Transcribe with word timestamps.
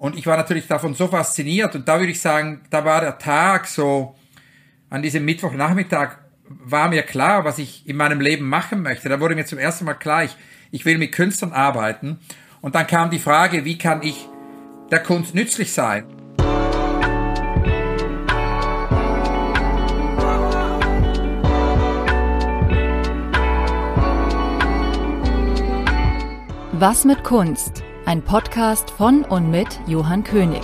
Und 0.00 0.16
ich 0.16 0.26
war 0.26 0.38
natürlich 0.38 0.66
davon 0.66 0.94
so 0.94 1.08
fasziniert 1.08 1.74
und 1.74 1.86
da 1.86 1.98
würde 1.98 2.10
ich 2.10 2.22
sagen, 2.22 2.62
da 2.70 2.86
war 2.86 3.02
der 3.02 3.18
Tag 3.18 3.66
so, 3.66 4.14
an 4.88 5.02
diesem 5.02 5.26
Mittwochnachmittag 5.26 6.16
war 6.48 6.88
mir 6.88 7.02
klar, 7.02 7.44
was 7.44 7.58
ich 7.58 7.86
in 7.86 7.98
meinem 7.98 8.18
Leben 8.18 8.48
machen 8.48 8.80
möchte. 8.80 9.10
Da 9.10 9.20
wurde 9.20 9.34
mir 9.34 9.44
zum 9.44 9.58
ersten 9.58 9.84
Mal 9.84 9.92
klar, 9.92 10.24
ich, 10.24 10.34
ich 10.70 10.86
will 10.86 10.96
mit 10.96 11.12
Künstlern 11.12 11.52
arbeiten. 11.52 12.18
Und 12.62 12.76
dann 12.76 12.86
kam 12.86 13.10
die 13.10 13.18
Frage, 13.18 13.66
wie 13.66 13.76
kann 13.76 14.02
ich 14.02 14.26
der 14.90 15.02
Kunst 15.02 15.34
nützlich 15.34 15.70
sein? 15.70 16.06
Was 26.72 27.04
mit 27.04 27.22
Kunst? 27.22 27.84
Ein 28.10 28.22
Podcast 28.22 28.90
von 28.90 29.22
und 29.22 29.52
mit 29.52 29.68
Johann 29.86 30.24
König. 30.24 30.62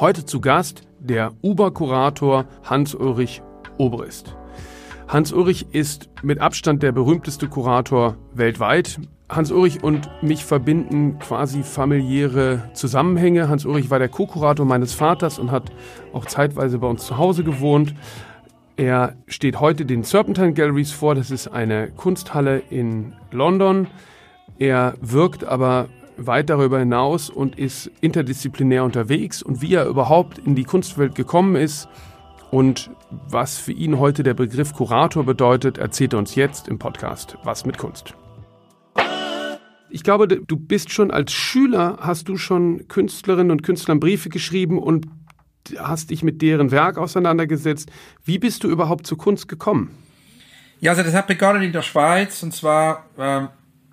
Heute 0.00 0.24
zu 0.24 0.40
Gast 0.40 0.88
der 0.98 1.32
Uber-Kurator 1.42 2.46
Hans-Ulrich 2.64 3.42
Obrist. 3.76 4.34
Hans-Ulrich 5.08 5.74
ist 5.74 6.08
mit 6.22 6.40
Abstand 6.40 6.82
der 6.82 6.92
berühmteste 6.92 7.48
Kurator 7.48 8.16
weltweit. 8.32 8.98
Hans-Ulrich 9.28 9.84
und 9.84 10.08
mich 10.22 10.42
verbinden 10.42 11.18
quasi 11.18 11.64
familiäre 11.64 12.70
Zusammenhänge. 12.72 13.50
Hans-Ulrich 13.50 13.90
war 13.90 13.98
der 13.98 14.08
Co-Kurator 14.08 14.64
meines 14.64 14.94
Vaters 14.94 15.38
und 15.38 15.50
hat 15.50 15.70
auch 16.14 16.24
zeitweise 16.24 16.78
bei 16.78 16.86
uns 16.86 17.04
zu 17.04 17.18
Hause 17.18 17.44
gewohnt. 17.44 17.94
Er 18.82 19.14
steht 19.28 19.60
heute 19.60 19.86
den 19.86 20.02
Serpentine 20.02 20.54
Galleries 20.54 20.90
vor. 20.90 21.14
Das 21.14 21.30
ist 21.30 21.46
eine 21.46 21.92
Kunsthalle 21.92 22.64
in 22.68 23.12
London. 23.30 23.86
Er 24.58 24.94
wirkt 25.00 25.44
aber 25.44 25.88
weit 26.16 26.50
darüber 26.50 26.80
hinaus 26.80 27.30
und 27.30 27.56
ist 27.56 27.92
interdisziplinär 28.00 28.82
unterwegs. 28.82 29.40
Und 29.40 29.62
wie 29.62 29.74
er 29.74 29.86
überhaupt 29.86 30.38
in 30.38 30.56
die 30.56 30.64
Kunstwelt 30.64 31.14
gekommen 31.14 31.54
ist 31.54 31.88
und 32.50 32.90
was 33.28 33.56
für 33.56 33.70
ihn 33.70 34.00
heute 34.00 34.24
der 34.24 34.34
Begriff 34.34 34.72
Kurator 34.72 35.24
bedeutet, 35.24 35.78
erzählt 35.78 36.14
er 36.14 36.18
uns 36.18 36.34
jetzt 36.34 36.66
im 36.66 36.80
Podcast 36.80 37.38
Was 37.44 37.64
mit 37.64 37.78
Kunst. 37.78 38.14
Ich 39.90 40.02
glaube, 40.02 40.26
du 40.26 40.56
bist 40.56 40.90
schon 40.90 41.12
als 41.12 41.30
Schüler, 41.30 41.98
hast 42.00 42.28
du 42.28 42.36
schon 42.36 42.88
Künstlerinnen 42.88 43.52
und 43.52 43.62
Künstlern 43.62 44.00
Briefe 44.00 44.28
geschrieben 44.28 44.80
und 44.80 45.06
hast 45.78 46.10
dich 46.10 46.22
mit 46.22 46.42
deren 46.42 46.70
Werk 46.70 46.98
auseinandergesetzt. 46.98 47.90
Wie 48.24 48.38
bist 48.38 48.64
du 48.64 48.68
überhaupt 48.68 49.06
zur 49.06 49.18
Kunst 49.18 49.48
gekommen? 49.48 49.90
Ja, 50.80 50.92
also 50.92 51.02
das 51.02 51.14
hat 51.14 51.28
begonnen 51.28 51.62
in 51.62 51.72
der 51.72 51.82
Schweiz 51.82 52.42
und 52.42 52.52
zwar, 52.52 53.06
äh, 53.16 53.42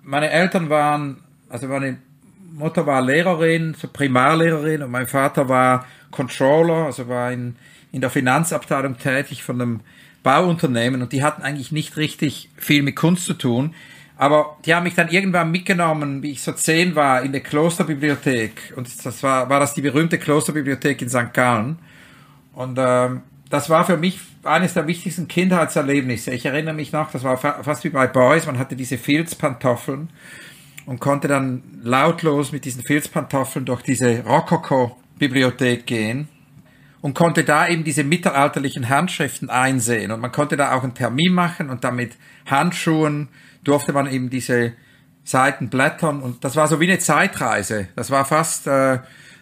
meine 0.02 0.30
Eltern 0.30 0.70
waren, 0.70 1.18
also 1.48 1.68
meine 1.68 1.98
Mutter 2.52 2.86
war 2.86 3.00
Lehrerin, 3.00 3.74
so 3.74 3.88
Primarlehrerin 3.88 4.82
und 4.82 4.90
mein 4.90 5.06
Vater 5.06 5.48
war 5.48 5.86
Controller, 6.10 6.86
also 6.86 7.08
war 7.08 7.30
in, 7.30 7.56
in 7.92 8.00
der 8.00 8.10
Finanzabteilung 8.10 8.98
tätig 8.98 9.42
von 9.42 9.60
einem 9.60 9.80
Bauunternehmen 10.22 11.00
und 11.00 11.12
die 11.12 11.22
hatten 11.22 11.42
eigentlich 11.42 11.72
nicht 11.72 11.96
richtig 11.96 12.50
viel 12.56 12.82
mit 12.82 12.96
Kunst 12.96 13.24
zu 13.24 13.34
tun. 13.34 13.74
Aber 14.20 14.58
die 14.66 14.74
haben 14.74 14.82
mich 14.82 14.94
dann 14.94 15.08
irgendwann 15.08 15.50
mitgenommen, 15.50 16.22
wie 16.22 16.32
ich 16.32 16.42
so 16.42 16.52
zehn 16.52 16.94
war, 16.94 17.22
in 17.22 17.32
der 17.32 17.40
Klosterbibliothek. 17.40 18.74
Und 18.76 18.86
das 19.02 19.22
war, 19.22 19.48
war 19.48 19.60
das 19.60 19.72
die 19.72 19.80
berühmte 19.80 20.18
Klosterbibliothek 20.18 21.00
in 21.00 21.08
St. 21.08 21.32
Gallen. 21.32 21.78
Und 22.52 22.78
ähm, 22.78 23.22
das 23.48 23.70
war 23.70 23.86
für 23.86 23.96
mich 23.96 24.20
eines 24.44 24.74
der 24.74 24.86
wichtigsten 24.86 25.26
Kindheitserlebnisse. 25.26 26.32
Ich 26.32 26.44
erinnere 26.44 26.74
mich 26.74 26.92
noch, 26.92 27.10
das 27.10 27.24
war 27.24 27.38
fa 27.38 27.62
fast 27.62 27.82
wie 27.84 27.88
bei 27.88 28.06
Boys, 28.08 28.44
man 28.44 28.58
hatte 28.58 28.76
diese 28.76 28.98
Filzpantoffeln 28.98 30.10
und 30.84 31.00
konnte 31.00 31.26
dann 31.26 31.62
lautlos 31.82 32.52
mit 32.52 32.66
diesen 32.66 32.82
Filzpantoffeln 32.82 33.64
durch 33.64 33.80
diese 33.80 34.22
Rokoko-Bibliothek 34.22 35.86
gehen 35.86 36.28
und 37.00 37.14
konnte 37.14 37.42
da 37.42 37.66
eben 37.66 37.84
diese 37.84 38.04
mittelalterlichen 38.04 38.90
Handschriften 38.90 39.48
einsehen. 39.48 40.10
Und 40.10 40.20
man 40.20 40.30
konnte 40.30 40.58
da 40.58 40.72
auch 40.72 40.82
einen 40.82 40.92
Termin 40.92 41.32
machen 41.32 41.70
und 41.70 41.84
dann 41.84 41.96
mit 41.96 42.18
Handschuhen 42.44 43.30
durfte 43.64 43.92
man 43.92 44.06
eben 44.10 44.30
diese 44.30 44.72
Seiten 45.24 45.68
blättern 45.68 46.20
und 46.20 46.44
das 46.44 46.56
war 46.56 46.66
so 46.66 46.80
wie 46.80 46.88
eine 46.88 46.98
Zeitreise. 46.98 47.88
Das 47.94 48.10
war 48.10 48.24
fast, 48.24 48.66
äh, 48.66 48.98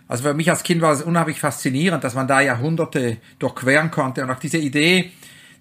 also 0.07 0.25
für 0.25 0.35
mich 0.35 0.51
als 0.51 0.63
Kind 0.63 0.81
war 0.81 0.93
es 0.93 1.03
unheimlich 1.03 1.41
faszinierend, 1.41 2.03
dass 2.05 2.15
man 2.15 2.27
da 2.27 2.41
Jahrhunderte 2.41 3.19
durchqueren 3.39 3.91
konnte 3.91 4.23
und 4.23 4.31
auch 4.31 4.39
diese 4.39 4.59
Idee, 4.59 5.13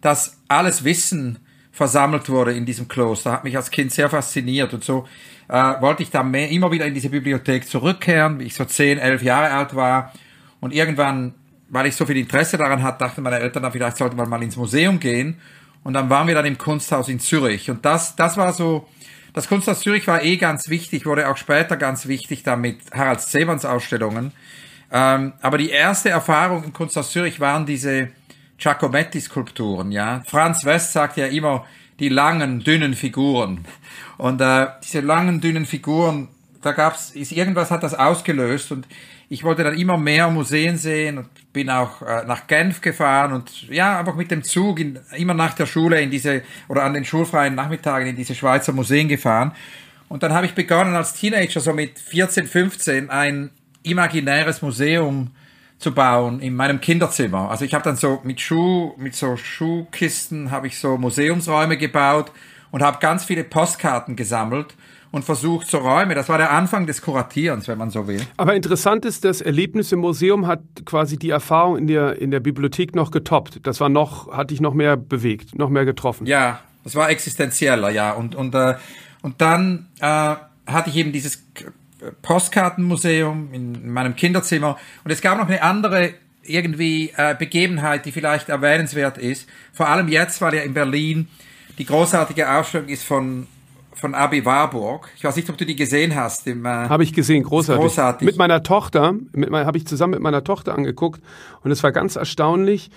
dass 0.02 0.38
alles 0.48 0.84
Wissen 0.84 1.40
versammelt 1.72 2.30
wurde 2.30 2.54
in 2.54 2.66
diesem 2.66 2.88
Kloster, 2.88 3.32
hat 3.32 3.44
mich 3.44 3.56
als 3.56 3.70
Kind 3.70 3.92
sehr 3.92 4.10
fasziniert 4.10 4.74
und 4.74 4.84
so 4.84 5.08
äh, 5.48 5.82
wollte 5.82 6.04
ich 6.04 6.10
dann 6.10 6.32
mehr, 6.32 6.50
immer 6.50 6.72
wieder 6.72 6.86
in 6.88 6.94
diese 6.94 7.10
Bibliothek 7.10 7.68
zurückkehren, 7.68 8.40
wie 8.40 8.46
ich 8.46 8.56
so 8.56 8.66
zehn, 8.66 8.98
elf 8.98 9.22
Jahre 9.22 9.52
alt 9.52 9.76
war 9.76 10.12
und 10.60 10.74
irgendwann, 10.74 11.36
weil 11.70 11.86
ich 11.86 11.96
so 11.96 12.06
viel 12.06 12.18
Interesse 12.18 12.58
daran 12.58 12.82
hatte, 12.82 13.00
dachten 13.00 13.22
meine 13.22 13.40
Eltern 13.40 13.64
dann 13.64 13.72
vielleicht 13.72 13.98
sollte 13.98 14.16
man 14.16 14.28
mal 14.28 14.42
ins 14.42 14.58
Museum 14.58 15.00
gehen 15.00 15.38
und 15.84 15.94
dann 15.94 16.10
waren 16.10 16.28
wir 16.28 16.36
dann 16.36 16.46
im 16.46 16.58
Kunsthaus 16.58 17.10
in 17.10 17.20
Zürich. 17.20 17.70
Und 17.70 17.86
das, 17.86 18.16
das 18.16 18.38
war 18.38 18.54
so, 18.54 18.88
das 19.34 19.48
Kunsthaus 19.48 19.82
Zürich 19.82 20.08
war 20.08 20.24
eh 20.24 20.38
ganz 20.38 20.70
wichtig, 20.70 21.06
wurde 21.06 21.30
auch 21.30 21.38
später 21.38 21.78
ganz 21.78 22.08
wichtig 22.08 22.44
da 22.44 22.56
mit 22.56 22.80
Harald 22.92 23.22
Zebans 23.22 23.66
Ausstellungen. 23.66 24.32
Ähm, 24.92 25.34
aber 25.42 25.58
die 25.58 25.70
erste 25.70 26.10
Erfahrung 26.10 26.64
im 26.64 26.74
Kunsthaus 26.74 27.12
Zürich 27.12 27.40
waren 27.40 27.66
diese 27.66 28.10
Giacometti-Skulpturen, 28.58 29.92
ja. 29.92 30.24
Franz 30.26 30.66
West 30.66 30.94
sagt 30.94 31.18
ja 31.18 31.28
immer, 31.28 31.66
die 32.00 32.10
langen, 32.10 32.64
dünnen 32.64 32.94
Figuren. 32.94 33.66
Und 34.18 34.42
äh, 34.42 34.68
diese 34.84 35.02
langen, 35.02 35.42
dünnen 35.42 35.66
Figuren, 35.66 36.30
da 36.62 36.72
gab's, 36.72 37.12
ist, 37.12 37.32
irgendwas 37.32 37.72
hat 37.72 37.84
das 37.84 37.94
ausgelöst 37.94 38.72
und 38.72 38.88
ich 39.30 39.44
wollte 39.44 39.64
dann 39.64 39.78
immer 39.78 39.98
mehr 39.98 40.30
Museen 40.30 40.78
sehen 40.78 41.18
und 41.18 41.28
bin 41.52 41.70
auch 41.70 42.02
äh, 42.02 42.24
nach 42.26 42.48
Genf 42.48 42.82
gefahren 42.82 43.34
und 43.34 43.68
ja, 43.70 44.00
einfach 44.00 44.16
mit 44.16 44.32
dem 44.32 44.44
Zug 44.44 44.80
in, 44.80 45.00
immer 45.16 45.34
nach 45.34 45.54
der 45.54 45.66
Schule 45.66 46.00
in 46.02 46.12
diese 46.12 46.44
oder 46.70 46.84
an 46.84 46.94
den 46.94 47.04
schulfreien 47.04 47.56
Nachmittagen 47.56 48.08
in 48.08 48.16
diese 48.16 48.36
Schweizer 48.36 48.72
Museen 48.72 49.08
gefahren. 49.08 49.52
Und 50.08 50.24
dann 50.24 50.34
habe 50.34 50.46
ich 50.46 50.54
begonnen 50.54 50.96
als 50.96 51.14
Teenager, 51.14 51.60
so 51.60 51.74
mit 51.74 52.00
14, 52.00 52.48
15, 52.48 53.10
ein 53.10 53.50
imaginäres 53.84 54.62
Museum 54.62 55.32
zu 55.78 55.94
bauen 55.94 56.40
in 56.40 56.56
meinem 56.56 56.80
Kinderzimmer. 56.80 57.52
Also 57.52 57.66
ich 57.66 57.74
habe 57.74 57.84
dann 57.84 57.98
so 57.98 58.22
mit 58.24 58.40
Schuh, 58.40 58.94
mit 58.98 59.16
so 59.16 59.36
Schuhkisten 59.36 60.52
habe 60.52 60.68
ich 60.68 60.80
so 60.80 60.98
Museumsräume 60.98 61.78
gebaut 61.78 62.32
und 62.72 62.82
habe 62.82 63.00
ganz 63.00 63.26
viele 63.26 63.44
Postkarten 63.44 64.16
gesammelt 64.16 64.76
und 65.18 65.24
versucht 65.24 65.68
zu 65.68 65.78
räumen. 65.78 66.16
Das 66.16 66.30
war 66.30 66.38
der 66.38 66.52
Anfang 66.52 66.86
des 66.86 67.02
Kuratierens, 67.02 67.68
wenn 67.68 67.78
man 67.78 67.90
so 67.90 68.08
will. 68.08 68.22
Aber 68.38 68.56
interessant 68.56 69.04
ist, 69.04 69.26
das 69.26 69.42
Erlebnis 69.42 69.92
im 69.92 70.00
Museum 70.00 70.48
hat 70.48 70.62
quasi 70.86 71.18
die 71.18 71.32
Erfahrung 71.32 71.78
in 71.78 71.88
der, 71.88 72.22
in 72.22 72.32
der 72.32 72.40
Bibliothek 72.40 72.96
noch 72.96 73.12
getoppt. 73.12 73.66
Das 73.68 73.82
war 73.82 73.90
noch, 73.90 74.32
hat 74.32 74.52
dich 74.52 74.62
noch 74.62 74.74
mehr 74.74 74.96
bewegt, 74.96 75.58
noch 75.58 75.70
mehr 75.70 75.86
getroffen. 75.86 76.28
Ja, 76.28 76.60
das 76.84 76.96
war 76.96 77.10
existenzieller, 77.10 77.90
ja. 77.90 78.12
Und, 78.12 78.36
und, 78.36 78.54
äh, 78.56 78.76
und 79.24 79.42
dann 79.42 79.88
äh, 80.00 80.06
hatte 80.06 80.90
ich 80.90 80.96
eben 80.96 81.12
dieses 81.12 81.44
Postkartenmuseum 82.22 83.50
in 83.52 83.92
meinem 83.92 84.16
Kinderzimmer. 84.16 84.78
Und 85.04 85.12
es 85.12 85.22
gab 85.22 85.38
noch 85.40 85.48
eine 85.48 85.64
andere 85.64 86.14
irgendwie 86.44 87.12
äh, 87.18 87.36
Begebenheit, 87.38 88.06
die 88.06 88.12
vielleicht 88.12 88.50
erwähnenswert 88.50 89.18
ist. 89.18 89.50
Vor 89.74 89.90
allem 89.90 90.08
jetzt, 90.08 90.40
weil 90.42 90.54
ja 90.54 90.62
in 90.62 90.74
Berlin 90.74 91.28
die 91.80 91.86
großartige 91.86 92.50
Ausstellung 92.50 92.88
ist 92.88 93.04
von 93.04 93.48
von 93.98 94.16
Abi 94.16 94.46
Warburg. 94.46 95.10
Ich 95.16 95.24
weiß 95.24 95.36
nicht, 95.36 95.50
ob 95.50 95.58
du 95.58 95.66
die 95.66 95.76
gesehen 95.76 96.16
hast. 96.16 96.48
Äh, 96.48 96.56
habe 96.64 97.04
ich 97.04 97.14
gesehen, 97.14 97.44
großartig. 97.44 97.82
großartig. 97.82 98.26
Mit 98.26 98.38
meiner 98.38 98.64
Tochter, 98.64 99.14
mit 99.34 99.52
habe 99.52 99.78
ich 99.78 99.88
zusammen 99.88 100.12
mit 100.12 100.22
meiner 100.22 100.44
Tochter 100.44 100.76
angeguckt 100.76 101.22
und 101.64 101.72
es 101.72 101.84
war 101.84 101.92
ganz 101.92 102.16
erstaunlich. 102.16 102.90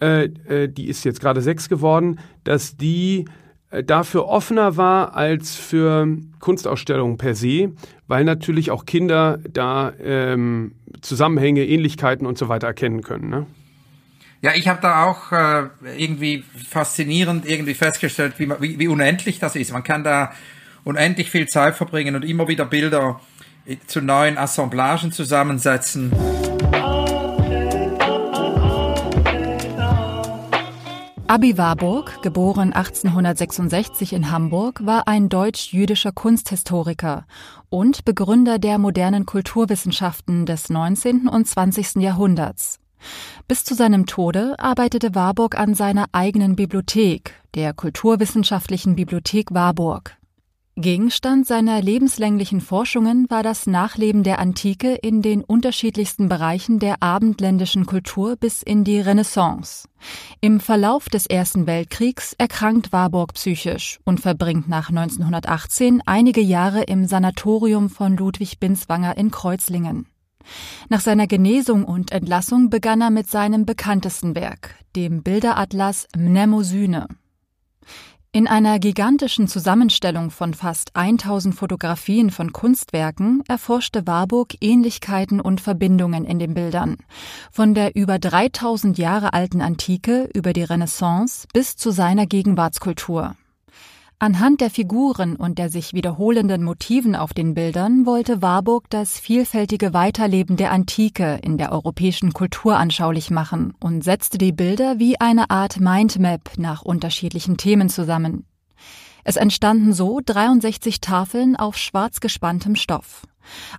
Äh, 0.00 0.24
äh, 0.48 0.68
die 0.68 0.88
ist 0.88 1.04
jetzt 1.04 1.20
gerade 1.20 1.42
sechs 1.42 1.68
geworden, 1.68 2.18
dass 2.44 2.76
die 2.76 3.26
äh, 3.70 3.84
dafür 3.84 4.26
offener 4.26 4.76
war 4.76 5.16
als 5.16 5.54
für 5.54 6.08
Kunstausstellungen 6.40 7.18
per 7.18 7.34
se, 7.34 7.72
weil 8.08 8.24
natürlich 8.24 8.70
auch 8.70 8.84
Kinder 8.84 9.38
da 9.48 9.92
ähm, 10.02 10.72
Zusammenhänge, 11.00 11.64
Ähnlichkeiten 11.64 12.26
und 12.26 12.36
so 12.36 12.48
weiter 12.48 12.66
erkennen 12.66 13.02
können. 13.02 13.30
Ne? 13.30 13.46
Ja, 14.42 14.50
ich 14.56 14.66
habe 14.66 14.80
da 14.82 15.04
auch 15.04 15.30
äh, 15.30 15.68
irgendwie 15.96 16.42
faszinierend 16.68 17.46
irgendwie 17.46 17.74
festgestellt, 17.74 18.34
wie, 18.38 18.50
wie, 18.58 18.76
wie 18.76 18.88
unendlich 18.88 19.38
das 19.38 19.54
ist. 19.54 19.72
Man 19.72 19.84
kann 19.84 20.02
da 20.02 20.32
unendlich 20.82 21.30
viel 21.30 21.46
Zeit 21.46 21.76
verbringen 21.76 22.16
und 22.16 22.24
immer 22.24 22.48
wieder 22.48 22.64
Bilder 22.64 23.20
zu 23.86 24.00
neuen 24.00 24.38
Assemblagen 24.38 25.12
zusammensetzen. 25.12 26.12
Abi 31.28 31.56
Warburg, 31.56 32.20
geboren 32.22 32.72
1866 32.72 34.12
in 34.12 34.32
Hamburg, 34.32 34.84
war 34.84 35.06
ein 35.06 35.28
deutsch-jüdischer 35.28 36.10
Kunsthistoriker 36.10 37.26
und 37.70 38.04
Begründer 38.04 38.58
der 38.58 38.78
modernen 38.78 39.24
Kulturwissenschaften 39.24 40.46
des 40.46 40.68
19. 40.68 41.28
und 41.28 41.46
20. 41.46 42.02
Jahrhunderts. 42.02 42.81
Bis 43.48 43.64
zu 43.64 43.74
seinem 43.74 44.06
Tode 44.06 44.58
arbeitete 44.58 45.14
Warburg 45.14 45.58
an 45.58 45.74
seiner 45.74 46.06
eigenen 46.12 46.56
Bibliothek, 46.56 47.34
der 47.54 47.72
Kulturwissenschaftlichen 47.72 48.96
Bibliothek 48.96 49.52
Warburg. 49.52 50.16
Gegenstand 50.74 51.46
seiner 51.46 51.82
lebenslänglichen 51.82 52.62
Forschungen 52.62 53.28
war 53.28 53.42
das 53.42 53.66
Nachleben 53.66 54.22
der 54.22 54.38
Antike 54.38 54.94
in 54.94 55.20
den 55.20 55.44
unterschiedlichsten 55.44 56.30
Bereichen 56.30 56.78
der 56.78 57.02
abendländischen 57.02 57.84
Kultur 57.84 58.36
bis 58.36 58.62
in 58.62 58.82
die 58.82 58.98
Renaissance. 58.98 59.86
Im 60.40 60.60
Verlauf 60.60 61.10
des 61.10 61.26
Ersten 61.26 61.66
Weltkriegs 61.66 62.32
erkrankt 62.38 62.90
Warburg 62.90 63.34
psychisch 63.34 64.00
und 64.04 64.20
verbringt 64.20 64.66
nach 64.66 64.88
1918 64.88 66.02
einige 66.06 66.40
Jahre 66.40 66.84
im 66.84 67.06
Sanatorium 67.06 67.90
von 67.90 68.16
Ludwig 68.16 68.58
Binswanger 68.58 69.18
in 69.18 69.30
Kreuzlingen. 69.30 70.06
Nach 70.88 71.00
seiner 71.00 71.26
Genesung 71.26 71.84
und 71.84 72.12
Entlassung 72.12 72.70
begann 72.70 73.00
er 73.00 73.10
mit 73.10 73.28
seinem 73.28 73.66
bekanntesten 73.66 74.34
Werk, 74.34 74.74
dem 74.94 75.22
Bilderatlas 75.22 76.06
Mnemosyne. 76.16 77.08
In 78.34 78.48
einer 78.48 78.78
gigantischen 78.78 79.46
Zusammenstellung 79.46 80.30
von 80.30 80.54
fast 80.54 80.96
1000 80.96 81.54
Fotografien 81.54 82.30
von 82.30 82.50
Kunstwerken 82.54 83.42
erforschte 83.46 84.06
Warburg 84.06 84.54
Ähnlichkeiten 84.62 85.38
und 85.38 85.60
Verbindungen 85.60 86.24
in 86.24 86.38
den 86.38 86.54
Bildern. 86.54 86.96
Von 87.50 87.74
der 87.74 87.94
über 87.94 88.18
3000 88.18 88.96
Jahre 88.96 89.34
alten 89.34 89.60
Antike 89.60 90.30
über 90.32 90.54
die 90.54 90.62
Renaissance 90.62 91.46
bis 91.52 91.76
zu 91.76 91.90
seiner 91.90 92.24
Gegenwartskultur. 92.24 93.36
Anhand 94.22 94.60
der 94.60 94.70
Figuren 94.70 95.34
und 95.34 95.58
der 95.58 95.68
sich 95.68 95.94
wiederholenden 95.94 96.62
Motiven 96.62 97.16
auf 97.16 97.34
den 97.34 97.54
Bildern 97.54 98.06
wollte 98.06 98.40
Warburg 98.40 98.88
das 98.88 99.18
vielfältige 99.18 99.94
Weiterleben 99.94 100.56
der 100.56 100.70
Antike 100.70 101.40
in 101.42 101.58
der 101.58 101.72
europäischen 101.72 102.32
Kultur 102.32 102.76
anschaulich 102.76 103.32
machen 103.32 103.74
und 103.80 104.04
setzte 104.04 104.38
die 104.38 104.52
Bilder 104.52 105.00
wie 105.00 105.20
eine 105.20 105.50
Art 105.50 105.80
Mindmap 105.80 106.52
nach 106.56 106.82
unterschiedlichen 106.82 107.56
Themen 107.56 107.88
zusammen. 107.88 108.46
Es 109.24 109.34
entstanden 109.34 109.92
so 109.92 110.20
63 110.24 111.00
Tafeln 111.00 111.56
auf 111.56 111.76
schwarz 111.76 112.20
gespanntem 112.20 112.76
Stoff. 112.76 113.22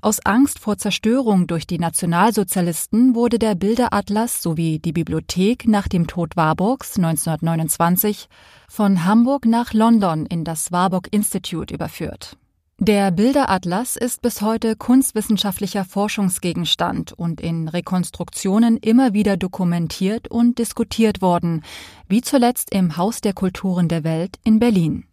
Aus 0.01 0.19
Angst 0.25 0.59
vor 0.59 0.77
Zerstörung 0.77 1.47
durch 1.47 1.67
die 1.67 1.79
Nationalsozialisten 1.79 3.15
wurde 3.15 3.39
der 3.39 3.55
Bilderatlas 3.55 4.41
sowie 4.41 4.79
die 4.79 4.93
Bibliothek 4.93 5.67
nach 5.67 5.87
dem 5.87 6.07
Tod 6.07 6.35
Warburgs 6.35 6.97
1929 6.97 8.27
von 8.67 9.05
Hamburg 9.05 9.45
nach 9.45 9.73
London 9.73 10.25
in 10.25 10.43
das 10.43 10.71
Warburg 10.71 11.07
Institute 11.11 11.73
überführt. 11.73 12.37
Der 12.79 13.11
Bilderatlas 13.11 13.95
ist 13.95 14.21
bis 14.21 14.41
heute 14.41 14.75
kunstwissenschaftlicher 14.75 15.85
Forschungsgegenstand 15.85 17.13
und 17.13 17.39
in 17.39 17.67
Rekonstruktionen 17.67 18.77
immer 18.77 19.13
wieder 19.13 19.37
dokumentiert 19.37 20.27
und 20.27 20.57
diskutiert 20.57 21.21
worden, 21.21 21.63
wie 22.09 22.21
zuletzt 22.21 22.73
im 22.73 22.97
Haus 22.97 23.21
der 23.21 23.33
Kulturen 23.33 23.87
der 23.87 24.03
Welt 24.03 24.37
in 24.43 24.59
Berlin. 24.59 25.05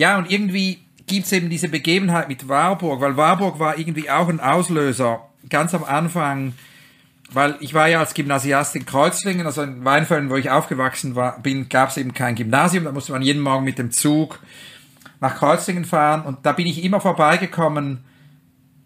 Ja, 0.00 0.16
und 0.16 0.30
irgendwie 0.30 0.78
gibt's 1.06 1.30
eben 1.30 1.50
diese 1.50 1.68
Begebenheit 1.68 2.26
mit 2.26 2.48
Warburg, 2.48 3.02
weil 3.02 3.18
Warburg 3.18 3.58
war 3.58 3.78
irgendwie 3.78 4.08
auch 4.08 4.30
ein 4.30 4.40
Auslöser, 4.40 5.28
ganz 5.50 5.74
am 5.74 5.84
Anfang, 5.84 6.54
weil 7.30 7.56
ich 7.60 7.74
war 7.74 7.86
ja 7.86 8.00
als 8.00 8.14
Gymnasiast 8.14 8.74
in 8.76 8.86
Kreuzlingen, 8.86 9.44
also 9.44 9.60
in 9.60 9.84
Weinfelden, 9.84 10.30
wo 10.30 10.36
ich 10.36 10.48
aufgewachsen 10.48 11.16
war, 11.16 11.38
bin, 11.42 11.68
gab's 11.68 11.98
eben 11.98 12.14
kein 12.14 12.34
Gymnasium, 12.34 12.84
da 12.84 12.92
musste 12.92 13.12
man 13.12 13.20
jeden 13.20 13.42
Morgen 13.42 13.62
mit 13.62 13.78
dem 13.78 13.90
Zug 13.90 14.38
nach 15.20 15.36
Kreuzlingen 15.36 15.84
fahren 15.84 16.22
und 16.22 16.46
da 16.46 16.52
bin 16.52 16.66
ich 16.66 16.82
immer 16.82 17.02
vorbeigekommen 17.02 18.02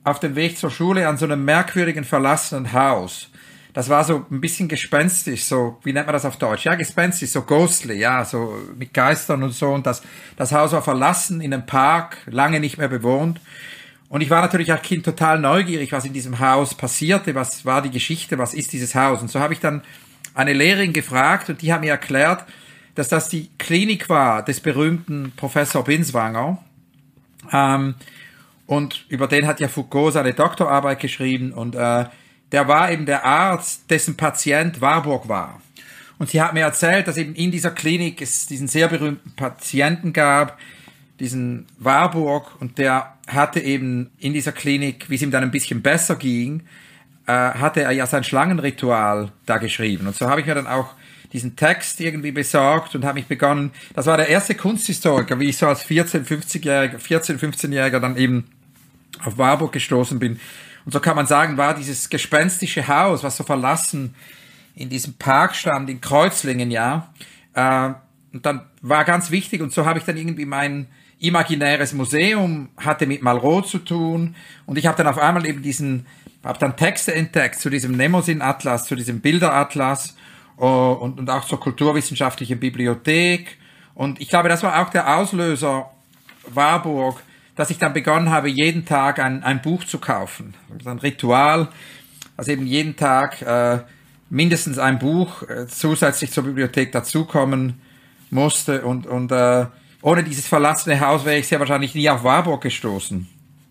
auf 0.03 0.19
dem 0.19 0.35
Weg 0.35 0.59
zur 0.59 0.73
Schule 0.73 1.07
an 1.07 1.17
so 1.17 1.27
einem 1.27 1.45
merkwürdigen 1.45 2.03
verlassenen 2.03 2.73
Haus 2.73 3.31
das 3.75 3.89
war 3.89 4.05
so 4.05 4.25
ein 4.31 4.41
bisschen 4.41 4.69
gespenstisch, 4.69 5.45
so, 5.45 5.79
wie 5.83 5.93
nennt 5.93 6.07
man 6.07 6.13
das 6.13 6.25
auf 6.25 6.37
Deutsch? 6.37 6.65
Ja, 6.65 6.77
gespenstisch, 6.77 7.31
so 7.31 7.43
ghostly, 7.43 7.99
ja, 7.99 8.25
so 8.25 8.57
mit 8.79 8.95
Geistern 8.95 9.43
und 9.43 9.51
so. 9.51 9.73
Und 9.73 9.85
das, 9.85 10.01
das 10.37 10.53
Haus 10.53 10.71
war 10.73 10.81
verlassen 10.81 11.41
in 11.41 11.53
einem 11.53 11.67
Park, 11.67 12.19
lange 12.27 12.61
nicht 12.61 12.79
mehr 12.79 12.87
bewohnt. 12.87 13.41
Und 14.09 14.21
ich 14.21 14.31
war 14.31 14.43
natürlich 14.43 14.71
als 14.71 14.83
Kind 14.83 15.05
total 15.05 15.41
neugierig, 15.41 15.91
was 15.91 16.05
in 16.05 16.13
diesem 16.13 16.39
Haus 16.39 16.77
passierte, 16.77 17.35
was 17.35 17.65
war 17.65 17.83
die 17.83 17.91
Geschichte, 17.91 18.39
was 18.39 18.55
ist 18.55 18.73
dieses 18.73 18.95
Haus. 18.95 19.21
Und 19.21 19.29
so 19.29 19.41
habe 19.41 19.53
ich 19.53 19.59
dann 19.59 19.83
eine 20.35 20.53
Lehrerin 20.53 20.93
gefragt 20.93 21.51
und 21.51 21.61
die 21.61 21.73
hat 21.73 21.81
mir 21.81 21.91
erklärt, 21.91 22.45
dass 22.95 23.09
das 23.09 23.29
die 23.29 23.51
Klinik 23.59 24.09
war 24.09 24.45
des 24.45 24.61
berühmten 24.61 25.33
Professor 25.35 25.83
Binswanger. 25.83 26.63
Ähm, 27.53 27.97
und 28.67 29.05
über 29.09 29.27
den 29.27 29.49
hat 29.49 29.59
ja 29.59 29.67
Foucault 29.67 30.13
seine 30.13 30.33
Doktorarbeit 30.33 31.01
geschrieben 31.01 31.53
und 31.53 31.75
äh, 31.75 32.05
der 32.55 32.69
war 32.69 32.93
eben 32.93 33.05
der 33.05 33.25
Arzt, 33.25 33.91
dessen 33.91 34.17
Patient 34.17 34.81
Warburg 34.81 35.29
war. 35.29 35.61
Und 36.19 36.31
sie 36.31 36.41
hat 36.41 36.55
mir 36.55 36.61
erzählt, 36.61 37.09
dass 37.09 37.17
eben 37.17 37.35
in 37.35 37.51
dieser 37.51 37.73
Klinik 37.73 38.23
es 38.23 38.47
diesen 38.47 38.69
sehr 38.69 38.87
berühmten 38.87 39.33
Patienten 39.33 40.13
gab, 40.13 40.57
diesen 41.19 41.67
Warburg, 41.81 42.53
und 42.61 42.79
der 42.79 43.13
hatte 43.27 43.59
eben 43.59 44.13
in 44.21 44.33
dieser 44.33 44.53
Klinik, 44.53 45.11
wie 45.11 45.17
es 45.17 45.23
ihm 45.23 45.33
dann 45.33 45.43
ein 45.43 45.51
bisschen 45.51 45.83
besser 45.83 46.15
ging, 46.15 46.63
äh, 47.27 47.33
hatte 47.33 47.83
er 47.83 47.91
ja 47.91 48.07
sein 48.07 48.23
Schlangenritual 48.23 49.33
da 49.47 49.59
geschrieben. 49.59 50.07
Und 50.07 50.15
so 50.15 50.29
habe 50.29 50.41
ich 50.41 50.47
mir 50.47 50.55
dann 50.55 50.69
auch 50.69 50.95
diesen 51.33 51.57
Text 51.57 52.01
irgendwie 52.01 52.31
besorgt 52.31 52.95
und 52.95 53.05
habe 53.05 53.15
mich 53.15 53.27
begonnen, 53.27 53.73
das 53.95 54.07
war 54.07 54.17
der 54.17 54.29
erste 54.29 54.55
Kunsthistoriker, 54.55 55.41
wie 55.41 55.49
ich 55.49 55.57
so 55.57 55.67
als 55.67 55.83
14, 55.83 56.25
50-Jähriger, 56.25 56.99
14, 57.01 57.37
15-Jähriger 57.37 57.99
dann 57.99 58.17
eben 58.17 58.45
auf 59.25 59.39
Warburg 59.39 59.73
gestoßen 59.73 60.21
bin 60.21 60.39
und 60.85 60.93
so 60.93 61.01
kann 61.01 61.17
man 61.17 61.27
sagen, 61.27 61.57
war 61.57 61.75
dieses 61.75 62.11
gespenstische 62.11 62.87
Haus, 62.87 63.23
was 63.23 63.37
so 63.37 63.45
verlassen 63.45 64.15
in 64.75 64.89
diesem 64.89 65.15
Park 65.15 65.55
stand, 65.55 65.89
in 65.89 66.01
Kreuzlingen, 66.01 66.71
ja. 66.71 67.13
Äh, 67.55 67.91
und 68.33 68.45
dann 68.45 68.63
war 68.83 69.05
ganz 69.05 69.31
wichtig, 69.31 69.63
und 69.63 69.73
so 69.73 69.87
habe 69.87 69.99
ich 69.99 70.05
dann 70.05 70.17
irgendwie 70.17 70.45
mein 70.45 70.89
imaginäres 71.21 71.93
Museum, 71.93 72.69
hatte 72.77 73.07
mit 73.07 73.23
Malraux 73.23 73.69
zu 73.69 73.79
tun. 73.79 74.35
Und 74.67 74.77
ich 74.77 74.87
habe 74.87 74.97
dann 74.97 75.07
auf 75.07 75.19
einmal 75.19 75.47
eben 75.47 75.63
diesen, 75.63 76.07
habe 76.45 76.59
dann 76.59 76.77
Texte 76.77 77.15
entdeckt 77.15 77.61
zu 77.61 77.71
diesem 77.71 77.97
Nemosin-Atlas, 77.97 78.87
zu 78.87 78.95
diesem 78.95 79.21
Bilderatlas 79.21 80.17
uh, 80.59 80.65
und, 80.65 81.19
und 81.19 81.31
auch 81.31 81.45
zur 81.45 81.61
kulturwissenschaftlichen 81.61 82.59
Bibliothek. 82.59 83.59
Und 83.95 84.21
ich 84.21 84.29
glaube, 84.29 84.49
das 84.49 84.63
war 84.63 84.83
auch 84.83 84.91
der 84.91 85.17
Auslöser, 85.17 85.91
Warburg, 86.49 87.23
dass 87.57 87.71
ich 87.71 87.79
dann 87.79 87.93
begonnen 87.93 88.31
habe, 88.31 88.49
jeden 88.49 88.85
Tag 88.85 89.19
ein, 89.19 89.43
ein 89.43 89.63
Buch 89.63 89.85
zu 89.85 89.99
kaufen. 89.99 90.55
Ein 90.85 90.99
Ritual, 90.99 91.69
also 92.37 92.53
eben 92.53 92.67
jeden 92.67 92.97
Tag 92.97 93.43
äh, 93.43 93.81
mindestens 94.31 94.79
ein 94.79 94.99
Buch 94.99 95.43
äh, 95.49 95.67
zusätzlich 95.69 96.33
zur 96.33 96.45
Bibliothek 96.45 96.93
dazukommen 96.93 97.81
musste. 98.31 98.83
Und, 98.83 99.07
und 99.07 99.31
äh, 99.31 99.67
ohne 100.03 100.25
dieses 100.25 100.47
verlassene 100.47 101.01
Haus 101.01 101.25
wäre 101.25 101.39
ich 101.39 101.47
sehr 101.47 101.61
wahrscheinlich 101.61 101.95
nie 101.95 102.09
auf 102.11 102.25
Warburg 102.25 102.63
gestoßen. 102.63 103.29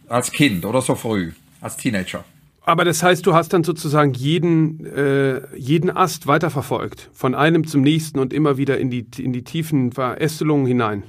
Als 0.08 0.32
Kind 0.32 0.66
oder 0.66 0.82
so 0.82 0.96
früh, 0.96 1.34
als 1.62 1.78
Teenager. 1.78 2.24
Aber 2.66 2.86
das 2.86 3.04
heißt, 3.04 3.26
du 3.26 3.34
hast 3.34 3.52
dann 3.52 3.66
sozusagen 3.66 4.14
jeden, 4.14 4.86
äh, 4.86 5.42
jeden 5.58 5.90
Ast 5.90 6.28
weiterverfolgt, 6.28 7.10
von 7.14 7.36
einem 7.36 7.68
zum 7.68 7.82
nächsten 7.82 8.20
und 8.20 8.32
immer 8.32 8.58
wieder 8.58 8.78
in 8.78 8.90
die, 8.90 9.06
in 9.18 9.34
die 9.34 9.44
tiefen 9.44 9.92
Verästelungen 9.92 10.66
hinein. 10.66 11.04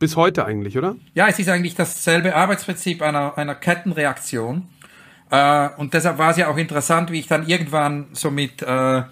Bis 0.00 0.16
heute 0.16 0.46
eigentlich, 0.46 0.78
oder? 0.78 0.96
Ja, 1.12 1.28
es 1.28 1.38
ist 1.38 1.50
eigentlich 1.50 1.74
dasselbe 1.74 2.34
Arbeitsprinzip 2.34 3.02
einer, 3.02 3.36
einer 3.36 3.54
Kettenreaktion. 3.54 4.66
Äh, 5.30 5.68
und 5.76 5.92
deshalb 5.92 6.16
war 6.16 6.30
es 6.30 6.38
ja 6.38 6.48
auch 6.48 6.56
interessant, 6.56 7.12
wie 7.12 7.20
ich 7.20 7.26
dann 7.26 7.46
irgendwann 7.46 8.06
so 8.14 8.30
mit 8.30 8.62
äh, 8.62 9.02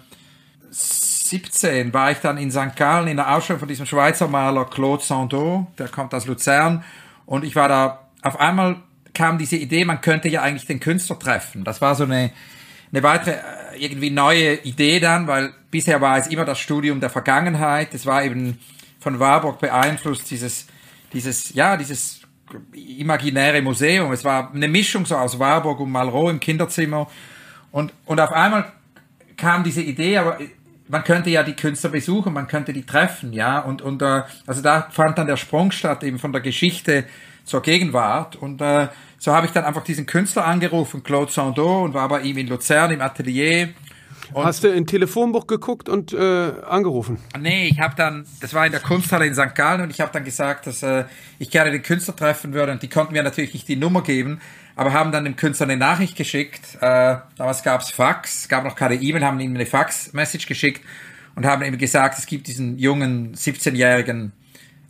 17 0.71 1.93
war 1.93 2.09
ich 2.09 2.17
dann 2.17 2.39
in 2.39 2.49
St. 2.49 2.75
Gallen 2.75 3.07
in 3.07 3.17
der 3.17 3.35
Ausstellung 3.35 3.59
von 3.59 3.67
diesem 3.67 3.85
Schweizer 3.85 4.27
Maler 4.27 4.65
Claude 4.65 5.03
Sandeau, 5.03 5.67
der 5.77 5.89
kommt 5.89 6.15
aus 6.15 6.25
Luzern. 6.25 6.83
Und 7.27 7.45
ich 7.45 7.55
war 7.55 7.67
da, 7.67 8.07
auf 8.23 8.39
einmal 8.39 8.77
kam 9.13 9.37
diese 9.37 9.57
Idee, 9.57 9.85
man 9.85 10.01
könnte 10.01 10.27
ja 10.27 10.41
eigentlich 10.41 10.65
den 10.65 10.79
Künstler 10.79 11.19
treffen. 11.19 11.63
Das 11.65 11.81
war 11.81 11.93
so 11.93 12.05
eine, 12.05 12.31
eine 12.91 13.03
weitere, 13.03 13.35
äh, 13.35 13.77
irgendwie 13.77 14.09
neue 14.09 14.55
Idee 14.63 14.99
dann, 14.99 15.27
weil 15.27 15.53
bisher 15.69 16.01
war 16.01 16.17
es 16.17 16.25
immer 16.25 16.45
das 16.45 16.57
Studium 16.57 16.99
der 16.99 17.11
Vergangenheit. 17.11 17.93
Es 17.93 18.07
war 18.07 18.23
eben 18.23 18.57
von 18.99 19.19
Warburg 19.19 19.59
beeinflusst, 19.59 20.31
dieses 20.31 20.65
dieses, 21.13 21.53
ja, 21.53 21.77
dieses 21.77 22.21
imaginäre 22.73 23.61
Museum. 23.61 24.11
Es 24.11 24.23
war 24.23 24.51
eine 24.53 24.67
Mischung 24.67 25.05
so 25.05 25.15
aus 25.15 25.37
Warburg 25.37 25.79
und 25.79 25.91
Malraux 25.91 26.31
im 26.31 26.39
Kinderzimmer. 26.39 27.07
Und, 27.71 27.93
und 28.05 28.19
auf 28.19 28.31
einmal 28.31 28.71
kam 29.37 29.63
diese 29.63 29.81
Idee, 29.81 30.17
aber 30.17 30.39
man 30.87 31.03
könnte 31.03 31.29
ja 31.29 31.43
die 31.43 31.55
Künstler 31.55 31.91
besuchen, 31.91 32.33
man 32.33 32.47
könnte 32.47 32.73
die 32.73 32.85
treffen, 32.85 33.31
ja. 33.31 33.59
Und, 33.59 33.81
und 33.81 34.01
äh, 34.01 34.23
also 34.47 34.61
da 34.61 34.87
fand 34.89 35.17
dann 35.17 35.27
der 35.27 35.37
Sprung 35.37 35.71
statt, 35.71 36.03
eben 36.03 36.17
von 36.17 36.31
der 36.31 36.41
Geschichte 36.41 37.05
zur 37.45 37.61
Gegenwart. 37.61 38.35
Und 38.35 38.59
äh, 38.61 38.87
so 39.19 39.33
habe 39.33 39.45
ich 39.45 39.51
dann 39.51 39.65
einfach 39.65 39.83
diesen 39.83 40.07
Künstler 40.07 40.45
angerufen, 40.45 41.03
Claude 41.03 41.31
Sandeau, 41.31 41.83
und 41.83 41.93
war 41.93 42.07
bei 42.07 42.21
ihm 42.21 42.37
in 42.37 42.47
Luzern 42.47 42.91
im 42.91 43.01
Atelier. 43.01 43.69
Und 44.33 44.45
Hast 44.45 44.63
du 44.63 44.67
in 44.67 44.85
Telefonbuch 44.85 45.47
geguckt 45.47 45.89
und 45.89 46.13
äh, 46.13 46.51
angerufen? 46.67 47.17
Nee, 47.39 47.67
ich 47.67 47.79
habe 47.79 47.95
dann, 47.95 48.25
das 48.41 48.53
war 48.53 48.65
in 48.65 48.71
der 48.71 48.81
Kunsthalle 48.81 49.25
in 49.25 49.33
St. 49.33 49.55
Gallen 49.55 49.81
und 49.81 49.89
ich 49.89 50.01
habe 50.01 50.11
dann 50.13 50.23
gesagt, 50.23 50.67
dass 50.67 50.83
äh, 50.83 51.05
ich 51.39 51.49
gerne 51.49 51.71
den 51.71 51.81
Künstler 51.81 52.15
treffen 52.15 52.53
würde 52.53 52.71
und 52.71 52.83
die 52.83 52.89
konnten 52.89 53.13
mir 53.13 53.23
natürlich 53.23 53.53
nicht 53.53 53.67
die 53.67 53.75
Nummer 53.75 54.03
geben, 54.03 54.39
aber 54.75 54.93
haben 54.93 55.11
dann 55.11 55.25
dem 55.25 55.35
Künstler 55.35 55.65
eine 55.65 55.77
Nachricht 55.77 56.15
geschickt. 56.15 56.75
Äh, 56.79 57.17
damals 57.37 57.63
gab's 57.63 57.91
Fax, 57.91 58.47
gab 58.47 58.63
noch 58.63 58.75
keine 58.75 58.95
E-Mail, 58.95 59.25
haben 59.25 59.39
ihm 59.39 59.55
eine 59.55 59.65
Fax-Message 59.65 60.45
geschickt 60.45 60.81
und 61.35 61.45
haben 61.45 61.63
ihm 61.63 61.77
gesagt, 61.77 62.19
es 62.19 62.25
gibt 62.25 62.47
diesen 62.47 62.77
jungen 62.77 63.33
17-jährigen 63.35 64.31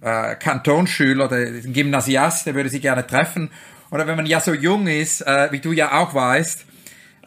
äh, 0.01 0.35
Kantonsschüler, 0.35 1.27
den 1.27 1.73
Gymnasiast, 1.73 2.45
der 2.45 2.55
würde 2.55 2.69
sie 2.69 2.79
gerne 2.79 3.05
treffen. 3.07 3.51
Oder 3.91 4.05
wenn 4.05 4.15
man 4.15 4.25
ja 4.25 4.39
so 4.39 4.53
jung 4.53 4.87
ist, 4.87 5.21
äh, 5.21 5.51
wie 5.51 5.59
du 5.59 5.71
ja 5.71 5.93
auch 5.93 6.13
weißt, 6.13 6.65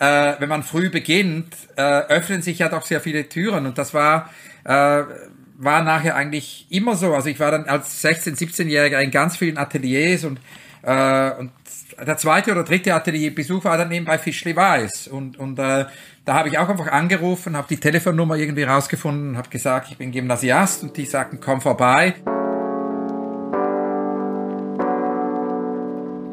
äh, 0.02 0.34
wenn 0.40 0.48
man 0.48 0.64
früh 0.64 0.90
beginnt, 0.90 1.54
äh, 1.76 1.82
öffnen 1.82 2.42
sich 2.42 2.58
ja 2.58 2.68
doch 2.68 2.82
sehr 2.82 3.00
viele 3.00 3.28
Türen 3.28 3.66
und 3.66 3.78
das 3.78 3.94
war 3.94 4.30
äh, 4.64 5.04
war 5.58 5.84
nachher 5.84 6.16
eigentlich 6.16 6.66
immer 6.70 6.96
so. 6.96 7.14
Also 7.14 7.28
ich 7.28 7.38
war 7.38 7.52
dann 7.52 7.66
als 7.66 8.02
16-, 8.04 8.36
17-Jähriger 8.36 8.98
in 8.98 9.12
ganz 9.12 9.36
vielen 9.36 9.58
Ateliers 9.58 10.24
und 10.24 10.40
äh, 10.82 11.30
und 11.38 11.52
der 12.04 12.16
zweite 12.16 12.50
oder 12.50 12.64
dritte 12.64 12.92
Atelierbesuch 12.92 13.64
war 13.64 13.78
dann 13.78 13.92
eben 13.92 14.04
bei 14.04 14.18
Fischli 14.18 14.56
Weiß 14.56 15.06
und 15.06 15.38
und 15.38 15.60
äh, 15.60 15.84
da 16.24 16.34
habe 16.34 16.48
ich 16.48 16.58
auch 16.58 16.68
einfach 16.68 16.88
angerufen, 16.88 17.56
habe 17.56 17.68
die 17.68 17.76
Telefonnummer 17.76 18.34
irgendwie 18.34 18.64
rausgefunden, 18.64 19.36
habe 19.36 19.50
gesagt, 19.50 19.88
ich 19.92 19.98
bin 19.98 20.10
Gymnasiast 20.10 20.82
und 20.82 20.96
die 20.96 21.04
sagten, 21.04 21.38
komm 21.40 21.60
vorbei. 21.60 22.14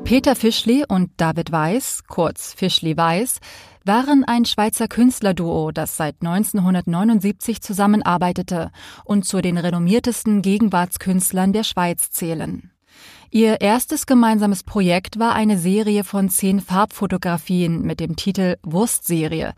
Peter 0.03 0.35
Fischli 0.35 0.83
und 0.87 1.11
David 1.17 1.51
Weiß, 1.51 2.03
kurz 2.07 2.53
Fischli 2.53 2.97
Weiß, 2.97 3.39
waren 3.85 4.23
ein 4.23 4.45
Schweizer 4.45 4.87
Künstlerduo, 4.87 5.71
das 5.71 5.97
seit 5.97 6.15
1979 6.21 7.61
zusammenarbeitete 7.61 8.71
und 9.05 9.25
zu 9.25 9.41
den 9.41 9.57
renommiertesten 9.57 10.41
Gegenwartskünstlern 10.41 11.53
der 11.53 11.63
Schweiz 11.63 12.11
zählen. 12.11 12.71
Ihr 13.31 13.61
erstes 13.61 14.07
gemeinsames 14.07 14.63
Projekt 14.63 15.19
war 15.19 15.33
eine 15.33 15.57
Serie 15.57 16.03
von 16.03 16.29
zehn 16.29 16.59
Farbfotografien 16.59 17.83
mit 17.83 17.99
dem 17.99 18.15
Titel 18.15 18.57
Wurstserie, 18.63 19.53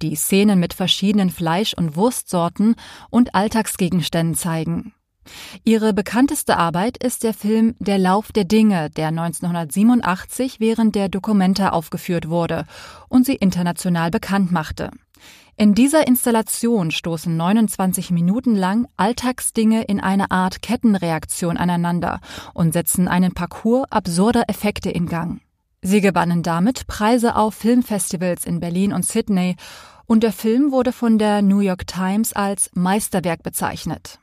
die 0.00 0.14
Szenen 0.14 0.60
mit 0.60 0.74
verschiedenen 0.74 1.30
Fleisch- 1.30 1.74
und 1.74 1.96
Wurstsorten 1.96 2.76
und 3.10 3.34
Alltagsgegenständen 3.34 4.36
zeigen. 4.36 4.92
Ihre 5.64 5.92
bekannteste 5.92 6.56
Arbeit 6.56 6.96
ist 6.96 7.22
der 7.22 7.34
Film 7.34 7.74
Der 7.78 7.98
Lauf 7.98 8.32
der 8.32 8.44
Dinge, 8.44 8.90
der 8.90 9.08
1987 9.08 10.60
während 10.60 10.94
der 10.94 11.08
Documenta 11.08 11.70
aufgeführt 11.70 12.28
wurde 12.28 12.64
und 13.08 13.26
sie 13.26 13.36
international 13.36 14.10
bekannt 14.10 14.52
machte. 14.52 14.90
In 15.58 15.74
dieser 15.74 16.06
Installation 16.06 16.90
stoßen 16.90 17.34
29 17.34 18.10
Minuten 18.10 18.54
lang 18.54 18.86
Alltagsdinge 18.98 19.84
in 19.84 20.00
eine 20.00 20.30
Art 20.30 20.60
Kettenreaktion 20.60 21.56
aneinander 21.56 22.20
und 22.52 22.74
setzen 22.74 23.08
einen 23.08 23.32
Parcours 23.32 23.86
absurder 23.90 24.44
Effekte 24.48 24.90
in 24.90 25.06
Gang. 25.06 25.40
Sie 25.80 26.02
gewannen 26.02 26.42
damit 26.42 26.86
Preise 26.86 27.36
auf 27.36 27.54
Filmfestivals 27.54 28.44
in 28.44 28.60
Berlin 28.60 28.92
und 28.92 29.06
Sydney 29.06 29.56
und 30.04 30.22
der 30.22 30.32
Film 30.32 30.72
wurde 30.72 30.92
von 30.92 31.18
der 31.18 31.40
New 31.40 31.60
York 31.60 31.86
Times 31.86 32.34
als 32.34 32.70
Meisterwerk 32.74 33.42
bezeichnet. 33.42 34.18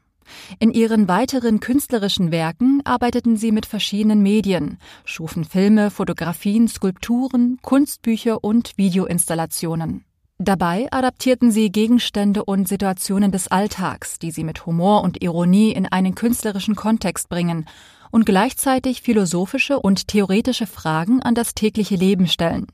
In 0.60 0.72
ihren 0.72 1.08
weiteren 1.08 1.60
künstlerischen 1.60 2.32
Werken 2.32 2.82
arbeiteten 2.84 3.38
sie 3.38 3.51
mit 3.51 3.65
verschiedenen 3.65 4.22
Medien, 4.22 4.77
schufen 5.06 5.46
Filme, 5.46 5.92
Fotografien, 5.92 6.68
Skulpturen, 6.68 7.60
Kunstbücher 7.62 8.44
und 8.44 8.77
Videoinstallationen. 8.77 10.06
Dabei 10.39 10.88
adaptierten 10.92 11.51
sie 11.51 11.72
Gegenstände 11.72 12.44
und 12.44 12.68
Situationen 12.68 13.32
des 13.32 13.48
Alltags, 13.48 14.20
die 14.20 14.32
sie 14.32 14.44
mit 14.44 14.65
Humor 14.65 15.03
und 15.03 15.24
Ironie 15.24 15.72
in 15.72 15.86
einen 15.86 16.15
künstlerischen 16.15 16.75
Kontext 16.75 17.30
bringen 17.30 17.65
und 18.12 18.25
gleichzeitig 18.25 19.01
philosophische 19.01 19.80
und 19.80 20.08
theoretische 20.08 20.68
Fragen 20.68 21.22
an 21.22 21.36
das 21.36 21.56
tägliche 21.56 21.96
Leben 21.96 22.27
stellen. 22.27 22.68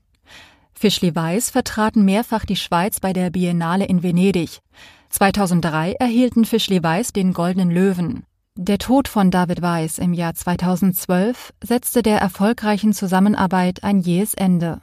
Fischli 0.73 1.13
Weiß 1.13 1.49
vertraten 1.49 2.05
mehrfach 2.05 2.45
die 2.45 2.55
Schweiz 2.55 3.01
bei 3.01 3.11
der 3.11 3.29
Biennale 3.29 3.85
in 3.85 4.01
Venedig. 4.01 4.59
2003 5.09 5.93
erhielten 5.93 6.45
Fischli 6.45 6.83
Weiß 6.83 7.13
den 7.13 7.33
Goldenen 7.33 7.71
Löwen. 7.71 8.23
Der 8.55 8.77
Tod 8.77 9.07
von 9.07 9.31
David 9.31 9.61
Weiß 9.61 9.97
im 9.97 10.13
Jahr 10.13 10.35
2012 10.35 11.53
setzte 11.63 12.03
der 12.03 12.19
erfolgreichen 12.19 12.93
Zusammenarbeit 12.93 13.83
ein 13.83 13.99
jähes 13.99 14.33
Ende. 14.35 14.81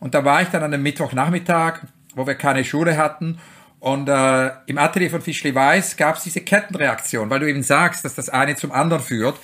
Und 0.00 0.14
da 0.14 0.24
war 0.24 0.42
ich 0.42 0.48
dann 0.48 0.62
an 0.62 0.74
einem 0.74 0.82
Mittwochnachmittag, 0.82 1.80
wo 2.14 2.26
wir 2.26 2.34
keine 2.34 2.64
Schule 2.64 2.96
hatten. 2.96 3.38
Und 3.78 4.08
äh, 4.08 4.50
im 4.66 4.78
Atelier 4.78 5.10
von 5.10 5.20
Fischli 5.20 5.54
Weiß 5.54 5.96
gab 5.96 6.16
es 6.16 6.24
diese 6.24 6.40
Kettenreaktion, 6.40 7.30
weil 7.30 7.40
du 7.40 7.48
eben 7.48 7.62
sagst, 7.62 8.04
dass 8.04 8.14
das 8.14 8.30
eine 8.30 8.56
zum 8.56 8.72
anderen 8.72 9.02
führt. 9.02 9.36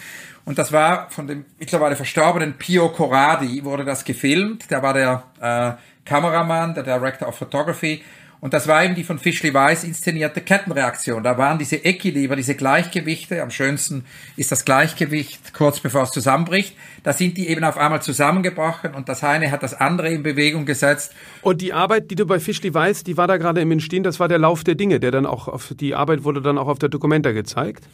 Und 0.44 0.58
das 0.58 0.72
war 0.72 1.10
von 1.10 1.26
dem 1.26 1.44
mittlerweile 1.58 1.96
verstorbenen 1.96 2.54
Pio 2.54 2.88
Corradi, 2.88 3.64
wurde 3.64 3.84
das 3.84 4.04
gefilmt. 4.04 4.70
Der 4.70 4.82
war 4.82 4.94
der 4.94 5.22
äh, 5.40 5.72
Kameramann, 6.04 6.74
der 6.74 6.82
Director 6.82 7.28
of 7.28 7.36
Photography. 7.36 8.02
Und 8.40 8.54
das 8.54 8.66
war 8.66 8.82
eben 8.82 8.94
die 8.94 9.04
von 9.04 9.18
Fischli 9.18 9.52
Weiß 9.52 9.84
inszenierte 9.84 10.40
Kettenreaktion. 10.40 11.22
Da 11.22 11.36
waren 11.36 11.58
diese 11.58 11.76
Equiliber, 11.76 12.36
diese 12.36 12.54
Gleichgewichte. 12.54 13.42
Am 13.42 13.50
schönsten 13.50 14.06
ist 14.36 14.50
das 14.50 14.64
Gleichgewicht 14.64 15.52
kurz 15.52 15.80
bevor 15.80 16.04
es 16.04 16.10
zusammenbricht. 16.10 16.74
Da 17.02 17.12
sind 17.12 17.36
die 17.36 17.48
eben 17.48 17.64
auf 17.64 17.76
einmal 17.76 18.00
zusammengebrochen 18.00 18.94
und 18.94 19.10
das 19.10 19.22
eine 19.22 19.50
hat 19.50 19.62
das 19.62 19.74
andere 19.74 20.08
in 20.08 20.22
Bewegung 20.22 20.64
gesetzt. 20.64 21.14
Und 21.42 21.60
die 21.60 21.74
Arbeit, 21.74 22.10
die 22.10 22.14
du 22.14 22.24
bei 22.24 22.40
Fischli 22.40 22.72
Weiß, 22.72 23.04
die 23.04 23.18
war 23.18 23.28
da 23.28 23.36
gerade 23.36 23.60
im 23.60 23.70
Entstehen, 23.72 24.02
das 24.02 24.18
war 24.18 24.28
der 24.28 24.38
Lauf 24.38 24.64
der 24.64 24.74
Dinge, 24.74 25.00
der 25.00 25.10
dann 25.10 25.26
auch 25.26 25.46
auf, 25.46 25.74
die 25.78 25.94
Arbeit 25.94 26.24
wurde 26.24 26.40
dann 26.40 26.56
auch 26.56 26.68
auf 26.68 26.78
der 26.78 26.88
Dokumenta 26.88 27.32
gezeigt? 27.32 27.84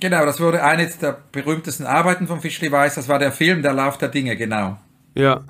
Genau, 0.00 0.24
das 0.24 0.40
wurde 0.40 0.62
eine 0.62 0.86
der 0.86 1.18
berühmtesten 1.32 1.84
Arbeiten 1.84 2.26
von 2.26 2.40
Fischli 2.40 2.70
Weiß. 2.70 2.94
Das 2.94 3.08
war 3.08 3.18
der 3.18 3.32
Film 3.32 3.62
Der 3.62 3.72
Lauf 3.72 3.98
der 3.98 4.08
Dinge, 4.08 4.36
genau. 4.36 4.78
Ja, 5.14 5.44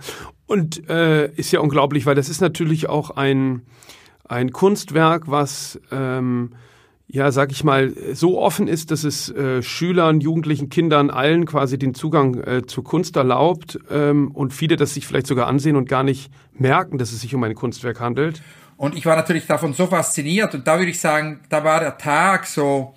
und 0.47 0.89
äh, 0.89 1.31
ist 1.33 1.53
ja 1.53 1.61
unglaublich, 1.61 2.07
weil 2.07 2.15
das 2.15 2.31
ist 2.31 2.41
natürlich 2.41 2.89
auch 2.89 3.11
ein, 3.11 3.63
ein 4.27 4.51
Kunstwerk, 4.51 5.31
was, 5.31 5.79
ähm, 5.93 6.55
ja, 7.07 7.31
sag 7.33 7.53
ich 7.53 7.65
mal, 7.65 7.93
so 8.15 8.41
offen 8.41 8.67
ist, 8.67 8.91
dass 8.91 9.05
es 9.05 9.29
äh, 9.31 9.63
Schülern, 9.63 10.23
Jugendlichen, 10.23 10.71
Kindern, 10.71 11.11
allen 11.11 11.45
quasi 11.45 11.79
den 11.79 11.95
Zugang 11.95 12.43
äh, 12.43 12.63
zur 12.67 12.83
Kunst 12.85 13.17
erlaubt 13.17 13.79
ähm, 13.91 14.31
und 14.31 14.55
viele 14.55 14.77
das 14.77 14.95
sich 14.95 15.07
vielleicht 15.07 15.27
sogar 15.27 15.49
ansehen 15.49 15.77
und 15.77 15.87
gar 15.87 16.03
nicht 16.03 16.31
merken, 16.55 16.97
dass 16.97 17.13
es 17.13 17.21
sich 17.21 17.35
um 17.35 17.45
ein 17.45 17.55
Kunstwerk 17.55 18.01
handelt. 18.01 18.43
Und 18.79 18.97
ich 18.97 19.05
war 19.05 19.17
natürlich 19.17 19.47
davon 19.47 19.75
so 19.75 19.87
fasziniert 19.87 20.55
und 20.55 20.67
da 20.67 20.79
würde 20.79 20.91
ich 20.91 21.01
sagen, 21.01 21.41
da 21.51 21.63
war 21.65 21.81
der 21.81 21.99
Tag 21.99 22.47
so, 22.47 22.95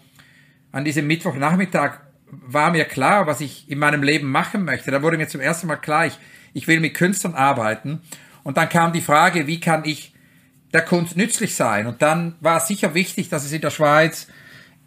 an 0.71 0.85
diesem 0.85 1.07
Mittwochnachmittag 1.07 1.99
war 2.31 2.71
mir 2.71 2.85
klar, 2.85 3.27
was 3.27 3.41
ich 3.41 3.69
in 3.69 3.79
meinem 3.79 4.03
Leben 4.03 4.31
machen 4.31 4.63
möchte. 4.63 4.91
Da 4.91 5.01
wurde 5.01 5.17
mir 5.17 5.27
zum 5.27 5.41
ersten 5.41 5.67
Mal 5.67 5.75
klar, 5.75 6.05
ich, 6.05 6.17
ich 6.53 6.67
will 6.67 6.79
mit 6.79 6.93
Künstlern 6.93 7.33
arbeiten. 7.33 8.01
Und 8.43 8.57
dann 8.57 8.69
kam 8.69 8.93
die 8.93 9.01
Frage, 9.01 9.47
wie 9.47 9.59
kann 9.59 9.83
ich 9.85 10.13
der 10.73 10.83
Kunst 10.83 11.17
nützlich 11.17 11.55
sein? 11.55 11.87
Und 11.87 12.01
dann 12.01 12.35
war 12.39 12.57
es 12.57 12.67
sicher 12.67 12.93
wichtig, 12.93 13.29
dass 13.29 13.43
es 13.43 13.51
in 13.51 13.61
der 13.61 13.69
Schweiz 13.69 14.27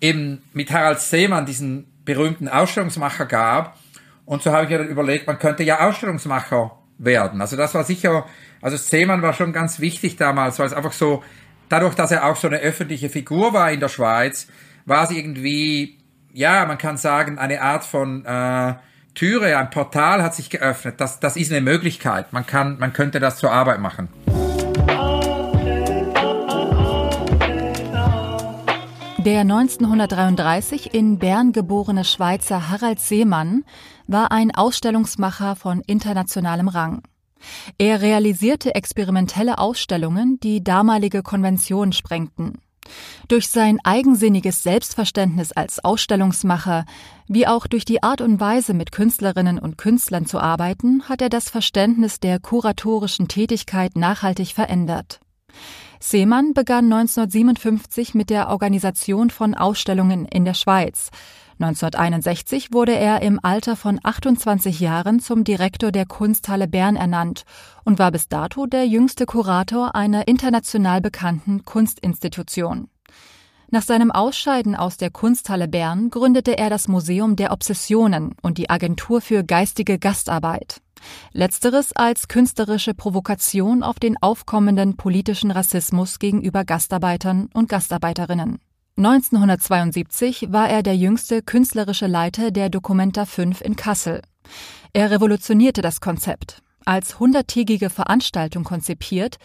eben 0.00 0.42
mit 0.52 0.72
Harald 0.72 1.00
Seemann 1.00 1.46
diesen 1.46 1.86
berühmten 2.04 2.48
Ausstellungsmacher 2.48 3.26
gab. 3.26 3.78
Und 4.24 4.42
so 4.42 4.52
habe 4.52 4.64
ich 4.64 4.70
mir 4.70 4.78
dann 4.78 4.88
überlegt, 4.88 5.26
man 5.26 5.38
könnte 5.38 5.62
ja 5.62 5.86
Ausstellungsmacher 5.86 6.78
werden. 6.98 7.40
Also 7.40 7.56
das 7.56 7.74
war 7.74 7.84
sicher, 7.84 8.26
also 8.60 8.76
Seemann 8.76 9.22
war 9.22 9.34
schon 9.34 9.52
ganz 9.52 9.80
wichtig 9.80 10.16
damals, 10.16 10.58
weil 10.58 10.66
es 10.66 10.72
einfach 10.72 10.92
so, 10.92 11.22
dadurch, 11.68 11.94
dass 11.94 12.10
er 12.10 12.24
auch 12.24 12.36
so 12.36 12.48
eine 12.48 12.58
öffentliche 12.58 13.10
Figur 13.10 13.52
war 13.52 13.70
in 13.70 13.80
der 13.80 13.88
Schweiz, 13.88 14.48
war 14.86 15.04
es 15.04 15.10
irgendwie, 15.10 15.98
ja, 16.32 16.64
man 16.66 16.78
kann 16.78 16.96
sagen, 16.96 17.38
eine 17.38 17.62
Art 17.62 17.84
von 17.84 18.24
äh, 18.24 18.74
Türe, 19.14 19.56
ein 19.56 19.70
Portal 19.70 20.22
hat 20.22 20.34
sich 20.34 20.50
geöffnet. 20.50 21.00
Das, 21.00 21.20
das 21.20 21.36
ist 21.36 21.52
eine 21.52 21.60
Möglichkeit. 21.60 22.32
Man 22.32 22.46
kann, 22.46 22.78
man 22.78 22.92
könnte 22.92 23.20
das 23.20 23.38
zur 23.38 23.52
Arbeit 23.52 23.80
machen. 23.80 24.08
Der 29.18 29.40
1933 29.40 30.92
in 30.92 31.18
Bern 31.18 31.52
geborene 31.52 32.04
Schweizer 32.04 32.68
Harald 32.68 33.00
Seemann 33.00 33.64
war 34.06 34.32
ein 34.32 34.54
Ausstellungsmacher 34.54 35.56
von 35.56 35.80
internationalem 35.86 36.68
Rang. 36.68 37.02
Er 37.78 38.02
realisierte 38.02 38.74
experimentelle 38.74 39.58
Ausstellungen, 39.58 40.38
die 40.42 40.62
damalige 40.62 41.22
Konventionen 41.22 41.92
sprengten. 41.92 42.58
Durch 43.28 43.48
sein 43.48 43.78
eigensinniges 43.84 44.62
Selbstverständnis 44.62 45.52
als 45.52 45.84
Ausstellungsmacher, 45.84 46.84
wie 47.26 47.46
auch 47.46 47.66
durch 47.66 47.84
die 47.84 48.02
Art 48.02 48.20
und 48.20 48.40
Weise, 48.40 48.74
mit 48.74 48.92
Künstlerinnen 48.92 49.58
und 49.58 49.78
Künstlern 49.78 50.26
zu 50.26 50.38
arbeiten, 50.38 51.08
hat 51.08 51.22
er 51.22 51.30
das 51.30 51.48
Verständnis 51.48 52.20
der 52.20 52.38
kuratorischen 52.38 53.28
Tätigkeit 53.28 53.96
nachhaltig 53.96 54.52
verändert. 54.52 55.20
Seemann 56.00 56.52
begann 56.52 56.92
1957 56.92 58.14
mit 58.14 58.28
der 58.28 58.50
Organisation 58.50 59.30
von 59.30 59.54
Ausstellungen 59.54 60.26
in 60.26 60.44
der 60.44 60.52
Schweiz. 60.52 61.10
1961 61.60 62.72
wurde 62.72 62.94
er 62.94 63.22
im 63.22 63.38
Alter 63.42 63.76
von 63.76 64.00
28 64.02 64.80
Jahren 64.80 65.20
zum 65.20 65.44
Direktor 65.44 65.92
der 65.92 66.04
Kunsthalle 66.04 66.66
Bern 66.66 66.96
ernannt 66.96 67.44
und 67.84 67.98
war 67.98 68.10
bis 68.10 68.28
dato 68.28 68.66
der 68.66 68.86
jüngste 68.86 69.26
Kurator 69.26 69.94
einer 69.94 70.26
international 70.28 71.00
bekannten 71.00 71.64
Kunstinstitution. 71.64 72.88
Nach 73.70 73.82
seinem 73.82 74.10
Ausscheiden 74.10 74.76
aus 74.76 74.96
der 74.96 75.10
Kunsthalle 75.10 75.68
Bern 75.68 76.10
gründete 76.10 76.56
er 76.56 76.70
das 76.70 76.86
Museum 76.86 77.36
der 77.36 77.52
Obsessionen 77.52 78.34
und 78.42 78.58
die 78.58 78.70
Agentur 78.70 79.20
für 79.20 79.42
geistige 79.42 79.98
Gastarbeit. 79.98 80.80
Letzteres 81.32 81.92
als 81.94 82.28
künstlerische 82.28 82.94
Provokation 82.94 83.82
auf 83.82 83.98
den 83.98 84.16
aufkommenden 84.22 84.96
politischen 84.96 85.50
Rassismus 85.50 86.18
gegenüber 86.18 86.64
Gastarbeitern 86.64 87.48
und 87.52 87.68
Gastarbeiterinnen. 87.68 88.58
1972 88.96 90.52
war 90.52 90.68
er 90.68 90.84
der 90.84 90.96
jüngste 90.96 91.42
künstlerische 91.42 92.06
Leiter 92.06 92.52
der 92.52 92.68
Documenta 92.68 93.26
5 93.26 93.60
in 93.60 93.74
Kassel. 93.74 94.22
Er 94.92 95.10
revolutionierte 95.10 95.82
das 95.82 96.00
Konzept. 96.00 96.63
Als 96.84 97.18
hunderttägige 97.18 97.88
Veranstaltung 97.88 98.64
konzipiert, 98.64 99.38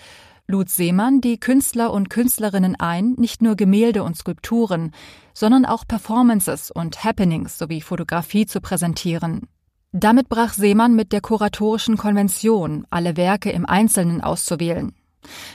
lud 0.47 0.69
Seemann 0.69 1.21
die 1.21 1.39
Künstler 1.39 1.93
und 1.93 2.09
Künstlerinnen 2.09 2.75
ein, 2.75 3.13
nicht 3.17 3.41
nur 3.41 3.55
Gemälde 3.55 4.03
und 4.03 4.17
Skulpturen, 4.17 4.91
sondern 5.33 5.65
auch 5.65 5.85
Performances 5.87 6.71
und 6.71 7.03
Happenings 7.03 7.57
sowie 7.57 7.81
Fotografie 7.81 8.45
zu 8.45 8.59
präsentieren. 8.59 9.47
Damit 9.91 10.27
brach 10.27 10.53
Seemann 10.53 10.95
mit 10.95 11.13
der 11.13 11.21
kuratorischen 11.21 11.97
Konvention, 11.97 12.85
alle 12.89 13.15
Werke 13.15 13.51
im 13.51 13.65
Einzelnen 13.65 14.21
auszuwählen. 14.21 14.93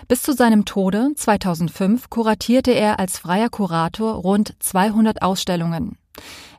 Bis 0.09 0.23
zu 0.23 0.33
seinem 0.33 0.65
Tode 0.65 1.13
2005 1.15 2.11
kuratierte 2.11 2.73
er 2.73 2.99
als 2.99 3.19
freier 3.19 3.49
Kurator 3.49 4.15
rund 4.15 4.55
200 4.59 5.23
Ausstellungen. 5.23 5.99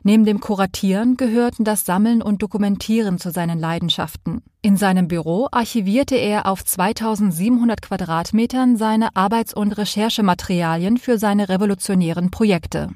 Neben 0.02 0.24
dem 0.24 0.40
Kuratieren 0.40 1.16
gehörten 1.16 1.64
das 1.64 1.84
Sammeln 1.84 2.22
und 2.22 2.42
Dokumentieren 2.42 3.18
zu 3.18 3.30
seinen 3.30 3.58
Leidenschaften. 3.58 4.42
In 4.62 4.76
seinem 4.76 5.08
Büro 5.08 5.48
archivierte 5.50 6.14
er 6.14 6.46
auf 6.46 6.64
2700 6.64 7.82
Quadratmetern 7.82 8.76
seine 8.76 9.16
Arbeits- 9.16 9.54
und 9.54 9.72
Recherchematerialien 9.72 10.96
für 10.96 11.18
seine 11.18 11.48
revolutionären 11.48 12.30
Projekte. 12.30 12.90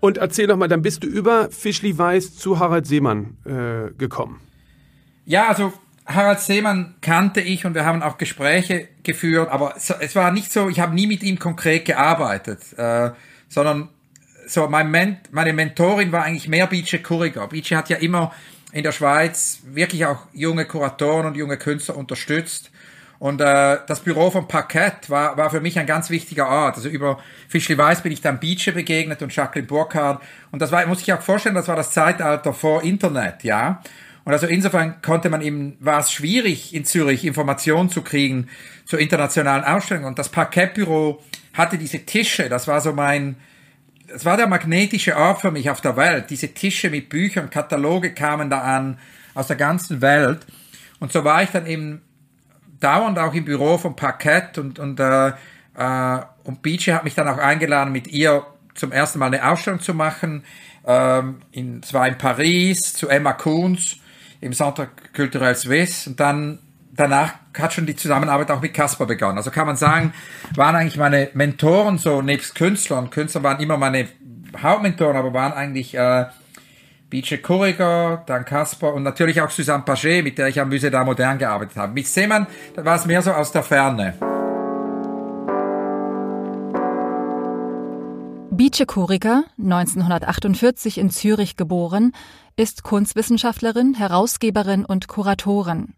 Und 0.00 0.16
erzähl 0.16 0.46
doch 0.46 0.56
mal, 0.56 0.68
dann 0.68 0.82
bist 0.82 1.04
du 1.04 1.06
über 1.06 1.50
Fischli 1.50 1.96
Weiß 1.96 2.36
zu 2.36 2.58
Harald 2.58 2.86
Seemann 2.86 3.36
äh, 3.44 3.92
gekommen. 3.92 4.40
Ja, 5.26 5.48
also 5.48 5.72
Harald 6.06 6.40
Seemann 6.40 6.94
kannte 7.00 7.40
ich 7.40 7.66
und 7.66 7.74
wir 7.74 7.84
haben 7.84 8.02
auch 8.02 8.18
Gespräche 8.18 8.88
geführt, 9.02 9.48
aber 9.50 9.74
es 9.76 10.16
war 10.16 10.32
nicht 10.32 10.52
so, 10.52 10.68
ich 10.68 10.80
habe 10.80 10.94
nie 10.94 11.06
mit 11.06 11.22
ihm 11.22 11.38
konkret 11.38 11.84
gearbeitet, 11.84 12.60
äh, 12.76 13.10
sondern 13.48 13.88
so 14.46 14.68
mein 14.68 14.90
Ment 14.90 15.32
meine 15.32 15.52
Mentorin 15.52 16.12
war 16.12 16.24
eigentlich 16.24 16.48
mehr 16.48 16.66
Bice 16.66 17.02
Kuriger. 17.02 17.46
Bice 17.46 17.72
hat 17.72 17.88
ja 17.88 17.98
immer 17.98 18.32
in 18.72 18.82
der 18.82 18.92
Schweiz 18.92 19.60
wirklich 19.64 20.06
auch 20.06 20.26
junge 20.32 20.64
Kuratoren 20.64 21.26
und 21.26 21.36
junge 21.36 21.56
Künstler 21.56 21.96
unterstützt. 21.96 22.70
Und 23.18 23.40
äh, 23.42 23.78
das 23.86 24.00
Büro 24.00 24.30
von 24.30 24.48
Parkett 24.48 25.10
war, 25.10 25.36
war 25.36 25.50
für 25.50 25.60
mich 25.60 25.78
ein 25.78 25.86
ganz 25.86 26.08
wichtiger 26.08 26.48
Ort. 26.48 26.76
Also 26.76 26.88
über 26.88 27.18
Fischli 27.48 27.76
Weiß 27.76 28.02
bin 28.02 28.12
ich 28.12 28.22
dann 28.22 28.40
Beache 28.40 28.72
begegnet 28.72 29.20
und 29.20 29.34
Jacqueline 29.34 29.66
Burkhardt. 29.66 30.22
Und 30.50 30.62
das 30.62 30.72
war, 30.72 30.86
muss 30.86 31.02
ich 31.02 31.12
auch 31.12 31.20
vorstellen, 31.20 31.54
das 31.54 31.68
war 31.68 31.76
das 31.76 31.90
Zeitalter 31.90 32.54
vor 32.54 32.82
Internet, 32.82 33.44
ja. 33.44 33.82
Und 34.24 34.32
also 34.32 34.46
insofern 34.46 35.00
konnte 35.02 35.30
man 35.30 35.40
eben, 35.40 35.76
war 35.80 36.00
es 36.00 36.12
schwierig 36.12 36.74
in 36.74 36.84
Zürich 36.84 37.24
Informationen 37.24 37.88
zu 37.88 38.02
kriegen 38.02 38.48
zur 38.84 38.98
internationalen 38.98 39.64
Ausstellung. 39.64 40.04
Und 40.04 40.18
das 40.18 40.28
Parkettbüro 40.28 41.22
hatte 41.54 41.78
diese 41.78 42.04
Tische, 42.04 42.48
das 42.48 42.68
war 42.68 42.80
so 42.80 42.92
mein, 42.92 43.36
das 44.06 44.24
war 44.24 44.36
der 44.36 44.46
magnetische 44.46 45.16
Ort 45.16 45.40
für 45.40 45.50
mich 45.50 45.70
auf 45.70 45.80
der 45.80 45.96
Welt. 45.96 46.30
Diese 46.30 46.52
Tische 46.52 46.90
mit 46.90 47.08
Büchern, 47.08 47.50
Kataloge 47.50 48.12
kamen 48.12 48.50
da 48.50 48.60
an 48.60 48.98
aus 49.34 49.46
der 49.46 49.56
ganzen 49.56 50.00
Welt. 50.00 50.46
Und 50.98 51.12
so 51.12 51.24
war 51.24 51.42
ich 51.42 51.50
dann 51.50 51.66
eben 51.66 52.02
dauernd 52.80 53.18
auch 53.18 53.34
im 53.34 53.44
Büro 53.44 53.78
von 53.78 53.96
Parkett 53.96 54.58
und, 54.58 54.78
und, 54.78 55.00
äh, 55.00 55.28
äh, 55.28 56.20
und 56.44 56.62
Beachy 56.62 56.90
hat 56.90 57.04
mich 57.04 57.14
dann 57.14 57.28
auch 57.28 57.38
eingeladen, 57.38 57.92
mit 57.92 58.08
ihr 58.08 58.44
zum 58.74 58.92
ersten 58.92 59.18
Mal 59.18 59.26
eine 59.26 59.48
Ausstellung 59.48 59.80
zu 59.80 59.94
machen. 59.94 60.44
Ähm, 60.86 61.42
in, 61.52 61.82
zwar 61.82 62.08
in 62.08 62.18
Paris 62.18 62.94
zu 62.94 63.08
Emma 63.08 63.34
Kunz 63.34 63.99
im 64.40 64.52
Centre 64.52 64.88
Culturel 65.14 65.54
Suisse 65.54 66.08
und 66.08 66.20
dann 66.20 66.58
danach 66.92 67.34
hat 67.58 67.72
schon 67.72 67.86
die 67.86 67.96
Zusammenarbeit 67.96 68.50
auch 68.50 68.60
mit 68.60 68.74
Casper 68.74 69.06
begonnen. 69.06 69.38
Also 69.38 69.50
kann 69.50 69.66
man 69.66 69.76
sagen, 69.76 70.12
waren 70.54 70.76
eigentlich 70.76 70.96
meine 70.96 71.30
Mentoren 71.34 71.98
so 71.98 72.22
nebst 72.22 72.54
Künstlern. 72.54 73.10
Künstler 73.10 73.42
waren 73.42 73.60
immer 73.60 73.76
meine 73.76 74.08
Hauptmentoren, 74.60 75.16
aber 75.16 75.32
waren 75.32 75.52
eigentlich 75.52 75.94
äh, 75.94 76.26
Bice 77.08 77.42
Kuriger, 77.42 78.22
dann 78.26 78.44
Casper 78.44 78.94
und 78.94 79.02
natürlich 79.02 79.40
auch 79.40 79.50
Suzanne 79.50 79.82
Paget, 79.84 80.24
mit 80.24 80.38
der 80.38 80.48
ich 80.48 80.60
am 80.60 80.70
Musée 80.70 80.90
d'Art 80.90 81.04
Modern 81.04 81.38
gearbeitet 81.38 81.76
habe. 81.76 81.92
Mit 81.92 82.06
Seemann 82.06 82.46
war 82.76 82.96
es 82.96 83.06
mehr 83.06 83.22
so 83.22 83.32
aus 83.32 83.50
der 83.52 83.62
Ferne. 83.62 84.29
Bice 88.70 88.86
Kuriger, 88.86 89.42
1948 89.58 90.98
in 90.98 91.10
Zürich 91.10 91.56
geboren, 91.56 92.12
ist 92.54 92.84
Kunstwissenschaftlerin, 92.84 93.94
Herausgeberin 93.94 94.84
und 94.84 95.08
Kuratorin. 95.08 95.94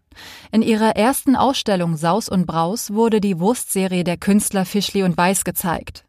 In 0.51 0.63
ihrer 0.63 0.95
ersten 0.95 1.35
Ausstellung 1.35 1.97
Saus 1.97 2.29
und 2.29 2.47
Braus 2.47 2.91
wurde 2.91 3.21
die 3.21 3.39
Wurstserie 3.39 4.03
der 4.03 4.17
Künstler 4.17 4.65
Fischli 4.65 5.03
und 5.03 5.15
Weiß 5.15 5.43
gezeigt. 5.43 6.05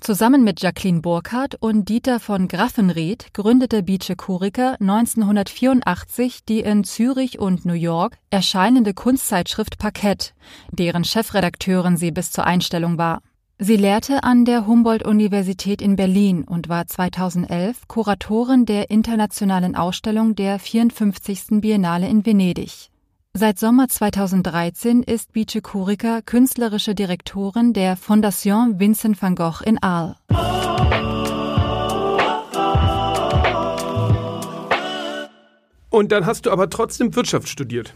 Zusammen 0.00 0.42
mit 0.42 0.62
Jacqueline 0.62 1.02
Burkhardt 1.02 1.56
und 1.56 1.90
Dieter 1.90 2.18
von 2.18 2.48
Graffenried 2.48 3.34
gründete 3.34 3.82
Bice 3.82 4.16
Kuriker 4.16 4.80
1984 4.80 6.46
die 6.46 6.60
in 6.60 6.84
Zürich 6.84 7.38
und 7.38 7.66
New 7.66 7.74
York 7.74 8.16
erscheinende 8.30 8.94
Kunstzeitschrift 8.94 9.76
Parkett, 9.76 10.32
deren 10.70 11.04
Chefredakteurin 11.04 11.98
sie 11.98 12.10
bis 12.10 12.30
zur 12.30 12.46
Einstellung 12.46 12.96
war. 12.96 13.20
Sie 13.58 13.76
lehrte 13.76 14.22
an 14.22 14.44
der 14.44 14.66
Humboldt-Universität 14.66 15.80
in 15.80 15.96
Berlin 15.96 16.44
und 16.44 16.68
war 16.68 16.86
2011 16.86 17.88
Kuratorin 17.88 18.66
der 18.66 18.90
internationalen 18.90 19.74
Ausstellung 19.74 20.34
der 20.34 20.58
54. 20.58 21.62
Biennale 21.62 22.06
in 22.06 22.26
Venedig. 22.26 22.90
Seit 23.32 23.58
Sommer 23.58 23.88
2013 23.88 25.02
ist 25.02 25.32
Bice 25.32 25.62
Kurika 25.62 26.20
künstlerische 26.20 26.94
Direktorin 26.94 27.72
der 27.72 27.96
Fondation 27.96 28.78
Vincent 28.78 29.22
van 29.22 29.34
Gogh 29.34 29.62
in 29.64 29.82
Arles. 29.82 30.16
Und 35.88 36.12
dann 36.12 36.26
hast 36.26 36.44
du 36.44 36.50
aber 36.50 36.68
trotzdem 36.68 37.16
Wirtschaft 37.16 37.48
studiert. 37.48 37.94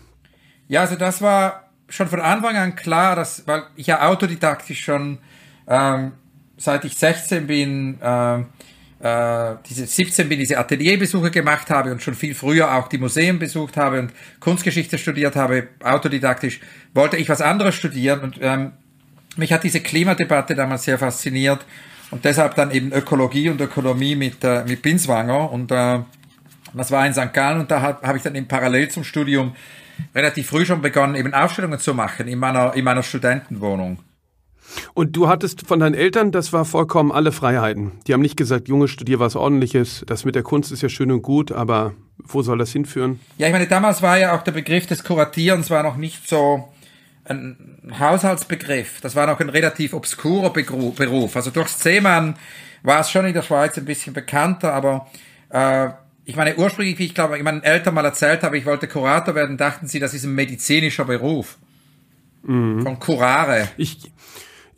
Ja, 0.68 0.80
also 0.80 0.96
das 0.96 1.20
war 1.20 1.64
schon 1.90 2.08
von 2.08 2.20
Anfang 2.20 2.56
an 2.56 2.76
klar, 2.76 3.14
dass, 3.14 3.46
weil 3.46 3.64
ich 3.76 3.88
ja 3.88 4.08
autodidaktisch 4.08 4.80
schon 4.80 5.18
ähm, 5.68 6.12
seit 6.56 6.84
ich 6.84 6.94
16 6.94 7.46
bin, 7.46 7.98
äh, 8.00 8.40
äh, 9.00 9.56
diese 9.68 9.86
17 9.86 10.28
bin, 10.28 10.38
diese 10.38 10.58
Atelierbesuche 10.58 11.30
gemacht 11.30 11.70
habe 11.70 11.90
und 11.90 12.02
schon 12.02 12.14
viel 12.14 12.34
früher 12.34 12.74
auch 12.74 12.88
die 12.88 12.98
Museen 12.98 13.38
besucht 13.38 13.76
habe 13.76 13.98
und 13.98 14.12
Kunstgeschichte 14.40 14.98
studiert 14.98 15.36
habe, 15.36 15.68
autodidaktisch, 15.82 16.60
wollte 16.92 17.16
ich 17.16 17.28
was 17.28 17.40
anderes 17.40 17.74
studieren 17.74 18.20
und 18.20 18.38
ähm, 18.40 18.72
mich 19.36 19.52
hat 19.52 19.64
diese 19.64 19.80
Klimadebatte 19.80 20.54
damals 20.54 20.84
sehr 20.84 20.98
fasziniert 20.98 21.64
und 22.10 22.24
deshalb 22.24 22.56
dann 22.56 22.72
eben 22.72 22.92
Ökologie 22.92 23.48
und 23.48 23.60
Ökonomie 23.60 24.16
mit, 24.16 24.44
äh, 24.44 24.64
mit 24.64 24.82
Binswanger 24.82 25.50
und 25.50 25.72
äh, 25.72 26.00
das 26.74 26.90
war 26.90 27.06
in 27.06 27.14
St. 27.14 27.32
Gallen 27.32 27.60
und 27.60 27.70
da 27.70 27.80
habe 27.80 28.06
hab 28.06 28.16
ich 28.16 28.22
dann 28.22 28.34
eben 28.34 28.48
parallel 28.48 28.88
zum 28.88 29.04
Studium 29.04 29.54
relativ 30.14 30.48
früh 30.48 30.66
schon 30.66 30.82
begonnen, 30.82 31.14
eben 31.14 31.32
Ausstellungen 31.32 31.78
zu 31.78 31.94
machen 31.94 32.28
in 32.28 32.38
meiner, 32.38 32.74
in 32.74 32.84
meiner 32.84 33.02
Studentenwohnung. 33.02 33.98
Und 34.94 35.16
du 35.16 35.28
hattest 35.28 35.66
von 35.66 35.80
deinen 35.80 35.94
Eltern, 35.94 36.32
das 36.32 36.52
war 36.52 36.64
vollkommen 36.64 37.12
alle 37.12 37.32
Freiheiten. 37.32 37.92
Die 38.06 38.12
haben 38.12 38.20
nicht 38.20 38.36
gesagt, 38.36 38.68
Junge, 38.68 38.88
studier 38.88 39.20
was 39.20 39.36
ordentliches. 39.36 40.04
Das 40.06 40.24
mit 40.24 40.34
der 40.34 40.42
Kunst 40.42 40.72
ist 40.72 40.82
ja 40.82 40.88
schön 40.88 41.10
und 41.10 41.22
gut, 41.22 41.52
aber 41.52 41.92
wo 42.18 42.42
soll 42.42 42.58
das 42.58 42.72
hinführen? 42.72 43.20
Ja, 43.38 43.46
ich 43.46 43.52
meine, 43.52 43.66
damals 43.66 44.02
war 44.02 44.18
ja 44.18 44.36
auch 44.36 44.42
der 44.42 44.52
Begriff 44.52 44.86
des 44.86 45.04
Kuratierens 45.04 45.70
war 45.70 45.82
noch 45.82 45.96
nicht 45.96 46.28
so 46.28 46.68
ein 47.24 47.56
Haushaltsbegriff. 47.98 49.00
Das 49.00 49.14
war 49.14 49.26
noch 49.26 49.40
ein 49.40 49.48
relativ 49.48 49.94
obskurer 49.94 50.50
Beruf. 50.50 51.36
Also 51.36 51.50
durchs 51.50 51.80
Seemann 51.80 52.36
war 52.82 53.00
es 53.00 53.10
schon 53.10 53.26
in 53.26 53.34
der 53.34 53.42
Schweiz 53.42 53.76
ein 53.78 53.84
bisschen 53.84 54.14
bekannter, 54.14 54.72
aber 54.72 55.06
äh, 55.50 55.90
ich 56.24 56.36
meine, 56.36 56.56
ursprünglich, 56.56 56.98
wie 56.98 57.06
ich 57.06 57.14
glaube, 57.14 57.36
ich 57.36 57.42
meinen 57.42 57.62
Eltern 57.62 57.94
mal 57.94 58.04
erzählt 58.04 58.42
habe, 58.42 58.56
ich 58.56 58.66
wollte 58.66 58.88
Kurator 58.88 59.34
werden, 59.34 59.56
dachten 59.56 59.86
sie, 59.86 59.98
das 59.98 60.14
ist 60.14 60.24
ein 60.24 60.34
medizinischer 60.34 61.04
Beruf. 61.04 61.58
Mhm. 62.42 62.82
Von 62.82 62.98
Curare. 62.98 63.68
Ich, 63.76 64.10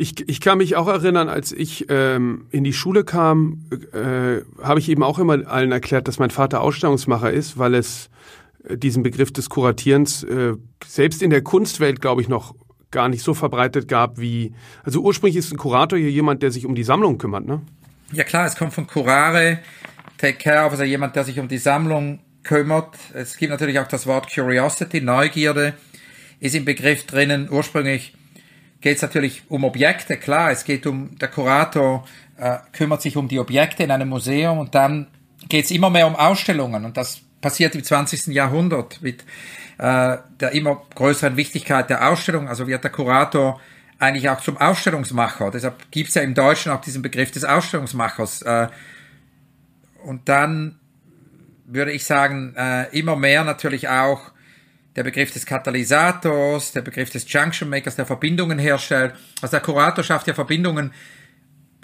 ich, 0.02 0.28
ich 0.28 0.40
kann 0.40 0.58
mich 0.58 0.74
auch 0.74 0.88
erinnern, 0.88 1.28
als 1.28 1.52
ich 1.52 1.86
ähm, 1.88 2.46
in 2.50 2.64
die 2.64 2.72
Schule 2.72 3.04
kam, 3.04 3.64
äh, 3.92 4.42
habe 4.62 4.80
ich 4.80 4.88
eben 4.88 5.04
auch 5.04 5.20
immer 5.20 5.46
allen 5.46 5.70
erklärt, 5.70 6.08
dass 6.08 6.18
mein 6.18 6.30
Vater 6.30 6.60
Ausstellungsmacher 6.60 7.30
ist, 7.30 7.56
weil 7.56 7.74
es 7.74 8.10
äh, 8.68 8.76
diesen 8.76 9.04
Begriff 9.04 9.32
des 9.32 9.48
Kuratierens 9.48 10.24
äh, 10.24 10.54
selbst 10.84 11.22
in 11.22 11.30
der 11.30 11.42
Kunstwelt, 11.42 12.00
glaube 12.00 12.20
ich, 12.20 12.28
noch 12.28 12.54
gar 12.90 13.08
nicht 13.08 13.22
so 13.22 13.32
verbreitet 13.32 13.86
gab 13.86 14.18
wie, 14.18 14.52
also 14.82 15.00
ursprünglich 15.00 15.36
ist 15.36 15.52
ein 15.52 15.56
Kurator 15.56 15.98
hier 15.98 16.10
jemand, 16.10 16.42
der 16.42 16.50
sich 16.50 16.66
um 16.66 16.74
die 16.74 16.84
Sammlung 16.84 17.16
kümmert, 17.16 17.46
ne? 17.46 17.62
Ja 18.12 18.24
klar, 18.24 18.44
es 18.44 18.56
kommt 18.56 18.74
von 18.74 18.86
Curare, 18.86 19.60
Take 20.18 20.38
Care 20.38 20.66
of, 20.66 20.72
also 20.72 20.82
jemand, 20.82 21.16
der 21.16 21.24
sich 21.24 21.38
um 21.38 21.48
die 21.48 21.58
Sammlung 21.58 22.18
kümmert. 22.42 22.98
Es 23.14 23.36
gibt 23.38 23.50
natürlich 23.50 23.78
auch 23.78 23.88
das 23.88 24.06
Wort 24.06 24.30
Curiosity, 24.30 25.00
Neugierde, 25.00 25.74
ist 26.40 26.54
im 26.54 26.66
Begriff 26.66 27.06
drinnen. 27.06 27.48
Ursprünglich 27.50 28.12
geht 28.82 28.96
es 28.96 29.02
natürlich 29.02 29.44
um 29.48 29.64
Objekte, 29.64 30.16
klar, 30.16 30.50
es 30.50 30.64
geht 30.64 30.86
um, 30.86 31.16
der 31.18 31.28
Kurator 31.28 32.06
äh, 32.36 32.58
kümmert 32.72 33.00
sich 33.00 33.16
um 33.16 33.28
die 33.28 33.38
Objekte 33.38 33.84
in 33.84 33.90
einem 33.90 34.08
Museum 34.08 34.58
und 34.58 34.74
dann 34.74 35.06
geht 35.48 35.64
es 35.64 35.70
immer 35.70 35.88
mehr 35.88 36.06
um 36.06 36.16
Ausstellungen 36.16 36.84
und 36.84 36.96
das 36.96 37.22
passiert 37.40 37.74
im 37.74 37.82
20. 37.82 38.26
Jahrhundert 38.28 39.00
mit 39.00 39.24
äh, 39.78 40.18
der 40.40 40.52
immer 40.52 40.82
größeren 40.94 41.36
Wichtigkeit 41.36 41.90
der 41.90 42.08
Ausstellung. 42.08 42.48
Also 42.48 42.66
wird 42.66 42.84
der 42.84 42.90
Kurator 42.90 43.60
eigentlich 43.98 44.28
auch 44.28 44.40
zum 44.40 44.56
Ausstellungsmacher. 44.56 45.50
Deshalb 45.50 45.90
gibt 45.90 46.08
es 46.08 46.14
ja 46.14 46.22
im 46.22 46.34
Deutschen 46.34 46.72
auch 46.72 46.80
diesen 46.80 47.02
Begriff 47.02 47.30
des 47.30 47.44
Ausstellungsmachers. 47.44 48.42
Äh, 48.42 48.68
und 50.04 50.28
dann 50.28 50.78
würde 51.66 51.92
ich 51.92 52.04
sagen, 52.04 52.54
äh, 52.56 52.96
immer 52.96 53.16
mehr 53.16 53.44
natürlich 53.44 53.88
auch 53.88 54.31
der 54.96 55.04
Begriff 55.04 55.32
des 55.32 55.46
Katalysators, 55.46 56.72
der 56.72 56.82
Begriff 56.82 57.10
des 57.10 57.30
Junction 57.30 57.68
Makers, 57.68 57.96
der 57.96 58.06
Verbindungen 58.06 58.58
herstellt. 58.58 59.14
Also 59.40 59.52
der 59.52 59.60
Kurator 59.60 60.04
schafft 60.04 60.26
ja 60.26 60.34
Verbindungen 60.34 60.92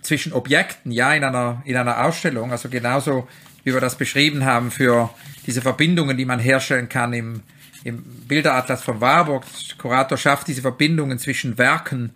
zwischen 0.03 0.33
Objekten, 0.33 0.93
ja, 0.93 1.15
in 1.15 1.25
einer, 1.25 1.63
in 1.65 1.77
einer 1.77 2.05
Ausstellung. 2.05 2.53
Also 2.53 2.69
genauso, 2.69 3.27
wie 3.65 3.73
wir 3.73 3.81
das 3.81 3.97
beschrieben 3.97 4.45
haben, 4.45 4.71
für 4.71 5.11
diese 5.47 5.63
Verbindungen, 5.63 6.17
die 6.17 6.25
man 6.25 6.39
herstellen 6.39 6.89
kann 6.89 7.13
im, 7.13 7.43
im 7.85 8.03
Bilderatlas 8.03 8.83
von 8.83 9.01
Warburg. 9.01 9.45
Der 9.71 9.79
Kurator 9.79 10.19
schafft 10.19 10.49
diese 10.49 10.63
Verbindungen 10.63 11.19
zwischen 11.19 11.57
Werken 11.59 12.13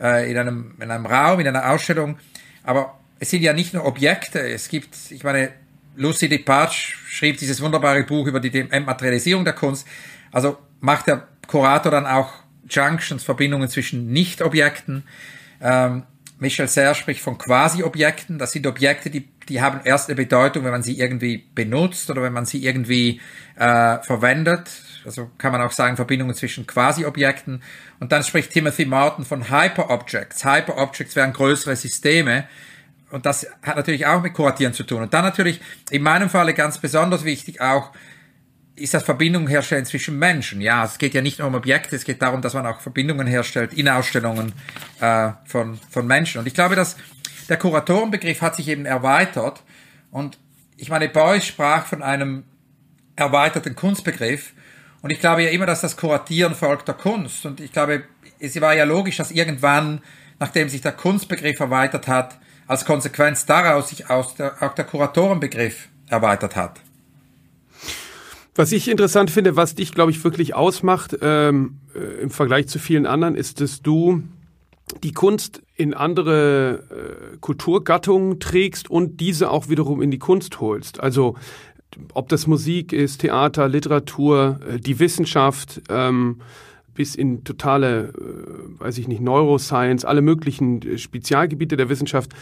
äh, 0.00 0.30
in, 0.30 0.38
einem, 0.38 0.74
in 0.80 0.90
einem 0.90 1.06
Raum, 1.06 1.40
in 1.40 1.48
einer 1.48 1.70
Ausstellung. 1.70 2.18
Aber 2.62 2.98
es 3.18 3.30
sind 3.30 3.42
ja 3.42 3.52
nicht 3.52 3.74
nur 3.74 3.84
Objekte. 3.84 4.40
Es 4.40 4.68
gibt, 4.68 4.96
ich 5.10 5.24
meine, 5.24 5.50
Lucy 5.96 6.28
DeParch 6.28 6.94
schrieb 7.08 7.38
dieses 7.38 7.60
wunderbare 7.60 8.02
Buch 8.04 8.26
über 8.26 8.40
die 8.40 8.64
Materialisierung 8.64 9.44
der 9.44 9.54
Kunst. 9.54 9.86
Also 10.32 10.58
macht 10.80 11.06
der 11.06 11.26
Kurator 11.46 11.90
dann 11.90 12.06
auch 12.06 12.32
Junctions, 12.68 13.22
Verbindungen 13.22 13.68
zwischen 13.68 14.08
Nicht-Objekten. 14.12 15.04
Ähm, 15.60 16.04
Michel 16.38 16.68
Serre 16.68 16.94
spricht 16.94 17.20
von 17.20 17.38
Quasi-Objekten. 17.38 18.38
Das 18.38 18.52
sind 18.52 18.66
Objekte, 18.66 19.08
die, 19.08 19.28
die 19.48 19.62
haben 19.62 19.80
erst 19.84 20.08
eine 20.08 20.16
Bedeutung, 20.16 20.64
wenn 20.64 20.72
man 20.72 20.82
sie 20.82 20.98
irgendwie 20.98 21.44
benutzt 21.54 22.10
oder 22.10 22.22
wenn 22.22 22.32
man 22.32 22.44
sie 22.44 22.62
irgendwie 22.62 23.20
äh, 23.56 23.98
verwendet. 24.02 24.68
Also 25.06 25.30
kann 25.38 25.52
man 25.52 25.62
auch 25.62 25.72
sagen, 25.72 25.96
Verbindungen 25.96 26.34
zwischen 26.34 26.66
Quasi-Objekten. 26.66 27.62
Und 28.00 28.12
dann 28.12 28.22
spricht 28.22 28.52
Timothy 28.52 28.84
Martin 28.84 29.24
von 29.24 29.48
Hyper-Objects. 29.50 30.44
Hyper-Objects 30.44 31.16
wären 31.16 31.32
größere 31.32 31.74
Systeme. 31.74 32.44
Und 33.10 33.24
das 33.24 33.46
hat 33.62 33.76
natürlich 33.76 34.04
auch 34.04 34.20
mit 34.20 34.34
Kuratieren 34.34 34.74
zu 34.74 34.82
tun. 34.82 35.02
Und 35.02 35.14
dann 35.14 35.24
natürlich 35.24 35.60
in 35.90 36.02
meinem 36.02 36.28
Falle 36.28 36.52
ganz 36.52 36.78
besonders 36.78 37.24
wichtig 37.24 37.62
auch, 37.62 37.92
ist 38.76 38.92
das 38.94 39.02
Verbindungen 39.02 39.48
herstellen 39.48 39.86
zwischen 39.86 40.18
Menschen. 40.18 40.60
Ja, 40.60 40.84
es 40.84 40.98
geht 40.98 41.14
ja 41.14 41.22
nicht 41.22 41.38
nur 41.38 41.48
um 41.48 41.54
Objekte, 41.54 41.96
es 41.96 42.04
geht 42.04 42.20
darum, 42.20 42.42
dass 42.42 42.54
man 42.54 42.66
auch 42.66 42.80
Verbindungen 42.80 43.26
herstellt 43.26 43.72
in 43.72 43.88
Ausstellungen 43.88 44.52
äh, 45.00 45.30
von, 45.46 45.78
von 45.90 46.06
Menschen. 46.06 46.38
Und 46.38 46.46
ich 46.46 46.54
glaube, 46.54 46.76
dass 46.76 46.96
der 47.48 47.56
Kuratorenbegriff 47.56 48.42
hat 48.42 48.56
sich 48.56 48.68
eben 48.68 48.84
erweitert. 48.84 49.62
Und 50.10 50.38
ich 50.76 50.90
meine, 50.90 51.08
Beuys 51.08 51.46
sprach 51.46 51.86
von 51.86 52.02
einem 52.02 52.44
erweiterten 53.16 53.74
Kunstbegriff. 53.74 54.52
Und 55.00 55.10
ich 55.10 55.20
glaube 55.20 55.42
ja 55.42 55.50
immer, 55.50 55.66
dass 55.66 55.80
das 55.80 55.96
Kuratieren 55.96 56.54
folgt 56.54 56.88
der 56.88 56.96
Kunst. 56.96 57.46
Und 57.46 57.60
ich 57.60 57.72
glaube, 57.72 58.04
es 58.38 58.60
war 58.60 58.74
ja 58.74 58.84
logisch, 58.84 59.16
dass 59.16 59.30
irgendwann, 59.30 60.02
nachdem 60.38 60.68
sich 60.68 60.82
der 60.82 60.92
Kunstbegriff 60.92 61.60
erweitert 61.60 62.08
hat, 62.08 62.38
als 62.66 62.84
Konsequenz 62.84 63.46
daraus 63.46 63.88
sich 63.88 64.10
auch 64.10 64.34
der, 64.34 64.62
auch 64.62 64.74
der 64.74 64.84
Kuratorenbegriff 64.84 65.88
erweitert 66.08 66.56
hat. 66.56 66.80
Was 68.56 68.72
ich 68.72 68.88
interessant 68.88 69.30
finde, 69.30 69.54
was 69.54 69.74
dich, 69.74 69.92
glaube 69.92 70.10
ich, 70.10 70.24
wirklich 70.24 70.54
ausmacht 70.54 71.16
ähm, 71.20 71.80
äh, 71.94 72.22
im 72.22 72.30
Vergleich 72.30 72.68
zu 72.68 72.78
vielen 72.78 73.04
anderen, 73.04 73.34
ist, 73.34 73.60
dass 73.60 73.82
du 73.82 74.22
die 75.02 75.12
Kunst 75.12 75.62
in 75.74 75.92
andere 75.92 76.84
äh, 77.34 77.36
Kulturgattungen 77.38 78.40
trägst 78.40 78.90
und 78.90 79.20
diese 79.20 79.50
auch 79.50 79.68
wiederum 79.68 80.00
in 80.00 80.10
die 80.10 80.18
Kunst 80.18 80.58
holst. 80.60 81.00
Also 81.00 81.36
ob 82.14 82.30
das 82.30 82.46
Musik 82.46 82.94
ist, 82.94 83.18
Theater, 83.20 83.68
Literatur, 83.68 84.60
äh, 84.66 84.80
die 84.80 84.98
Wissenschaft, 84.98 85.82
ähm, 85.90 86.40
bis 86.96 87.14
in 87.14 87.44
totale, 87.44 88.12
äh, 88.18 88.80
weiß 88.80 88.98
ich 88.98 89.06
nicht, 89.06 89.20
Neuroscience, 89.20 90.04
alle 90.04 90.22
möglichen 90.22 90.82
äh, 90.82 90.98
Spezialgebiete 90.98 91.76
der 91.76 91.88
Wissenschaft. 91.88 92.32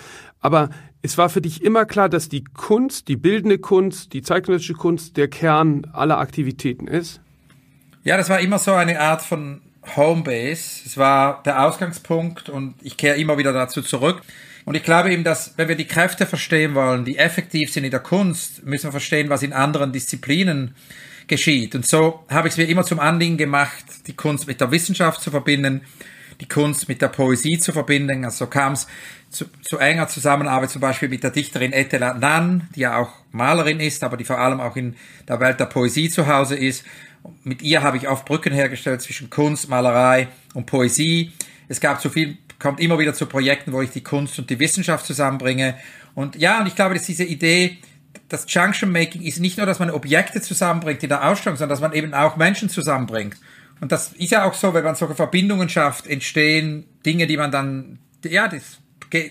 Aber 0.41 0.71
es 1.03 1.19
war 1.19 1.29
für 1.29 1.43
dich 1.43 1.63
immer 1.63 1.85
klar, 1.85 2.09
dass 2.09 2.31
die 2.31 2.45
Kunst, 2.45 3.09
die 3.09 3.17
bildende 3.17 3.59
Kunst, 3.59 4.15
die 4.15 4.23
zeitgenössische 4.23 4.75
Kunst 4.75 5.19
der 5.19 5.29
Kern 5.29 5.87
aller 5.93 6.19
Aktivitäten 6.19 6.87
ist? 6.87 7.21
Ja, 8.05 8.17
das 8.17 8.31
war 8.31 8.41
immer 8.41 8.59
so 8.59 8.73
eine 8.73 9.01
Art 9.01 9.21
von 9.23 9.61
Homebase. 9.97 10.83
Es 10.87 10.97
war 10.97 11.43
der 11.43 11.65
Ausgangspunkt 11.65 12.49
und 12.49 12.75
ich 12.83 12.97
kehre 12.97 13.17
immer 13.17 13.37
wieder 13.39 13.53
dazu 13.53 13.83
zurück. 13.83 14.23
Und 14.65 14.75
ich 14.77 14.83
glaube 14.83 15.13
eben, 15.13 15.25
dass 15.25 15.55
wenn 15.57 15.69
wir 15.69 15.77
die 15.77 15.87
Kräfte 15.87 16.25
verstehen 16.25 16.75
wollen, 16.75 17.05
die 17.05 17.19
effektiv 17.19 17.71
sind 17.71 17.85
in 17.85 17.91
der 17.91 18.01
Kunst, 18.01 18.65
müssen 18.65 18.87
wir 18.87 18.93
verstehen, 18.93 19.29
was 19.29 19.43
in 19.43 19.53
anderen 19.53 19.93
Disziplinen 19.93 20.75
geschieht. 21.27 21.75
Und 21.75 21.87
so 21.87 22.25
habe 22.29 22.49
ich 22.49 22.55
es 22.55 22.59
mir 22.59 22.69
immer 22.69 22.85
zum 22.85 23.01
Anliegen 23.01 23.37
gemacht, 23.37 23.85
die 24.07 24.15
Kunst 24.15 24.47
mit 24.47 24.61
der 24.61 24.71
Wissenschaft 24.71 25.21
zu 25.21 25.31
verbinden, 25.31 25.83
die 26.41 26.49
Kunst 26.49 26.89
mit 26.89 27.01
der 27.01 27.09
Poesie 27.09 27.59
zu 27.59 27.73
verbinden. 27.73 28.25
Also 28.25 28.45
so 28.45 28.51
kam 28.51 28.73
es 28.73 28.87
zu, 29.31 29.47
zu 29.63 29.79
enger 29.79 30.09
Zusammenarbeit 30.09 30.71
zum 30.71 30.81
Beispiel 30.81 31.09
mit 31.09 31.23
der 31.23 31.31
Dichterin 31.31 31.73
Etela 31.73 32.15
Nan, 32.15 32.69
die 32.75 32.81
ja 32.81 32.97
auch 32.97 33.11
Malerin 33.33 33.81
ist, 33.81 34.05
aber 34.05 34.17
die 34.17 34.25
vor 34.25 34.39
allem 34.39 34.61
auch 34.61 34.77
in 34.77 34.97
der 35.29 35.41
Welt 35.41 35.61
der 35.61 35.67
Poesie 35.67 36.11
zu 36.11 36.27
Hause 36.27 36.57
ist. 36.57 36.85
Mit 37.43 37.63
ihr 37.63 37.83
habe 37.83 37.97
ich 37.97 38.09
oft 38.09 38.25
Brücken 38.27 38.53
hergestellt 38.53 39.01
zwischen 39.03 39.31
Kunst, 39.31 39.69
Malerei 39.69 40.29
und 40.53 40.67
Poesie. 40.67 41.33
Es 41.69 41.81
gab 41.81 42.01
zu 42.01 42.11
viel, 42.11 42.37
kommt 42.59 42.81
immer 42.81 42.99
wieder 42.99 43.15
zu 43.15 43.27
Projekten, 43.27 43.73
wo 43.73 43.81
ich 43.81 43.91
die 43.91 44.03
Kunst 44.03 44.39
und 44.39 44.51
die 44.51 44.59
Wissenschaft 44.59 45.07
zusammenbringe. 45.07 45.77
Und 46.15 46.37
ja, 46.37 46.61
und 46.61 46.67
ich 46.67 46.77
glaube, 46.77 46.95
dass 46.95 47.05
diese 47.05 47.25
Idee, 47.25 47.79
das 48.35 48.53
Junction 48.53 48.91
Making 48.91 49.23
ist 49.23 49.39
nicht 49.39 49.59
nur, 49.59 49.67
dass 49.67 49.79
man 49.79 49.91
Objekte 49.91 50.41
zusammenbringt 50.41 51.03
in 51.03 51.09
der 51.09 51.29
Ausstellung, 51.29 51.57
sondern 51.57 51.71
dass 51.71 51.81
man 51.81 51.93
eben 51.93 52.15
auch 52.15 52.37
Menschen 52.37 52.69
zusammenbringt. 52.69 53.37
Und 53.81 53.93
das 53.93 54.13
ist 54.13 54.33
ja 54.33 54.45
auch 54.45 54.55
so, 54.55 54.75
wenn 54.75 54.85
man 54.85 54.97
solche 54.97 55.15
Verbindungen 55.15 55.69
schafft, 55.69 56.07
entstehen 56.07 56.85
Dinge, 57.07 57.27
die 57.27 57.37
man 57.37 57.53
dann, 57.53 57.99
ja, 58.25 58.49
das 58.49 58.79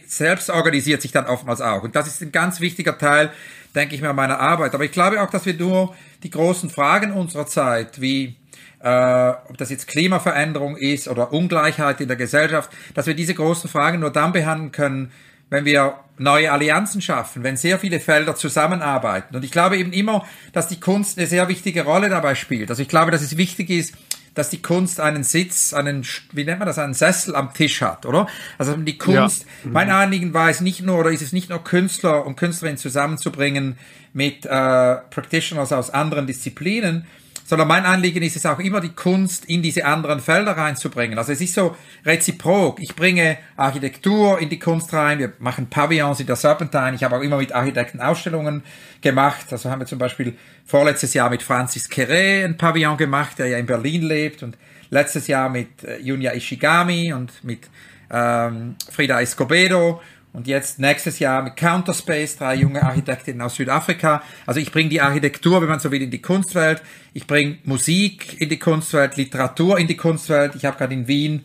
selbst 0.07 0.49
organisiert 0.49 1.01
sich 1.01 1.11
dann 1.11 1.25
oftmals 1.25 1.59
auch. 1.59 1.83
Und 1.83 1.95
das 1.95 2.07
ist 2.07 2.21
ein 2.21 2.31
ganz 2.31 2.61
wichtiger 2.61 2.97
Teil, 2.97 3.31
denke 3.75 3.95
ich 3.95 4.01
mir, 4.01 4.13
meiner 4.13 4.39
Arbeit. 4.39 4.73
Aber 4.73 4.85
ich 4.85 4.91
glaube 4.93 5.21
auch, 5.21 5.29
dass 5.29 5.45
wir 5.45 5.55
nur 5.55 5.93
die 6.23 6.29
großen 6.29 6.69
Fragen 6.69 7.11
unserer 7.11 7.47
Zeit, 7.47 7.99
wie 7.99 8.37
äh, 8.79 9.33
ob 9.49 9.57
das 9.57 9.69
jetzt 9.69 9.87
Klimaveränderung 9.87 10.77
ist 10.77 11.09
oder 11.09 11.33
Ungleichheit 11.33 11.99
in 11.99 12.07
der 12.07 12.15
Gesellschaft, 12.15 12.71
dass 12.93 13.07
wir 13.07 13.15
diese 13.15 13.33
großen 13.33 13.69
Fragen 13.69 13.99
nur 13.99 14.11
dann 14.11 14.31
behandeln 14.31 14.71
können, 14.71 15.11
wenn 15.49 15.65
wir 15.65 15.95
neue 16.17 16.51
Allianzen 16.51 17.01
schaffen, 17.01 17.43
wenn 17.43 17.57
sehr 17.57 17.79
viele 17.79 17.99
Felder 17.99 18.35
zusammenarbeiten. 18.35 19.35
Und 19.35 19.43
ich 19.43 19.51
glaube 19.51 19.77
eben 19.77 19.93
immer, 19.93 20.25
dass 20.51 20.67
die 20.67 20.79
Kunst 20.79 21.17
eine 21.17 21.27
sehr 21.27 21.47
wichtige 21.47 21.83
Rolle 21.83 22.09
dabei 22.09 22.35
spielt. 22.35 22.69
Also 22.69 22.81
ich 22.81 22.87
glaube, 22.87 23.11
dass 23.11 23.21
es 23.21 23.37
wichtig 23.37 23.69
ist, 23.69 23.95
dass 24.33 24.49
die 24.49 24.61
Kunst 24.61 24.99
einen 24.99 25.23
Sitz, 25.23 25.73
einen, 25.73 26.05
wie 26.31 26.43
nennt 26.43 26.59
man 26.59 26.67
das, 26.67 26.79
einen 26.79 26.93
Sessel 26.93 27.35
am 27.35 27.53
Tisch 27.53 27.81
hat, 27.81 28.05
oder? 28.05 28.27
Also 28.57 28.75
die 28.75 28.97
Kunst, 28.97 29.45
ja. 29.63 29.69
mein 29.71 29.89
Anliegen 29.91 30.33
war 30.33 30.49
es 30.49 30.59
nicht 30.61 30.81
nur, 30.81 30.99
oder 30.99 31.11
ist 31.11 31.21
es 31.21 31.33
nicht 31.33 31.49
nur 31.49 31.63
Künstler 31.63 32.25
und 32.25 32.35
Künstlerinnen 32.35 32.77
zusammenzubringen 32.77 33.77
mit 34.13 34.45
äh, 34.45 34.49
Practitioners 34.49 35.71
aus 35.71 35.91
anderen 35.91 36.25
Disziplinen, 36.25 37.05
sondern 37.45 37.67
mein 37.67 37.85
Anliegen 37.85 38.23
ist 38.23 38.35
es 38.35 38.45
auch 38.45 38.59
immer, 38.59 38.81
die 38.81 38.93
Kunst 38.93 39.45
in 39.45 39.61
diese 39.61 39.85
anderen 39.85 40.19
Felder 40.19 40.53
reinzubringen. 40.53 41.17
Also 41.17 41.33
es 41.33 41.41
ist 41.41 41.53
so 41.53 41.75
reziprok. 42.05 42.79
Ich 42.81 42.95
bringe 42.95 43.37
Architektur 43.57 44.39
in 44.39 44.49
die 44.49 44.59
Kunst 44.59 44.93
rein, 44.93 45.19
wir 45.19 45.33
machen 45.39 45.69
Pavillons 45.69 46.19
in 46.19 46.27
der 46.27 46.35
Serpentine, 46.35 46.95
ich 46.95 47.03
habe 47.03 47.17
auch 47.17 47.21
immer 47.21 47.37
mit 47.37 47.53
Architekten 47.53 47.99
Ausstellungen 47.99 48.63
gemacht. 49.01 49.45
Also 49.51 49.69
haben 49.69 49.79
wir 49.79 49.87
zum 49.87 49.99
Beispiel 49.99 50.35
vorletztes 50.65 51.13
Jahr 51.13 51.29
mit 51.29 51.43
Francis 51.43 51.89
Kere 51.89 52.45
ein 52.45 52.57
Pavillon 52.57 52.97
gemacht, 52.97 53.39
der 53.39 53.47
ja 53.47 53.57
in 53.57 53.65
Berlin 53.65 54.03
lebt 54.03 54.43
und 54.43 54.57
letztes 54.89 55.27
Jahr 55.27 55.49
mit 55.49 55.83
äh, 55.83 55.97
Junya 55.99 56.33
Ishigami 56.33 57.13
und 57.13 57.43
mit 57.43 57.67
ähm, 58.09 58.75
Frida 58.91 59.21
Escobedo 59.21 60.01
und 60.33 60.47
jetzt 60.47 60.79
nächstes 60.79 61.19
Jahr 61.19 61.43
mit 61.43 61.55
Counterspace, 61.55 62.37
drei 62.37 62.55
junge 62.55 62.81
Architektinnen 62.81 63.41
aus 63.41 63.55
Südafrika. 63.55 64.23
Also 64.47 64.59
ich 64.59 64.71
bringe 64.71 64.89
die 64.89 64.99
Architektur, 64.99 65.61
wenn 65.61 65.69
man 65.69 65.79
so 65.79 65.91
will, 65.91 66.01
in 66.01 66.09
die 66.09 66.21
Kunstwelt. 66.21 66.81
Ich 67.13 67.27
bringe 67.27 67.59
Musik 67.63 68.41
in 68.41 68.49
die 68.49 68.57
Kunstwelt, 68.57 69.15
Literatur 69.15 69.77
in 69.77 69.87
die 69.87 69.95
Kunstwelt. 69.95 70.55
Ich 70.55 70.65
habe 70.65 70.77
gerade 70.77 70.95
in 70.95 71.07
Wien 71.07 71.43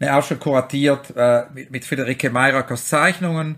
eine 0.00 0.16
Ausstellung 0.16 0.40
kuratiert 0.40 1.12
äh, 1.14 1.42
mit, 1.54 1.70
mit 1.70 1.84
Friederike 1.84 2.30
Mayrakers 2.30 2.88
Zeichnungen. 2.88 3.56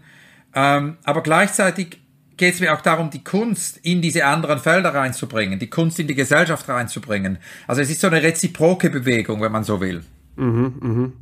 Ähm, 0.54 0.98
aber 1.04 1.22
gleichzeitig 1.22 1.98
geht 2.37 2.54
es 2.54 2.60
mir 2.60 2.74
auch 2.74 2.80
darum, 2.80 3.10
die 3.10 3.22
Kunst 3.22 3.78
in 3.82 4.02
diese 4.02 4.24
anderen 4.26 4.58
Felder 4.58 4.92
reinzubringen, 4.92 5.60
die 5.60 5.70
Kunst 5.70 6.00
in 6.00 6.08
die 6.08 6.16
Gesellschaft 6.16 6.68
reinzubringen. 6.68 7.38
Also 7.68 7.80
es 7.80 7.90
ist 7.90 8.00
so 8.00 8.08
eine 8.08 8.22
reziproke 8.22 8.90
Bewegung, 8.90 9.40
wenn 9.40 9.52
man 9.52 9.62
so 9.62 9.80
will. 9.80 10.02
Mhm, 10.36 10.74
mhm. 10.80 11.12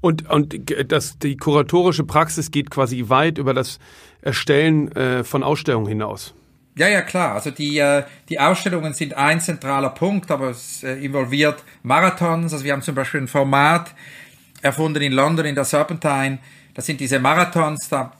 Und, 0.00 0.28
und 0.28 0.56
das, 0.90 1.18
die 1.18 1.36
kuratorische 1.36 2.04
Praxis 2.04 2.50
geht 2.50 2.70
quasi 2.70 3.08
weit 3.08 3.38
über 3.38 3.54
das 3.54 3.78
Erstellen 4.22 4.92
äh, 4.92 5.24
von 5.24 5.42
Ausstellungen 5.42 5.88
hinaus. 5.88 6.34
Ja, 6.76 6.88
ja, 6.88 7.02
klar. 7.02 7.34
Also 7.34 7.50
die, 7.50 7.78
äh, 7.78 8.04
die 8.28 8.38
Ausstellungen 8.38 8.94
sind 8.94 9.14
ein 9.14 9.40
zentraler 9.40 9.90
Punkt, 9.90 10.30
aber 10.30 10.50
es 10.50 10.82
äh, 10.82 10.94
involviert 11.04 11.62
Marathons. 11.82 12.52
Also 12.52 12.64
wir 12.64 12.72
haben 12.72 12.82
zum 12.82 12.94
Beispiel 12.94 13.20
ein 13.20 13.28
Format 13.28 13.94
erfunden 14.62 15.02
in 15.02 15.12
London 15.12 15.46
in 15.46 15.54
der 15.54 15.64
Serpentine. 15.64 16.38
Das 16.74 16.86
sind 16.86 17.00
diese 17.00 17.18
Marathons, 17.18 17.88
da 17.88 18.12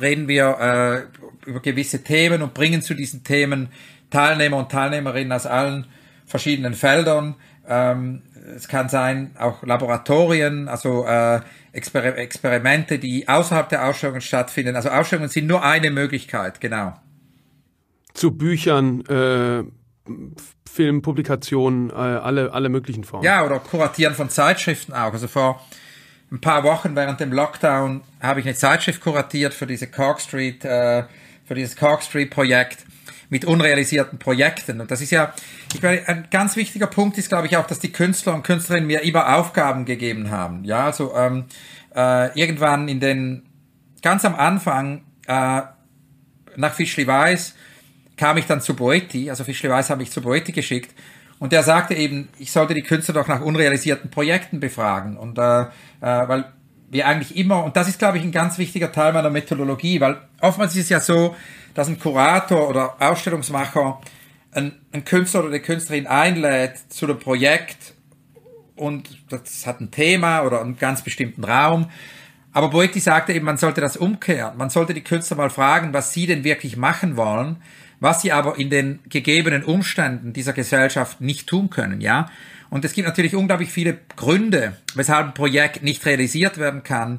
reden 0.00 0.28
wir 0.28 1.08
äh, 1.46 1.48
über 1.48 1.60
gewisse 1.60 2.02
Themen 2.02 2.42
und 2.42 2.54
bringen 2.54 2.82
zu 2.82 2.94
diesen 2.94 3.24
Themen 3.24 3.68
Teilnehmer 4.10 4.58
und 4.58 4.70
Teilnehmerinnen 4.70 5.32
aus 5.32 5.46
allen 5.46 5.86
verschiedenen 6.26 6.74
Feldern. 6.74 7.34
Ähm, 7.68 8.22
es 8.54 8.68
kann 8.68 8.88
sein 8.88 9.32
auch 9.38 9.62
Laboratorien, 9.62 10.68
also 10.68 11.04
äh, 11.06 11.40
Exper 11.72 12.16
Experimente, 12.16 12.98
die 12.98 13.28
außerhalb 13.28 13.68
der 13.68 13.86
Ausstellungen 13.86 14.20
stattfinden. 14.20 14.76
Also 14.76 14.88
Ausstellungen 14.88 15.28
sind 15.28 15.46
nur 15.46 15.62
eine 15.64 15.90
Möglichkeit, 15.90 16.60
genau. 16.60 16.94
Zu 18.14 18.32
Büchern, 18.32 19.04
äh, 19.06 19.64
Filmpublikationen, 20.70 21.90
äh, 21.90 21.94
alle, 21.94 22.52
alle 22.52 22.68
möglichen 22.68 23.04
Formen. 23.04 23.24
Ja, 23.24 23.44
oder 23.44 23.58
Kuratieren 23.58 24.14
von 24.14 24.30
Zeitschriften 24.30 24.92
auch. 24.92 25.12
Also 25.12 25.28
vor 25.28 25.60
ein 26.30 26.40
paar 26.40 26.64
Wochen 26.64 26.96
während 26.96 27.20
dem 27.20 27.32
Lockdown 27.32 28.02
habe 28.20 28.40
ich 28.40 28.46
eine 28.46 28.54
Zeitschrift 28.54 29.00
kuratiert 29.00 29.54
für 29.54 29.66
diese 29.66 29.86
Cork 29.86 30.20
Street, 30.20 30.64
äh, 30.64 31.04
für 31.44 31.54
dieses 31.54 31.76
Cork 31.76 32.02
Street 32.02 32.30
Projekt 32.30 32.86
mit 33.28 33.44
unrealisierten 33.44 34.18
Projekten. 34.18 34.80
Und 34.80 34.90
das 34.90 35.00
ist 35.00 35.10
ja, 35.10 35.32
ich 35.74 35.82
meine, 35.82 36.06
ein 36.08 36.28
ganz 36.30 36.56
wichtiger 36.56 36.86
Punkt 36.86 37.18
ist, 37.18 37.28
glaube 37.28 37.46
ich, 37.46 37.56
auch, 37.56 37.66
dass 37.66 37.78
die 37.78 37.92
Künstler 37.92 38.34
und 38.34 38.42
Künstlerinnen 38.42 38.86
mir 38.86 39.02
immer 39.02 39.36
Aufgaben 39.36 39.84
gegeben 39.84 40.30
haben. 40.30 40.64
Ja, 40.64 40.86
also 40.86 41.14
ähm, 41.16 41.44
äh, 41.94 42.38
irgendwann 42.38 42.88
in 42.88 43.00
den, 43.00 43.42
ganz 44.02 44.24
am 44.24 44.34
Anfang, 44.34 45.02
äh, 45.26 45.62
nach 46.56 46.74
Fischli 46.74 47.06
Weiß, 47.06 47.54
kam 48.16 48.38
ich 48.38 48.46
dann 48.46 48.60
zu 48.60 48.74
Boetti, 48.74 49.30
also 49.30 49.44
Fischli 49.44 49.68
Weiß 49.68 49.90
habe 49.90 50.02
ich 50.02 50.10
zu 50.10 50.22
Boetti 50.22 50.52
geschickt 50.52 50.94
und 51.38 51.52
der 51.52 51.62
sagte 51.62 51.94
eben, 51.94 52.28
ich 52.38 52.50
sollte 52.50 52.74
die 52.74 52.82
Künstler 52.82 53.14
doch 53.14 53.28
nach 53.28 53.42
unrealisierten 53.42 54.10
Projekten 54.10 54.58
befragen 54.58 55.16
und 55.16 55.38
äh, 55.38 55.62
äh, 55.62 55.66
weil 56.00 56.44
wir 56.88 57.06
eigentlich 57.06 57.36
immer, 57.36 57.64
und 57.64 57.76
das 57.76 57.88
ist, 57.88 57.98
glaube 57.98 58.18
ich, 58.18 58.24
ein 58.24 58.32
ganz 58.32 58.58
wichtiger 58.58 58.92
Teil 58.92 59.12
meiner 59.12 59.30
Methodologie, 59.30 60.00
weil 60.00 60.18
oftmals 60.40 60.74
ist 60.76 60.84
es 60.84 60.88
ja 60.88 61.00
so, 61.00 61.34
dass 61.76 61.88
ein 61.88 62.00
Kurator 62.00 62.68
oder 62.68 62.96
Ausstellungsmacher 63.00 64.00
einen 64.52 65.04
Künstler 65.04 65.40
oder 65.40 65.50
eine 65.50 65.60
Künstlerin 65.60 66.06
einlädt 66.06 66.78
zu 66.88 67.04
einem 67.04 67.18
Projekt 67.18 67.92
und 68.76 69.08
das 69.28 69.66
hat 69.66 69.80
ein 69.80 69.90
Thema 69.90 70.42
oder 70.42 70.62
einen 70.62 70.78
ganz 70.78 71.02
bestimmten 71.02 71.44
Raum. 71.44 71.90
Aber 72.52 72.70
Boetti 72.70 72.98
sagte 72.98 73.34
eben, 73.34 73.44
man 73.44 73.58
sollte 73.58 73.82
das 73.82 73.98
umkehren. 73.98 74.56
Man 74.56 74.70
sollte 74.70 74.94
die 74.94 75.04
Künstler 75.04 75.36
mal 75.36 75.50
fragen, 75.50 75.92
was 75.92 76.14
sie 76.14 76.26
denn 76.26 76.44
wirklich 76.44 76.78
machen 76.78 77.18
wollen, 77.18 77.56
was 78.00 78.22
sie 78.22 78.32
aber 78.32 78.58
in 78.58 78.70
den 78.70 79.00
gegebenen 79.10 79.62
Umständen 79.62 80.32
dieser 80.32 80.54
Gesellschaft 80.54 81.20
nicht 81.20 81.46
tun 81.46 81.68
können, 81.68 82.00
ja. 82.00 82.30
Und 82.70 82.86
es 82.86 82.94
gibt 82.94 83.06
natürlich 83.06 83.36
unglaublich 83.36 83.70
viele 83.70 83.98
Gründe, 84.16 84.76
weshalb 84.94 85.26
ein 85.26 85.34
Projekt 85.34 85.82
nicht 85.82 86.06
realisiert 86.06 86.56
werden 86.56 86.82
kann. 86.82 87.18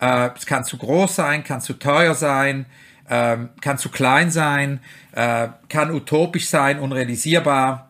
Äh, 0.00 0.30
es 0.36 0.46
kann 0.46 0.64
zu 0.64 0.78
groß 0.78 1.14
sein, 1.14 1.44
kann 1.44 1.60
zu 1.60 1.74
teuer 1.74 2.14
sein, 2.14 2.64
äh, 3.08 3.36
kann 3.60 3.78
zu 3.78 3.88
klein 3.90 4.30
sein, 4.30 4.80
äh, 5.12 5.48
kann 5.68 5.90
utopisch 5.90 6.46
sein, 6.46 6.78
unrealisierbar, 6.78 7.88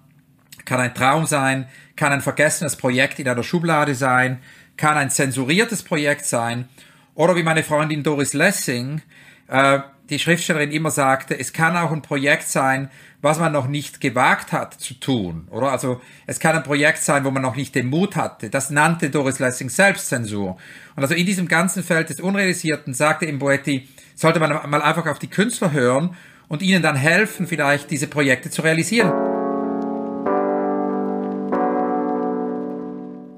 kann 0.65 0.81
ein 0.81 0.95
Traum 0.95 1.27
sein, 1.27 1.67
kann 1.97 2.13
ein 2.13 2.21
vergessenes 2.21 2.77
Projekt 2.77 3.19
in 3.19 3.29
einer 3.29 3.43
Schublade 3.43 3.95
sein, 3.95 4.41
kann 4.77 4.97
ein 4.97 5.11
zensuriertes 5.11 5.83
Projekt 5.83 6.25
sein. 6.25 6.69
Oder 7.15 7.37
wie 7.37 7.43
meine 7.43 7.65
Freundin 7.65 8.03
Doris 8.03 8.33
Lessing, 8.33 9.03
äh, 9.49 9.81
die 10.09 10.19
Schriftstellerin 10.19 10.71
immer 10.71 10.91
sagte, 10.91 11.39
es 11.39 11.53
kann 11.53 11.77
auch 11.77 11.93
ein 11.93 12.03
Projekt 12.03 12.49
sein, 12.49 12.91
was 13.21 13.39
man 13.39 13.53
noch 13.53 13.67
nicht 13.67 14.01
gewagt 14.01 14.53
hat 14.53 14.75
zu 14.75 14.95
tun. 14.95 15.49
Oder 15.51 15.73
also 15.73 16.01
es 16.27 16.39
kann 16.39 16.57
ein 16.57 16.63
Projekt 16.63 16.99
sein, 16.99 17.25
wo 17.25 17.31
man 17.31 17.43
noch 17.43 17.57
nicht 17.57 17.75
den 17.75 17.89
Mut 17.89 18.17
hatte. 18.17 18.49
Das 18.51 18.71
nannte 18.71 19.11
Doris 19.11 19.39
Lessing 19.39 19.69
Selbstzensur. 19.69 20.57
Und 20.95 21.03
also 21.03 21.15
in 21.15 21.27
diesem 21.27 21.49
ganzen 21.49 21.83
Feld 21.83 22.11
des 22.11 22.21
Unrealisierten 22.21 22.95
sagte 22.95 23.27
im 23.27 23.39
Boetti, 23.39 23.89
sollte 24.15 24.41
man 24.41 24.51
mal 24.71 24.83
einfach 24.83 25.07
auf 25.07 25.19
die 25.19 25.29
Künstler 25.29 25.73
hören 25.73 26.17
und 26.49 26.63
ihnen 26.63 26.83
dann 26.83 26.97
helfen, 26.97 27.47
vielleicht 27.47 27.91
diese 27.91 28.07
Projekte 28.07 28.51
zu 28.51 28.63
realisieren. 28.63 29.13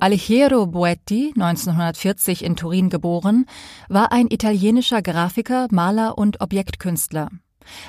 Alighiero 0.03 0.67
Boetti, 0.67 1.33
1940 1.37 2.43
in 2.43 2.57
Turin 2.57 2.89
geboren, 2.89 3.45
war 3.91 4.13
ein 4.13 4.29
italienischer 4.31 5.03
Grafiker, 5.03 5.67
Maler 5.71 6.17
und 6.17 6.41
Objektkünstler. 6.41 7.29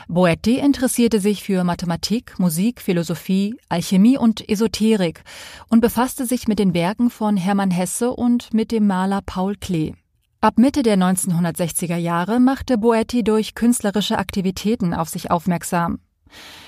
Boetti 0.08 0.60
interessierte 0.60 1.20
sich 1.20 1.44
für 1.44 1.64
Mathematik, 1.64 2.38
Musik, 2.40 2.82
Philosophie, 2.82 3.56
Alchemie 3.70 4.18
und 4.18 4.48
Esoterik 4.50 5.24
und 5.70 5.82
befasste 5.82 6.26
sich 6.26 6.48
mit 6.48 6.60
den 6.60 6.74
Werken 6.74 7.10
von 7.10 7.38
Hermann 7.38 7.72
Hesse 7.72 8.12
und 8.12 8.54
mit 8.54 8.72
dem 8.72 8.88
Maler 8.88 9.22
Paul 9.26 9.56
Klee. 9.56 9.94
Ab 10.42 10.58
Mitte 10.58 10.82
der 10.82 10.98
1960er 10.98 11.98
Jahre 11.98 12.40
machte 12.40 12.78
Boetti 12.78 13.24
durch 13.24 13.54
künstlerische 13.54 14.18
Aktivitäten 14.18 14.94
auf 14.94 15.08
sich 15.08 15.30
aufmerksam. 15.30 16.00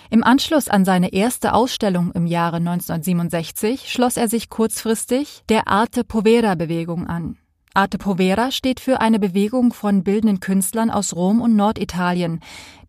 Im 0.09 0.23
Anschluss 0.23 0.69
an 0.69 0.85
seine 0.85 1.11
erste 1.11 1.53
Ausstellung 1.53 2.11
im 2.11 2.27
Jahre 2.27 2.57
1967 2.57 3.91
schloss 3.91 4.17
er 4.17 4.27
sich 4.27 4.49
kurzfristig 4.49 5.41
der 5.49 5.67
Arte 5.67 6.03
Povera 6.03 6.53
Bewegung 6.53 7.07
an. 7.07 7.37
Arte 7.75 7.97
Povera 7.97 8.51
steht 8.51 8.79
für 8.79 9.01
eine 9.01 9.17
Bewegung 9.17 9.73
von 9.73 10.03
bildenden 10.03 10.39
Künstlern 10.39 10.91
aus 10.91 11.15
Rom 11.15 11.41
und 11.41 11.55
Norditalien, 11.55 12.39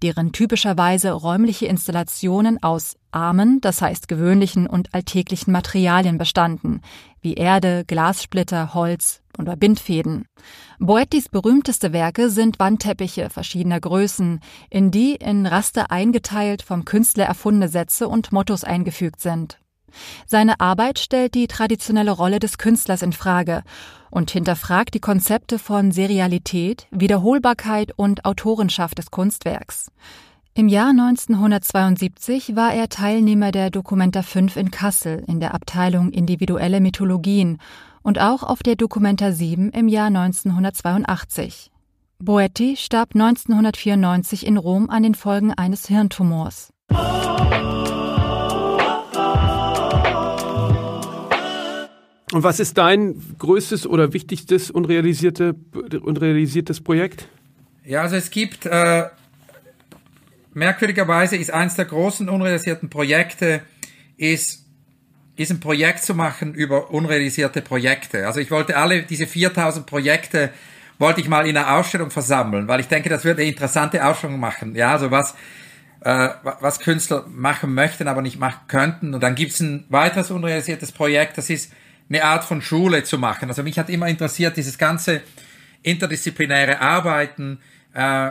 deren 0.03 0.33
typischerweise 0.33 1.13
räumliche 1.13 1.65
Installationen 1.65 2.63
aus 2.63 2.99
armen, 3.11 3.63
das 3.63 3.81
heißt 3.81 4.09
gewöhnlichen 4.09 4.67
und 4.67 4.93
alltäglichen 4.93 5.53
Materialien 5.53 6.19
bestanden, 6.19 6.83
wie 7.23 7.33
Erde, 7.33 7.85
Glassplitter, 7.87 8.75
Holz 8.75 9.23
oder 9.39 9.57
Bindfäden. 9.57 10.27
Boettis 10.79 11.31
berühmteste 11.31 11.95
Werke 11.95 12.29
sind 12.29 12.59
Wandteppiche 12.59 13.31
verschiedener 13.31 13.81
Größen, 13.81 14.41
in 14.69 14.91
die 14.91 15.15
in 15.15 15.47
Raster 15.47 15.91
eingeteilt 15.93 16.61
vom 16.61 16.85
Künstler 16.85 17.25
erfundene 17.25 17.69
Sätze 17.71 18.07
und 18.07 18.33
Mottos 18.33 18.65
eingefügt 18.65 19.23
sind. 19.23 19.59
Seine 20.27 20.61
Arbeit 20.61 20.99
stellt 20.99 21.35
die 21.35 21.47
traditionelle 21.47 22.11
Rolle 22.11 22.39
des 22.39 22.59
Künstlers 22.59 23.03
in 23.03 23.13
Frage 23.13 23.63
und 24.15 24.31
hinterfragt 24.31 24.95
die 24.95 25.01
Konzepte 25.01 25.59
von 25.59 25.91
Serialität, 25.91 26.87
Wiederholbarkeit 26.93 27.93
und 27.97 28.25
Autorenschaft 28.25 28.99
des 28.99 29.11
Kunstwerks. 29.11 29.91
Im 30.55 30.69
Jahr 30.69 30.91
1972 30.91 32.55
war 32.55 32.73
er 32.73 32.89
Teilnehmer 32.89 33.51
der 33.51 33.71
Documenta 33.71 34.23
5 34.23 34.57
in 34.57 34.71
Kassel 34.71 35.25
in 35.27 35.41
der 35.41 35.53
Abteilung 35.53 36.11
Individuelle 36.11 36.81
Mythologien 36.81 37.59
und 38.03 38.21
auch 38.21 38.45
auf 38.45 38.63
der 38.63 38.77
Documenta 38.77 39.33
7 39.33 39.71
im 39.71 39.89
Jahr 39.89 40.07
1982. 40.07 41.73
Boetti 42.21 42.77
starb 42.77 43.17
1994 43.17 44.47
in 44.47 44.59
Rom 44.59 44.91
an 44.91 45.03
den 45.03 45.17
Folgen 45.17 45.53
eines 45.53 45.89
Hirntumors. 45.89 46.73
Und 52.35 52.43
was 52.43 52.59
ist 52.59 52.77
dein 52.79 53.15
größtes 53.39 53.87
oder 53.87 54.13
wichtigstes 54.13 54.69
unrealisierte, 54.69 55.55
unrealisiertes 56.03 56.81
Projekt? 56.81 57.29
Ja, 57.85 58.03
also 58.03 58.17
es 58.17 58.29
gibt, 58.29 58.67
äh, 58.67 59.05
merkwürdigerweise 60.53 61.37
ist 61.37 61.53
eines 61.53 61.77
der 61.77 61.85
großen 61.85 62.29
unrealisierten 62.29 62.91
Projekte, 62.91 63.61
ist, 64.17 64.65
ist 65.37 65.53
ein 65.53 65.61
Projekt 65.61 66.03
zu 66.03 66.17
machen 66.17 66.55
über 66.55 66.91
unrealisierte 66.91 67.63
Projekte. 67.63 68.27
Also 68.27 68.41
ich 68.41 68.51
wollte 68.51 68.77
alle 68.79 69.05
diese 69.05 69.29
4000 69.29 69.87
Projekte, 69.87 70.51
wollte 70.99 71.21
ich 71.21 71.29
mal 71.29 71.47
in 71.47 71.57
einer 71.57 71.77
Ausstellung 71.77 72.11
versammeln, 72.11 72.67
weil 72.67 72.81
ich 72.81 72.89
denke, 72.89 73.09
das 73.09 73.25
würde 73.25 73.43
eine 73.43 73.51
interessante 73.51 74.05
Ausstellung 74.05 74.41
machen. 74.41 74.75
Ja, 74.75 74.91
also 74.91 75.13
was, 75.13 75.37
äh, 76.01 76.31
was 76.43 76.81
Künstler 76.81 77.27
machen 77.29 77.75
möchten, 77.75 78.09
aber 78.09 78.23
nicht 78.23 78.41
machen 78.41 78.63
könnten. 78.67 79.15
Und 79.15 79.23
dann 79.23 79.37
gibt's 79.37 79.61
ein 79.61 79.85
weiteres 79.89 80.33
unrealisiertes 80.33 80.91
Projekt, 80.91 81.39
das 81.39 81.49
ist 81.49 81.71
eine 82.09 82.25
Art 82.25 82.45
von 82.45 82.63
Schule 82.63 83.03
zu 83.05 83.19
machen. 83.19 83.49
Also 83.49 83.63
mich 83.63 83.79
hat 83.79 83.89
immer 83.89 84.09
interessiert, 84.09 84.57
dieses 84.57 84.79
ganze 84.79 85.23
interdisziplinäre 85.83 86.81
Arbeiten. 86.81 87.59
Äh, 87.95 88.31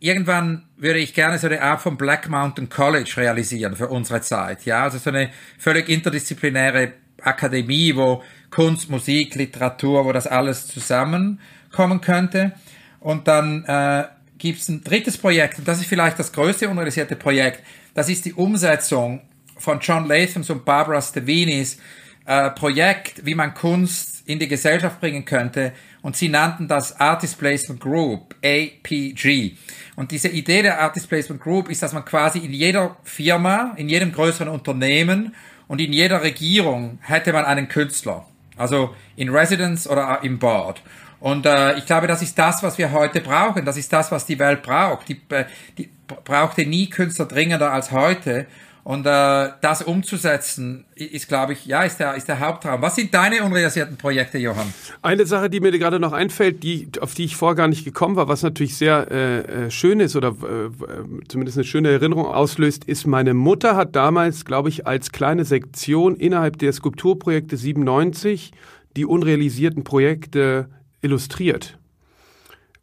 irgendwann 0.00 0.64
würde 0.76 0.98
ich 0.98 1.14
gerne 1.14 1.38
so 1.38 1.46
eine 1.46 1.62
Art 1.62 1.82
von 1.82 1.96
Black 1.96 2.28
Mountain 2.28 2.68
College 2.68 3.12
realisieren 3.16 3.76
für 3.76 3.88
unsere 3.88 4.20
Zeit. 4.20 4.64
Ja, 4.64 4.84
also 4.84 4.98
so 4.98 5.10
eine 5.10 5.30
völlig 5.58 5.88
interdisziplinäre 5.88 6.92
Akademie, 7.22 7.94
wo 7.94 8.22
Kunst, 8.50 8.90
Musik, 8.90 9.34
Literatur, 9.34 10.04
wo 10.04 10.12
das 10.12 10.26
alles 10.26 10.66
zusammenkommen 10.66 12.00
könnte. 12.00 12.52
Und 13.00 13.28
dann 13.28 13.64
äh, 13.64 14.04
gibt 14.38 14.60
es 14.60 14.68
ein 14.68 14.82
drittes 14.82 15.18
Projekt, 15.18 15.58
und 15.58 15.68
das 15.68 15.80
ist 15.80 15.86
vielleicht 15.86 16.18
das 16.18 16.32
größte 16.32 16.68
unrealisierte 16.68 17.16
Projekt. 17.16 17.62
Das 17.94 18.08
ist 18.08 18.24
die 18.24 18.32
Umsetzung 18.32 19.20
von 19.56 19.78
John 19.80 20.06
Lathams 20.06 20.50
und 20.50 20.64
Barbara 20.64 21.00
Stevinis 21.00 21.78
äh, 22.26 22.50
Projekt, 22.50 23.24
wie 23.24 23.34
man 23.34 23.54
Kunst 23.54 24.22
in 24.26 24.38
die 24.38 24.48
Gesellschaft 24.48 25.00
bringen 25.00 25.24
könnte. 25.24 25.72
Und 26.02 26.16
sie 26.16 26.28
nannten 26.28 26.68
das 26.68 26.98
Artist 26.98 27.38
Placement 27.38 27.80
Group, 27.80 28.34
APG. 28.44 29.56
Und 29.96 30.12
diese 30.12 30.28
Idee 30.28 30.62
der 30.62 30.80
Artist 30.80 31.08
Placement 31.08 31.42
Group 31.42 31.68
ist, 31.68 31.82
dass 31.82 31.92
man 31.92 32.04
quasi 32.04 32.38
in 32.38 32.52
jeder 32.52 32.96
Firma, 33.02 33.74
in 33.76 33.88
jedem 33.88 34.12
größeren 34.12 34.48
Unternehmen 34.48 35.34
und 35.68 35.80
in 35.80 35.92
jeder 35.92 36.22
Regierung 36.22 36.98
hätte 37.02 37.32
man 37.32 37.44
einen 37.44 37.68
Künstler. 37.68 38.26
Also 38.56 38.94
in 39.16 39.28
Residence 39.30 39.88
oder 39.88 40.20
im 40.22 40.38
Board. 40.38 40.82
Und 41.20 41.44
äh, 41.44 41.76
ich 41.76 41.84
glaube, 41.84 42.06
das 42.06 42.22
ist 42.22 42.38
das, 42.38 42.62
was 42.62 42.78
wir 42.78 42.92
heute 42.92 43.20
brauchen. 43.20 43.64
Das 43.64 43.76
ist 43.76 43.92
das, 43.92 44.10
was 44.10 44.24
die 44.24 44.38
Welt 44.38 44.62
braucht. 44.62 45.08
Die, 45.08 45.20
äh, 45.28 45.44
die 45.76 45.90
brauchte 46.06 46.64
nie 46.64 46.88
Künstler 46.88 47.26
dringender 47.26 47.72
als 47.72 47.90
heute. 47.90 48.46
Und 48.82 49.04
äh, 49.04 49.50
das 49.60 49.82
umzusetzen, 49.82 50.86
ist, 50.94 51.28
glaube 51.28 51.52
ich, 51.52 51.66
ja, 51.66 51.82
ist 51.82 51.98
der, 51.98 52.14
ist 52.14 52.28
der 52.28 52.40
Hauptraum. 52.40 52.80
Was 52.80 52.96
sind 52.96 53.12
deine 53.12 53.42
unrealisierten 53.42 53.96
Projekte, 53.96 54.38
Johann? 54.38 54.72
Eine 55.02 55.26
Sache, 55.26 55.50
die 55.50 55.60
mir 55.60 55.70
gerade 55.72 56.00
noch 56.00 56.12
einfällt, 56.12 56.62
die, 56.62 56.88
auf 57.00 57.14
die 57.14 57.24
ich 57.24 57.36
vorher 57.36 57.56
gar 57.56 57.68
nicht 57.68 57.84
gekommen 57.84 58.16
war, 58.16 58.28
was 58.28 58.42
natürlich 58.42 58.76
sehr 58.76 59.10
äh, 59.10 59.66
äh 59.66 59.70
schön 59.70 60.00
ist 60.00 60.16
oder 60.16 60.28
äh, 60.28 60.70
zumindest 61.28 61.58
eine 61.58 61.64
schöne 61.64 61.90
Erinnerung 61.90 62.26
auslöst, 62.26 62.84
ist, 62.84 63.06
meine 63.06 63.34
Mutter 63.34 63.76
hat 63.76 63.94
damals, 63.94 64.44
glaube 64.44 64.70
ich, 64.70 64.86
als 64.86 65.12
kleine 65.12 65.44
Sektion 65.44 66.16
innerhalb 66.16 66.58
der 66.58 66.72
Skulpturprojekte 66.72 67.56
97 67.56 68.52
die 68.96 69.04
unrealisierten 69.04 69.84
Projekte 69.84 70.68
illustriert. 71.02 71.78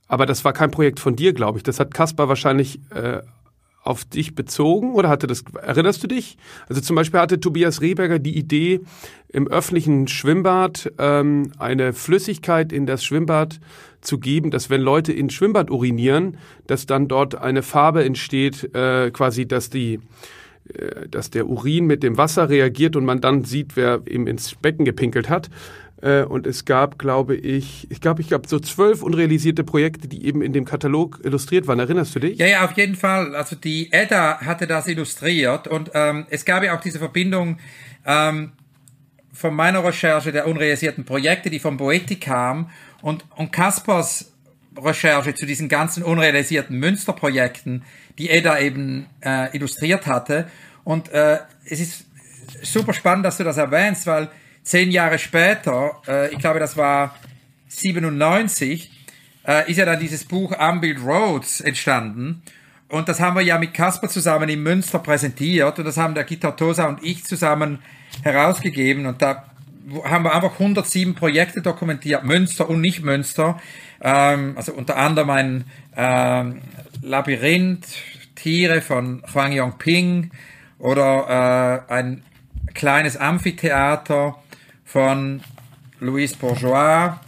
Aber 0.08 0.26
das 0.26 0.46
war 0.46 0.54
kein 0.54 0.72
Projekt 0.72 1.00
von 1.00 1.16
dir, 1.16 1.34
glaube 1.34 1.58
ich. 1.58 1.64
Das 1.64 1.80
hat 1.80 1.94
Kaspar 1.94 2.30
wahrscheinlich 2.30 2.80
äh, 2.92 3.22
auf 3.88 4.06
dich 4.06 4.36
bezogen 4.36 4.93
oder 4.93 5.10
hatte 5.10 5.28
das, 5.28 5.43
erinnerst 5.62 6.04
du 6.04 6.08
dich? 6.08 6.38
Also 6.67 6.82
zum 6.82 6.95
Beispiel 6.95 7.19
hatte 7.19 7.39
Tobias 7.39 7.82
Rehberger 7.82 8.19
die 8.19 8.38
Idee, 8.38 8.82
im 9.30 9.47
öffentlichen 9.47 10.08
Schwimmbad 10.08 10.91
ähm, 10.97 11.52
eine 11.58 11.93
Flüssigkeit 11.93 12.71
in 12.71 12.86
das 12.86 13.04
Schwimmbad 13.04 13.60
zu 14.02 14.19
geben, 14.19 14.52
dass 14.52 14.69
wenn 14.69 14.82
Leute 14.82 15.12
in 15.12 15.30
Schwimmbad 15.30 15.69
urinieren, 15.69 16.38
dass 16.65 16.86
dann 16.86 17.08
dort 17.08 17.36
eine 17.36 17.62
Farbe 17.62 18.04
entsteht, 18.04 18.73
äh, 18.76 19.12
quasi, 19.12 19.47
dass 19.47 19.69
die 19.69 20.00
äh, 20.73 21.08
dass 21.10 21.30
der 21.30 21.47
Urin 21.47 21.86
mit 21.86 22.04
dem 22.04 22.17
Wasser 22.17 22.50
reagiert 22.50 22.95
und 22.95 23.06
man 23.06 23.21
dann 23.21 23.43
sieht, 23.43 23.76
wer 23.76 24.02
ihm 24.08 24.28
ins 24.28 24.56
Becken 24.56 24.86
gepinkelt 24.86 25.30
hat. 25.30 25.50
Äh, 26.02 26.24
und 26.24 26.46
es 26.46 26.66
gab, 26.66 27.00
glaube 27.00 27.36
ich, 27.36 27.90
ich 27.90 28.02
glaube, 28.02 28.22
ich 28.22 28.30
gab 28.30 28.48
so 28.48 28.60
zwölf 28.60 29.02
unrealisierte 29.02 29.64
Projekte, 29.64 30.08
die 30.08 30.26
eben 30.26 30.42
in 30.42 30.54
dem 30.54 30.66
Katalog 30.66 31.20
illustriert 31.24 31.68
waren. 31.68 31.80
Erinnerst 31.80 32.16
du 32.16 32.20
dich? 32.20 32.38
Ja, 32.38 32.46
ja, 32.46 32.66
auf 32.66 32.74
jeden 32.78 32.96
Fall. 32.96 33.36
Also 33.36 33.56
die 33.56 33.92
Edda 33.92 34.40
hatte 34.42 34.68
das 34.68 34.88
illustriert 34.88 35.68
und 35.68 35.92
ähm, 35.94 36.28
es 36.30 36.46
gab 36.46 36.64
ja 36.64 36.76
auch 36.76 36.82
diese 36.82 37.00
Verbindung 37.00 37.58
ähm, 38.06 38.52
von 39.34 39.56
meiner 39.56 39.84
Recherche 39.84 40.32
der 40.32 40.48
unrealisierten 40.48 41.04
Projekte, 41.04 41.50
die 41.50 41.60
vom 41.60 41.78
Boetti 41.78 42.16
kam 42.16 42.70
und, 43.02 43.26
und 43.36 43.52
Kaspers 43.52 44.34
Recherche 44.78 45.34
zu 45.34 45.46
diesen 45.46 45.70
ganzen 45.70 46.04
unrealisierten 46.04 46.78
Münsterprojekten, 46.78 47.84
die 48.20 48.30
Edda 48.30 48.60
eben 48.60 49.08
äh, 49.22 49.56
illustriert 49.56 50.06
hatte. 50.06 50.48
Und 50.84 51.10
äh, 51.10 51.40
es 51.66 51.80
ist 51.80 52.06
super 52.62 52.94
spannend, 52.94 53.26
dass 53.26 53.38
du 53.38 53.44
das 53.44 53.58
erwähnst, 53.58 54.06
weil 54.06 54.30
zehn 54.68 54.92
Jahre 54.92 55.18
später, 55.18 56.02
äh, 56.08 56.34
ich 56.34 56.40
glaube, 56.40 56.60
das 56.60 56.76
war 56.76 57.16
97, 57.70 58.92
äh, 59.48 59.72
ist 59.72 59.78
ja 59.78 59.86
dann 59.86 60.00
dieses 60.00 60.26
Buch 60.26 60.54
Unbuilt 60.60 61.00
Roads 61.02 61.62
entstanden. 61.62 62.42
Und 62.90 63.08
das 63.08 63.20
haben 63.22 63.36
wir 63.36 63.44
ja 63.44 63.58
mit 63.58 63.74
Kasper 63.74 64.10
zusammen 64.10 64.50
in 64.50 64.62
Münster 64.62 65.00
präsentiert 65.00 65.80
und 65.80 65.86
das 65.86 65.98
haben 65.98 66.16
der 66.16 66.24
Gitar 66.26 66.56
Tosa 66.56 66.86
und 66.86 67.04
ich 67.04 67.24
zusammen 67.24 67.80
herausgegeben 68.24 69.06
und 69.06 69.22
da 69.22 69.46
haben 70.04 70.26
wir 70.26 70.36
einfach 70.36 70.54
107 70.54 71.16
Projekte 71.16 71.62
dokumentiert, 71.62 72.24
Münster 72.26 72.70
und 72.70 72.82
nicht 72.82 73.04
Münster. 73.04 73.60
Ähm, 74.02 74.54
also 74.58 74.74
unter 74.74 74.98
anderem 74.98 75.30
ein 75.30 75.66
ähm, 75.96 76.62
Labyrinth, 77.02 77.88
Tiere 78.36 78.82
von 78.82 79.24
Huang 79.34 79.54
Yongping 79.54 80.32
oder 80.80 81.86
äh, 81.90 81.94
ein 81.94 82.24
kleines 82.74 83.18
Amphitheater 83.18 84.36
von 84.88 85.41
Louis 86.00 86.34
Bourgeois. 86.36 87.19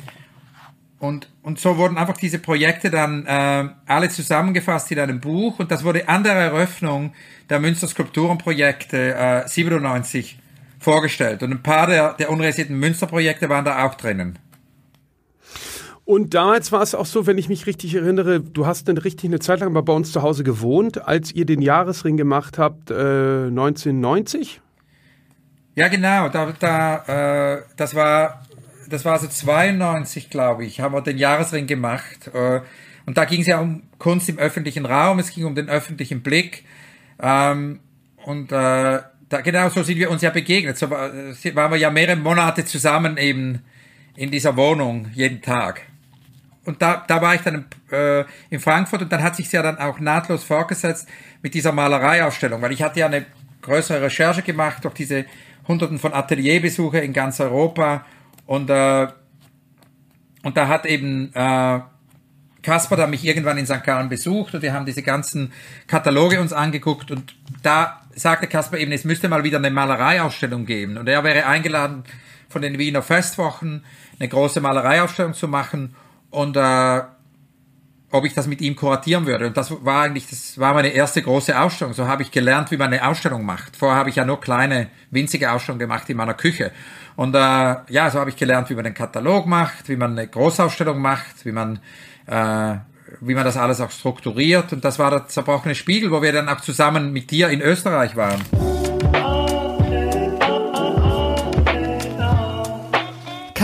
Und, 0.98 1.30
und 1.44 1.60
so 1.60 1.78
wurden 1.78 1.98
einfach 1.98 2.18
diese 2.18 2.40
Projekte 2.40 2.90
dann 2.90 3.26
äh, 3.26 3.70
alle 3.86 4.10
zusammengefasst 4.10 4.92
in 4.92 5.00
einem 5.00 5.20
Buch 5.22 5.60
und 5.60 5.72
das 5.72 5.84
wurde 5.84 6.10
an 6.10 6.24
der 6.24 6.34
Eröffnung 6.34 7.14
der 7.50 7.60
Münster 7.60 7.88
Skulpturenprojekte 7.88 9.16
äh, 9.16 9.48
97 9.48 10.40
vorgestellt. 10.80 11.44
Und 11.44 11.52
ein 11.52 11.64
paar 11.64 11.88
der, 11.88 12.14
der 12.14 12.30
unrealisierten 12.30 12.78
Münsterprojekte 12.78 13.48
waren 13.50 13.66
da 13.66 13.86
auch 13.86 13.96
drinnen. 13.96 14.40
Und 16.04 16.34
damals 16.34 16.72
war 16.72 16.82
es 16.82 16.96
auch 16.96 17.06
so, 17.06 17.28
wenn 17.28 17.38
ich 17.38 17.50
mich 17.50 17.68
richtig 17.68 17.94
erinnere, 17.94 18.40
du 18.42 18.66
hast 18.66 18.90
eine 18.90 19.04
richtig 19.06 19.30
eine 19.30 19.40
Zeit 19.40 19.60
lang 19.60 19.74
bei 19.74 19.94
uns 19.94 20.12
zu 20.12 20.24
Hause 20.24 20.44
gewohnt, 20.44 21.08
als 21.08 21.32
ihr 21.32 21.46
den 21.46 21.62
Jahresring 21.62 22.18
gemacht 22.18 22.58
habt, 22.58 22.90
äh, 22.90 22.94
1990? 23.48 24.60
Ja, 25.80 25.88
genau. 25.88 26.28
Da, 26.28 26.52
da, 26.60 27.56
äh, 27.56 27.62
das 27.78 27.96
war, 27.96 28.46
das 28.90 29.06
war 29.06 29.14
also 29.14 29.28
92, 29.28 30.30
glaube 30.30 30.66
ich, 30.66 30.82
haben 30.82 30.94
wir 30.94 31.02
den 31.02 31.18
Jahresring 31.18 31.68
gemacht. 31.68 32.30
Äh, 32.34 32.60
und 33.06 33.18
da 33.18 33.24
ging 33.24 33.40
es 33.40 33.48
ja 33.48 33.62
um 33.62 33.84
Kunst 33.98 34.28
im 34.28 34.38
öffentlichen 34.40 34.86
Raum. 34.86 35.20
Es 35.20 35.32
ging 35.32 35.46
um 35.46 35.56
den 35.56 35.70
öffentlichen 35.70 36.22
Blick. 36.22 36.66
Ähm, 37.22 37.80
und 38.26 38.52
äh, 38.52 38.56
da, 39.30 39.42
genau 39.42 39.70
so 39.70 39.82
sind 39.82 39.98
wir 39.98 40.12
uns 40.12 40.22
ja 40.22 40.32
begegnet. 40.32 40.78
So 40.78 40.90
war, 40.90 41.14
äh, 41.14 41.56
waren 41.56 41.72
wir 41.72 41.78
ja 41.78 41.90
mehrere 41.90 42.18
Monate 42.18 42.66
zusammen 42.66 43.16
eben 43.16 43.64
in 44.18 44.32
dieser 44.32 44.58
Wohnung 44.58 45.08
jeden 45.14 45.42
Tag. 45.42 45.84
Und 46.66 46.82
da, 46.82 47.06
da 47.08 47.22
war 47.22 47.36
ich 47.36 47.42
dann 47.42 47.68
äh, 47.90 48.26
in 48.50 48.60
Frankfurt 48.60 49.04
und 49.04 49.14
dann 49.14 49.24
hat 49.24 49.38
sich 49.38 49.50
ja 49.50 49.64
dann 49.64 49.78
auch 49.78 50.02
nahtlos 50.02 50.44
fortgesetzt 50.44 51.08
mit 51.42 51.54
dieser 51.54 51.72
Malereiausstellung, 51.72 52.62
weil 52.62 52.74
ich 52.74 52.84
hatte 52.84 53.00
ja 53.00 53.06
eine 53.06 53.26
größere 53.62 54.02
Recherche 54.02 54.42
gemacht 54.42 54.84
durch 54.84 54.94
diese 54.94 55.26
Hunderten 55.70 56.00
von 56.00 56.14
Atelierbesuche 56.14 57.00
in 57.00 57.14
ganz 57.14 57.40
Europa. 57.40 58.06
Und 58.46 58.70
äh, 58.70 59.08
und 60.44 60.58
da 60.58 60.68
hat 60.68 60.86
eben 60.86 61.32
äh, 61.34 61.80
Kasper 62.62 62.96
da 62.96 63.08
mich 63.08 63.26
irgendwann 63.26 63.58
in 63.58 63.66
St. 63.66 63.84
Gallen 63.84 64.10
besucht 64.10 64.54
und 64.54 64.62
wir 64.62 64.74
haben 64.74 64.86
diese 64.86 65.02
ganzen 65.02 65.52
Kataloge 65.88 66.40
uns 66.40 66.54
angeguckt. 66.54 67.12
Und 67.12 67.36
da 67.64 68.02
sagte 68.16 68.48
Kasper 68.48 68.78
eben, 68.78 68.92
es 68.92 69.06
müsste 69.06 69.30
mal 69.30 69.44
wieder 69.44 69.58
eine 69.58 69.72
Malereiausstellung 69.72 70.66
geben. 70.66 70.98
Und 70.98 71.08
er 71.08 71.24
wäre 71.24 71.46
eingeladen 71.46 72.04
von 72.48 72.62
den 72.62 72.78
Wiener 72.78 73.02
Festwochen 73.02 73.84
eine 74.20 74.30
große 74.30 74.62
Malereiausstellung 74.62 75.34
zu 75.34 75.48
machen. 75.48 75.96
Und 76.30 76.58
äh, 76.58 77.02
ob 78.12 78.26
ich 78.26 78.34
das 78.34 78.48
mit 78.48 78.62
ihm 78.62 78.76
kuratieren 78.76 79.26
würde. 79.26 79.48
Und 79.48 79.58
das 79.58 79.72
war 79.86 80.04
eigentlich, 80.04 80.28
das 80.30 80.58
war 80.58 80.74
meine 80.74 80.90
erste 80.90 81.22
große 81.22 81.60
Ausstellung. 81.60 81.94
So 81.94 82.08
habe 82.08 82.24
ich 82.24 82.32
gelernt, 82.32 82.72
wie 82.72 82.78
man 82.78 82.88
eine 82.88 83.08
Ausstellung 83.08 83.46
macht. 83.46 83.76
Vorher 83.76 83.98
habe 83.98 84.10
ich 84.10 84.16
ja 84.16 84.26
nur 84.26 84.42
kleine, 84.42 84.90
winzige 85.12 85.52
Ausstellungen 85.52 85.80
gemacht 85.80 86.10
in 86.10 86.18
meiner 86.18 86.34
Küche. 86.34 86.72
Und 87.16 87.36
äh, 87.36 87.38
ja, 87.40 88.10
so 88.10 88.20
habe 88.20 88.30
ich 88.30 88.36
gelernt, 88.36 88.70
wie 88.70 88.76
man 88.76 88.86
einen 88.86 88.96
Katalog 88.96 89.46
macht, 89.46 89.90
wie 89.90 89.96
man 89.96 90.12
eine 90.12 90.28
Großausstellung 90.28 91.00
macht, 91.00 91.46
wie 91.46 91.52
man 91.52 91.80
äh, 92.26 92.78
wie 93.22 93.34
man 93.34 93.44
das 93.44 93.58
alles 93.58 93.82
auch 93.82 93.92
strukturiert. 93.92 94.74
Und 94.74 94.86
das 94.86 95.00
war 95.00 95.12
der 95.12 95.28
zerbrochene 95.28 95.76
Spiegel, 95.76 96.12
wo 96.12 96.22
wir 96.22 96.32
dann 96.32 96.50
auch 96.50 96.62
zusammen 96.62 97.12
mit 97.12 97.32
dir 97.32 97.50
in 97.50 97.62
Österreich 97.62 98.16
waren. 98.16 98.79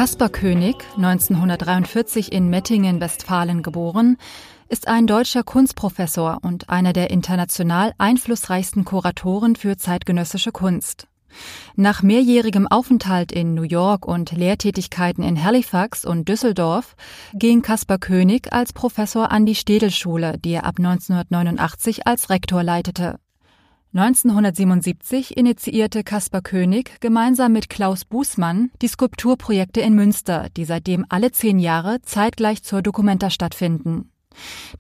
Kaspar 0.06 0.30
König, 0.30 0.76
1943 0.98 2.32
in 2.32 2.48
Mettingen, 2.48 3.02
Westfalen 3.02 3.64
geboren, 3.64 4.18
ist 4.70 4.88
ein 4.88 5.08
deutscher 5.08 5.42
Kunstprofessor 5.42 6.42
und 6.44 6.70
einer 6.70 6.94
der 6.94 7.10
international 7.10 7.92
einflussreichsten 7.98 8.86
Kuratoren 8.86 9.56
für 9.56 9.78
zeitgenössische 9.78 10.52
Kunst. 10.52 11.08
Nach 11.76 12.04
mehrjährigem 12.04 12.68
Aufenthalt 12.68 13.32
in 13.32 13.56
New 13.56 13.64
York 13.64 14.06
und 14.06 14.32
Lehrtätigkeiten 14.32 15.24
in 15.24 15.44
Halifax 15.44 16.06
und 16.06 16.30
Düsseldorf 16.30 16.96
ging 17.34 17.64
Kaspar 17.64 17.98
König 17.98 18.54
als 18.54 18.74
Professor 18.74 19.32
an 19.32 19.48
die 19.48 19.56
Städelschule, 19.56 20.38
die 20.38 20.52
er 20.52 20.66
ab 20.66 20.76
1989 20.78 22.06
als 22.06 22.30
Rektor 22.30 22.62
leitete. 22.62 23.18
1977 23.96 25.38
initiierte 25.38 26.04
Caspar 26.04 26.42
König 26.42 27.00
gemeinsam 27.00 27.54
mit 27.54 27.70
Klaus 27.70 28.04
Bußmann 28.04 28.70
die 28.82 28.90
Skulpturprojekte 28.90 29.80
in 29.80 29.96
Münster, 29.96 30.50
die 30.58 30.66
seitdem 30.66 31.06
alle 31.08 31.32
zehn 31.32 31.60
Jahre 31.60 32.02
zeitgleich 32.02 32.62
zur 32.62 32.82
Dokumenta 32.82 33.30
stattfinden. 33.30 34.12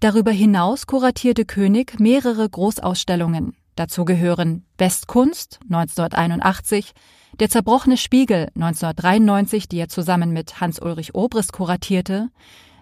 Darüber 0.01 0.31
hinaus 0.31 0.85
kuratierte 0.85 1.45
König 1.45 1.97
mehrere 1.97 2.49
Großausstellungen. 2.49 3.55
Dazu 3.77 4.03
gehören 4.03 4.65
Westkunst 4.77 5.59
1981, 5.63 6.91
Der 7.39 7.49
zerbrochene 7.49 7.95
Spiegel 7.95 8.49
1993, 8.55 9.69
die 9.69 9.79
er 9.79 9.87
zusammen 9.87 10.31
mit 10.31 10.59
Hans-Ulrich 10.59 11.15
Obrist 11.15 11.53
kuratierte, 11.53 12.31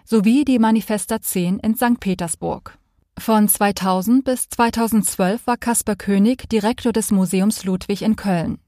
sowie 0.04 0.44
die 0.44 0.58
Manifesta 0.58 1.22
10 1.22 1.60
in 1.60 1.76
St. 1.76 2.00
Petersburg. 2.00 2.76
Von 3.18 3.48
2000 3.48 4.24
bis 4.24 4.48
2012 4.48 5.46
war 5.46 5.56
Caspar 5.56 5.96
König 5.96 6.48
Direktor 6.48 6.92
des 6.92 7.10
Museums 7.10 7.64
Ludwig 7.64 8.02
in 8.02 8.16
Köln. 8.16 8.58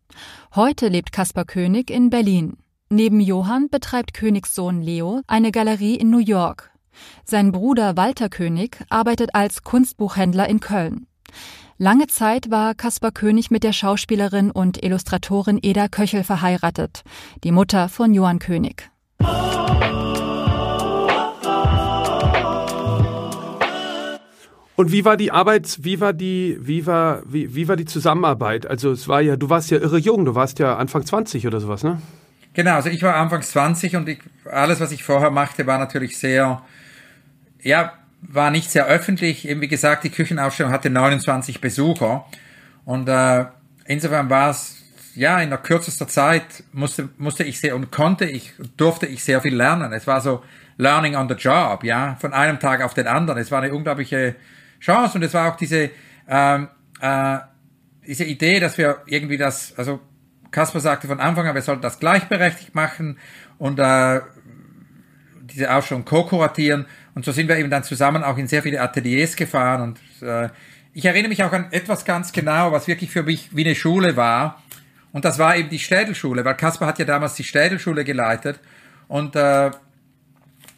Heute 0.54 0.88
lebt 0.88 1.12
Kaspar 1.12 1.44
König 1.44 1.90
in 1.90 2.10
Berlin. 2.10 2.56
Neben 2.88 3.20
Johann 3.20 3.68
betreibt 3.68 4.14
Königs 4.14 4.54
Sohn 4.54 4.80
Leo 4.80 5.20
eine 5.26 5.50
Galerie 5.50 5.96
in 5.96 6.10
New 6.10 6.18
York. 6.18 6.70
Sein 7.24 7.52
Bruder 7.52 7.96
Walter 7.96 8.28
König 8.28 8.78
arbeitet 8.88 9.34
als 9.34 9.62
Kunstbuchhändler 9.62 10.48
in 10.48 10.60
Köln. 10.60 11.06
Lange 11.76 12.06
Zeit 12.06 12.50
war 12.50 12.74
Kaspar 12.74 13.10
König 13.10 13.50
mit 13.50 13.64
der 13.64 13.72
Schauspielerin 13.72 14.50
und 14.50 14.82
Illustratorin 14.82 15.58
Eda 15.60 15.88
Köchel 15.88 16.24
verheiratet, 16.24 17.02
die 17.44 17.52
Mutter 17.52 17.90
von 17.90 18.14
Johann 18.14 18.38
König. 18.38 18.90
Und 24.76 24.92
wie 24.92 25.06
war 25.06 25.16
die 25.16 25.32
Arbeit, 25.32 25.78
wie 25.80 26.00
war 26.00 26.12
die, 26.12 26.58
wie 26.60 26.86
war, 26.86 27.22
wie, 27.26 27.54
wie 27.54 27.66
war 27.66 27.76
die 27.76 27.86
Zusammenarbeit? 27.86 28.66
Also 28.66 28.92
es 28.92 29.08
war 29.08 29.22
ja, 29.22 29.36
du 29.36 29.48
warst 29.48 29.70
ja 29.70 29.78
irre 29.78 29.98
jung, 29.98 30.26
du 30.26 30.34
warst 30.34 30.58
ja 30.58 30.76
Anfang 30.76 31.04
20 31.04 31.46
oder 31.46 31.60
sowas, 31.60 31.82
ne? 31.82 32.00
Genau, 32.52 32.74
also 32.74 32.90
ich 32.90 33.02
war 33.02 33.14
Anfang 33.16 33.42
20 33.42 33.96
und 33.96 34.08
ich, 34.08 34.18
alles, 34.44 34.80
was 34.80 34.92
ich 34.92 35.02
vorher 35.02 35.30
machte, 35.30 35.66
war 35.66 35.78
natürlich 35.78 36.18
sehr, 36.18 36.62
ja, 37.62 37.92
war 38.20 38.50
nicht 38.50 38.70
sehr 38.70 38.86
öffentlich. 38.86 39.48
Eben 39.48 39.62
wie 39.62 39.68
gesagt, 39.68 40.04
die 40.04 40.10
Küchenausstellung 40.10 40.72
hatte 40.72 40.90
29 40.90 41.60
Besucher 41.60 42.26
und 42.84 43.08
äh, 43.08 43.46
insofern 43.86 44.28
war 44.30 44.50
es 44.50 44.82
ja 45.14 45.40
in 45.40 45.48
der 45.48 45.58
kürzester 45.58 46.06
Zeit 46.06 46.64
musste 46.72 47.08
musste 47.16 47.42
ich 47.42 47.58
sehr 47.58 47.74
und 47.74 47.90
konnte 47.90 48.26
ich 48.26 48.52
durfte 48.76 49.06
ich 49.06 49.24
sehr 49.24 49.40
viel 49.40 49.54
lernen. 49.54 49.92
Es 49.92 50.06
war 50.06 50.20
so 50.20 50.42
Learning 50.76 51.16
on 51.16 51.28
the 51.28 51.34
Job, 51.34 51.84
ja, 51.84 52.16
von 52.20 52.34
einem 52.34 52.60
Tag 52.60 52.82
auf 52.82 52.92
den 52.92 53.06
anderen. 53.06 53.40
Es 53.40 53.50
war 53.50 53.62
eine 53.62 53.72
unglaubliche 53.72 54.36
Chance. 54.86 55.18
Und 55.18 55.24
es 55.24 55.34
war 55.34 55.52
auch 55.52 55.56
diese 55.56 55.90
ähm, 56.28 56.68
äh, 57.00 57.38
diese 58.06 58.24
Idee, 58.24 58.60
dass 58.60 58.78
wir 58.78 59.02
irgendwie 59.06 59.36
das, 59.36 59.74
also 59.76 60.00
Kasper 60.50 60.80
sagte 60.80 61.08
von 61.08 61.20
Anfang 61.20 61.46
an, 61.46 61.54
wir 61.54 61.62
sollten 61.62 61.82
das 61.82 61.98
gleichberechtigt 61.98 62.74
machen 62.74 63.18
und 63.58 63.78
äh, 63.78 64.20
diese 65.42 65.72
Ausstellung 65.74 66.04
co-kuratieren. 66.04 66.86
Und 67.14 67.24
so 67.24 67.32
sind 67.32 67.48
wir 67.48 67.56
eben 67.56 67.70
dann 67.70 67.82
zusammen 67.82 68.22
auch 68.22 68.38
in 68.38 68.46
sehr 68.46 68.62
viele 68.62 68.80
Ateliers 68.80 69.36
gefahren. 69.36 69.82
Und 69.82 70.26
äh, 70.26 70.48
ich 70.92 71.04
erinnere 71.04 71.28
mich 71.28 71.42
auch 71.42 71.52
an 71.52 71.66
etwas 71.72 72.04
ganz 72.04 72.32
genau, 72.32 72.72
was 72.72 72.86
wirklich 72.86 73.10
für 73.10 73.22
mich 73.22 73.54
wie 73.54 73.64
eine 73.64 73.74
Schule 73.74 74.16
war. 74.16 74.62
Und 75.12 75.24
das 75.24 75.38
war 75.38 75.56
eben 75.56 75.68
die 75.68 75.78
Städelschule, 75.78 76.44
weil 76.44 76.54
Kasper 76.54 76.86
hat 76.86 76.98
ja 76.98 77.04
damals 77.04 77.34
die 77.34 77.44
Städelschule 77.44 78.04
geleitet. 78.04 78.60
Und 79.08 79.34
äh, 79.36 79.70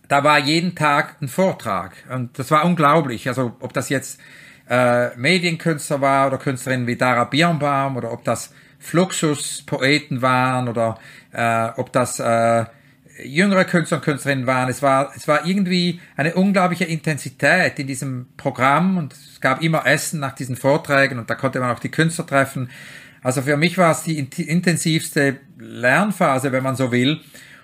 da 0.09 0.25
war 0.25 0.39
jeden 0.39 0.75
Tag 0.75 1.17
ein 1.21 1.29
Vortrag. 1.29 1.93
Und 2.11 2.39
das 2.39 2.51
war 2.51 2.65
unglaublich. 2.65 3.29
Also 3.29 3.57
ob 3.61 3.73
das 3.73 3.91
jetzt 3.91 4.21
äh, 4.69 5.17
Medienkünstler 5.17 6.01
war 6.01 6.27
oder 6.27 6.39
Künstlerinnen 6.39 6.87
wie 6.87 6.97
Dara 6.97 7.25
Birnbaum 7.25 7.97
oder 7.97 8.13
ob 8.13 8.25
das 8.25 8.53
Fluxus-Poeten 8.79 10.23
waren 10.23 10.69
oder 10.69 10.99
äh, 11.33 11.69
ob 11.77 11.93
das 11.93 12.21
äh, 12.21 12.65
jüngere 13.23 13.65
Künstler 13.65 13.99
und 13.99 14.05
Künstlerinnen 14.05 14.47
waren. 14.47 14.69
Es 14.69 14.83
war, 14.83 15.13
es 15.15 15.27
war 15.29 15.45
irgendwie 15.47 16.01
eine 16.17 16.35
unglaubliche 16.35 16.85
Intensität 16.85 17.79
in 17.79 17.87
diesem 17.87 18.29
Programm 18.37 18.97
und 18.97 19.13
es 19.13 19.41
gab 19.41 19.63
immer 19.63 19.87
Essen 19.87 20.21
nach 20.21 20.35
diesen 20.35 20.57
Vorträgen 20.57 21.19
und 21.19 21.29
da 21.29 21.35
konnte 21.35 21.61
man 21.61 21.71
auch 21.71 21.81
die 21.81 21.91
Künstler 21.91 22.27
treffen. 22.27 22.71
Also 23.23 23.43
für 23.43 23.57
mich 23.57 23.77
war 23.79 23.91
es 23.91 24.05
die 24.05 24.19
intensivste 24.19 25.39
Lernphase, 25.59 26.53
wenn 26.53 26.63
man 26.63 26.77
so 26.77 26.93
will. 26.93 27.21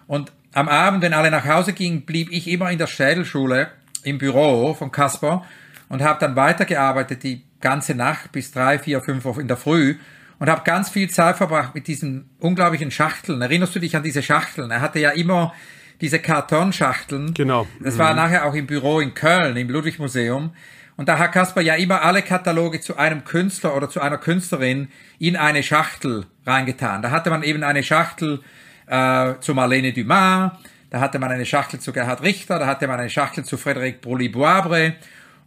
Und 0.06 0.32
am 0.54 0.68
Abend, 0.68 1.02
wenn 1.02 1.12
alle 1.12 1.30
nach 1.30 1.44
Hause 1.44 1.72
gingen, 1.72 2.02
blieb 2.02 2.30
ich 2.30 2.48
immer 2.48 2.70
in 2.70 2.78
der 2.78 2.86
Städelschule 2.86 3.68
im 4.02 4.18
Büro 4.18 4.74
von 4.74 4.90
Kasper 4.92 5.44
und 5.88 6.02
habe 6.02 6.20
dann 6.20 6.36
weitergearbeitet 6.36 7.22
die 7.22 7.42
ganze 7.60 7.94
Nacht 7.94 8.32
bis 8.32 8.52
drei, 8.52 8.78
vier, 8.78 9.00
fünf 9.00 9.24
Uhr 9.24 9.38
in 9.38 9.48
der 9.48 9.56
Früh 9.56 9.96
und 10.38 10.48
habe 10.48 10.62
ganz 10.64 10.90
viel 10.90 11.10
Zeit 11.10 11.36
verbracht 11.36 11.74
mit 11.74 11.88
diesen 11.88 12.30
unglaublichen 12.38 12.90
Schachteln. 12.90 13.42
Erinnerst 13.42 13.74
du 13.74 13.80
dich 13.80 13.96
an 13.96 14.02
diese 14.02 14.22
Schachteln? 14.22 14.70
Er 14.70 14.80
hatte 14.80 15.00
ja 15.00 15.10
immer 15.10 15.52
diese 16.00 16.18
Kartonschachteln. 16.18 17.34
Genau. 17.34 17.66
Das 17.80 17.98
war 17.98 18.10
mhm. 18.10 18.16
nachher 18.16 18.44
auch 18.44 18.54
im 18.54 18.66
Büro 18.66 19.00
in 19.00 19.14
Köln, 19.14 19.56
im 19.56 19.68
Ludwig-Museum. 19.68 20.50
Und 20.96 21.08
da 21.08 21.18
hat 21.18 21.32
Kasper 21.32 21.60
ja 21.60 21.74
immer 21.74 22.02
alle 22.02 22.22
Kataloge 22.22 22.80
zu 22.80 22.96
einem 22.96 23.24
Künstler 23.24 23.76
oder 23.76 23.88
zu 23.88 24.00
einer 24.00 24.18
Künstlerin 24.18 24.88
in 25.18 25.36
eine 25.36 25.62
Schachtel 25.62 26.26
reingetan. 26.46 27.02
Da 27.02 27.10
hatte 27.10 27.30
man 27.30 27.42
eben 27.42 27.64
eine 27.64 27.82
Schachtel 27.82 28.40
äh, 28.86 29.34
zu 29.40 29.54
Marlene 29.54 29.92
Dumas, 29.92 30.52
da 30.90 31.00
hatte 31.00 31.18
man 31.18 31.30
eine 31.30 31.46
Schachtel 31.46 31.80
zu 31.80 31.92
Gerhard 31.92 32.22
Richter, 32.22 32.58
da 32.58 32.66
hatte 32.66 32.86
man 32.86 33.00
eine 33.00 33.10
Schachtel 33.10 33.44
zu 33.44 33.56
Frédéric 33.56 34.00
Brully-Boabre 34.00 34.94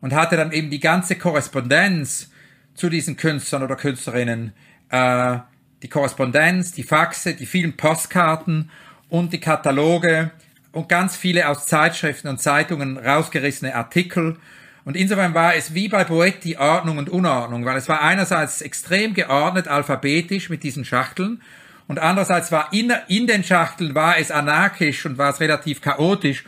und 0.01 0.13
hatte 0.13 0.35
dann 0.35 0.51
eben 0.51 0.69
die 0.69 0.79
ganze 0.79 1.15
Korrespondenz 1.15 2.29
zu 2.75 2.89
diesen 2.89 3.17
Künstlern 3.17 3.63
oder 3.63 3.75
Künstlerinnen 3.75 4.53
äh, 4.89 5.37
die 5.81 5.89
Korrespondenz, 5.89 6.71
die 6.71 6.83
Faxe, 6.83 7.33
die 7.33 7.45
vielen 7.45 7.77
Postkarten 7.77 8.69
und 9.09 9.33
die 9.33 9.39
Kataloge 9.39 10.31
und 10.71 10.89
ganz 10.89 11.15
viele 11.15 11.47
aus 11.47 11.65
Zeitschriften 11.65 12.27
und 12.27 12.41
Zeitungen 12.41 12.97
rausgerissene 12.97 13.75
Artikel. 13.75 14.37
Und 14.85 14.95
insofern 14.95 15.33
war 15.33 15.55
es 15.55 15.73
wie 15.73 15.89
bei 15.89 16.03
Boetti 16.03 16.57
Ordnung 16.57 16.97
und 16.97 17.09
Unordnung, 17.09 17.65
weil 17.65 17.77
es 17.77 17.89
war 17.89 18.01
einerseits 18.01 18.61
extrem 18.61 19.13
geordnet 19.13 19.67
alphabetisch 19.67 20.49
mit 20.49 20.63
diesen 20.63 20.85
Schachteln 20.85 21.41
und 21.87 21.99
andererseits 21.99 22.51
war 22.51 22.73
in, 22.73 22.91
in 23.07 23.27
den 23.27 23.43
Schachteln 23.43 23.95
war 23.95 24.17
es 24.17 24.31
anarchisch 24.31 25.05
und 25.05 25.17
war 25.17 25.29
es 25.29 25.39
relativ 25.39 25.81
chaotisch. 25.81 26.43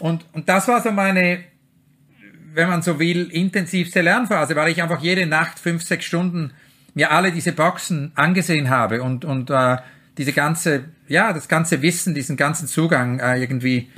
Und, 0.00 0.24
und 0.32 0.48
das 0.48 0.66
war 0.66 0.82
so 0.82 0.90
meine, 0.90 1.44
wenn 2.54 2.68
man 2.68 2.82
so 2.82 2.98
will, 2.98 3.30
intensivste 3.30 4.00
Lernphase, 4.00 4.56
weil 4.56 4.72
ich 4.72 4.82
einfach 4.82 5.00
jede 5.00 5.26
Nacht 5.26 5.58
fünf, 5.58 5.82
sechs 5.82 6.06
Stunden 6.06 6.52
mir 6.94 7.12
alle 7.12 7.30
diese 7.30 7.52
Boxen 7.52 8.10
angesehen 8.16 8.68
habe 8.68 9.02
und, 9.02 9.24
und 9.24 9.50
äh, 9.50 9.76
diese 10.18 10.32
ganze, 10.32 10.86
ja, 11.06 11.32
das 11.32 11.48
ganze 11.48 11.82
Wissen, 11.82 12.14
diesen 12.14 12.36
ganzen 12.36 12.66
Zugang 12.66 13.20
äh, 13.20 13.38
irgendwie 13.38 13.88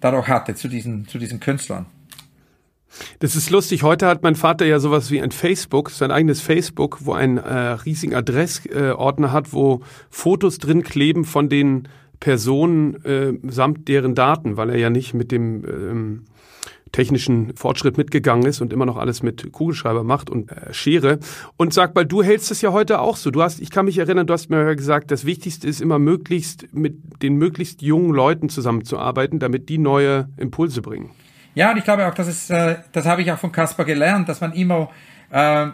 dadurch 0.00 0.28
hatte 0.28 0.54
zu 0.54 0.68
diesen, 0.68 1.06
zu 1.06 1.18
diesen 1.18 1.38
Künstlern. 1.38 1.84
Das 3.20 3.36
ist 3.36 3.50
lustig. 3.50 3.82
Heute 3.82 4.06
hat 4.06 4.22
mein 4.22 4.34
Vater 4.34 4.66
ja 4.66 4.78
sowas 4.78 5.10
wie 5.10 5.20
ein 5.20 5.30
Facebook, 5.30 5.90
sein 5.90 6.10
eigenes 6.10 6.40
Facebook, 6.40 6.98
wo 7.00 7.12
ein 7.12 7.38
äh, 7.38 7.54
riesigen 7.84 8.14
Adressordner 8.14 9.28
äh, 9.28 9.30
hat, 9.30 9.52
wo 9.52 9.82
Fotos 10.10 10.58
drin 10.58 10.82
kleben 10.82 11.24
von 11.24 11.48
den 11.48 11.88
Personen 12.18 13.02
äh, 13.04 13.32
samt 13.50 13.88
deren 13.88 14.14
Daten, 14.14 14.56
weil 14.56 14.70
er 14.70 14.76
ja 14.76 14.90
nicht 14.90 15.14
mit 15.14 15.32
dem 15.32 15.64
ähm, 15.64 16.24
technischen 16.92 17.56
Fortschritt 17.56 17.96
mitgegangen 17.96 18.46
ist 18.46 18.60
und 18.60 18.72
immer 18.72 18.84
noch 18.84 18.96
alles 18.96 19.22
mit 19.22 19.52
Kugelschreiber 19.52 20.04
macht 20.04 20.28
und 20.28 20.50
äh, 20.50 20.72
Schere. 20.72 21.18
Und 21.56 21.72
sag 21.72 21.94
mal, 21.94 22.04
du 22.04 22.22
hältst 22.22 22.50
es 22.50 22.60
ja 22.60 22.72
heute 22.72 23.00
auch 23.00 23.16
so. 23.16 23.30
Du 23.30 23.42
hast, 23.42 23.60
ich 23.60 23.70
kann 23.70 23.86
mich 23.86 23.98
erinnern, 23.98 24.26
du 24.26 24.34
hast 24.34 24.50
mir 24.50 24.62
ja 24.62 24.74
gesagt, 24.74 25.10
das 25.10 25.24
Wichtigste 25.24 25.66
ist 25.66 25.80
immer 25.80 25.98
möglichst 25.98 26.74
mit 26.74 27.22
den 27.22 27.36
möglichst 27.36 27.80
jungen 27.82 28.12
Leuten 28.12 28.48
zusammenzuarbeiten, 28.48 29.38
damit 29.38 29.68
die 29.68 29.78
neue 29.78 30.28
Impulse 30.36 30.82
bringen. 30.82 31.10
Ja, 31.54 31.72
und 31.72 31.78
ich 31.78 31.84
glaube 31.84 32.06
auch, 32.06 32.14
das 32.14 32.28
ist, 32.28 32.50
äh, 32.50 32.76
das 32.92 33.06
habe 33.06 33.22
ich 33.22 33.32
auch 33.32 33.38
von 33.38 33.52
Caspar 33.52 33.84
gelernt, 33.84 34.28
dass 34.28 34.40
man 34.40 34.52
immer 34.52 34.90
äh, 35.30 35.68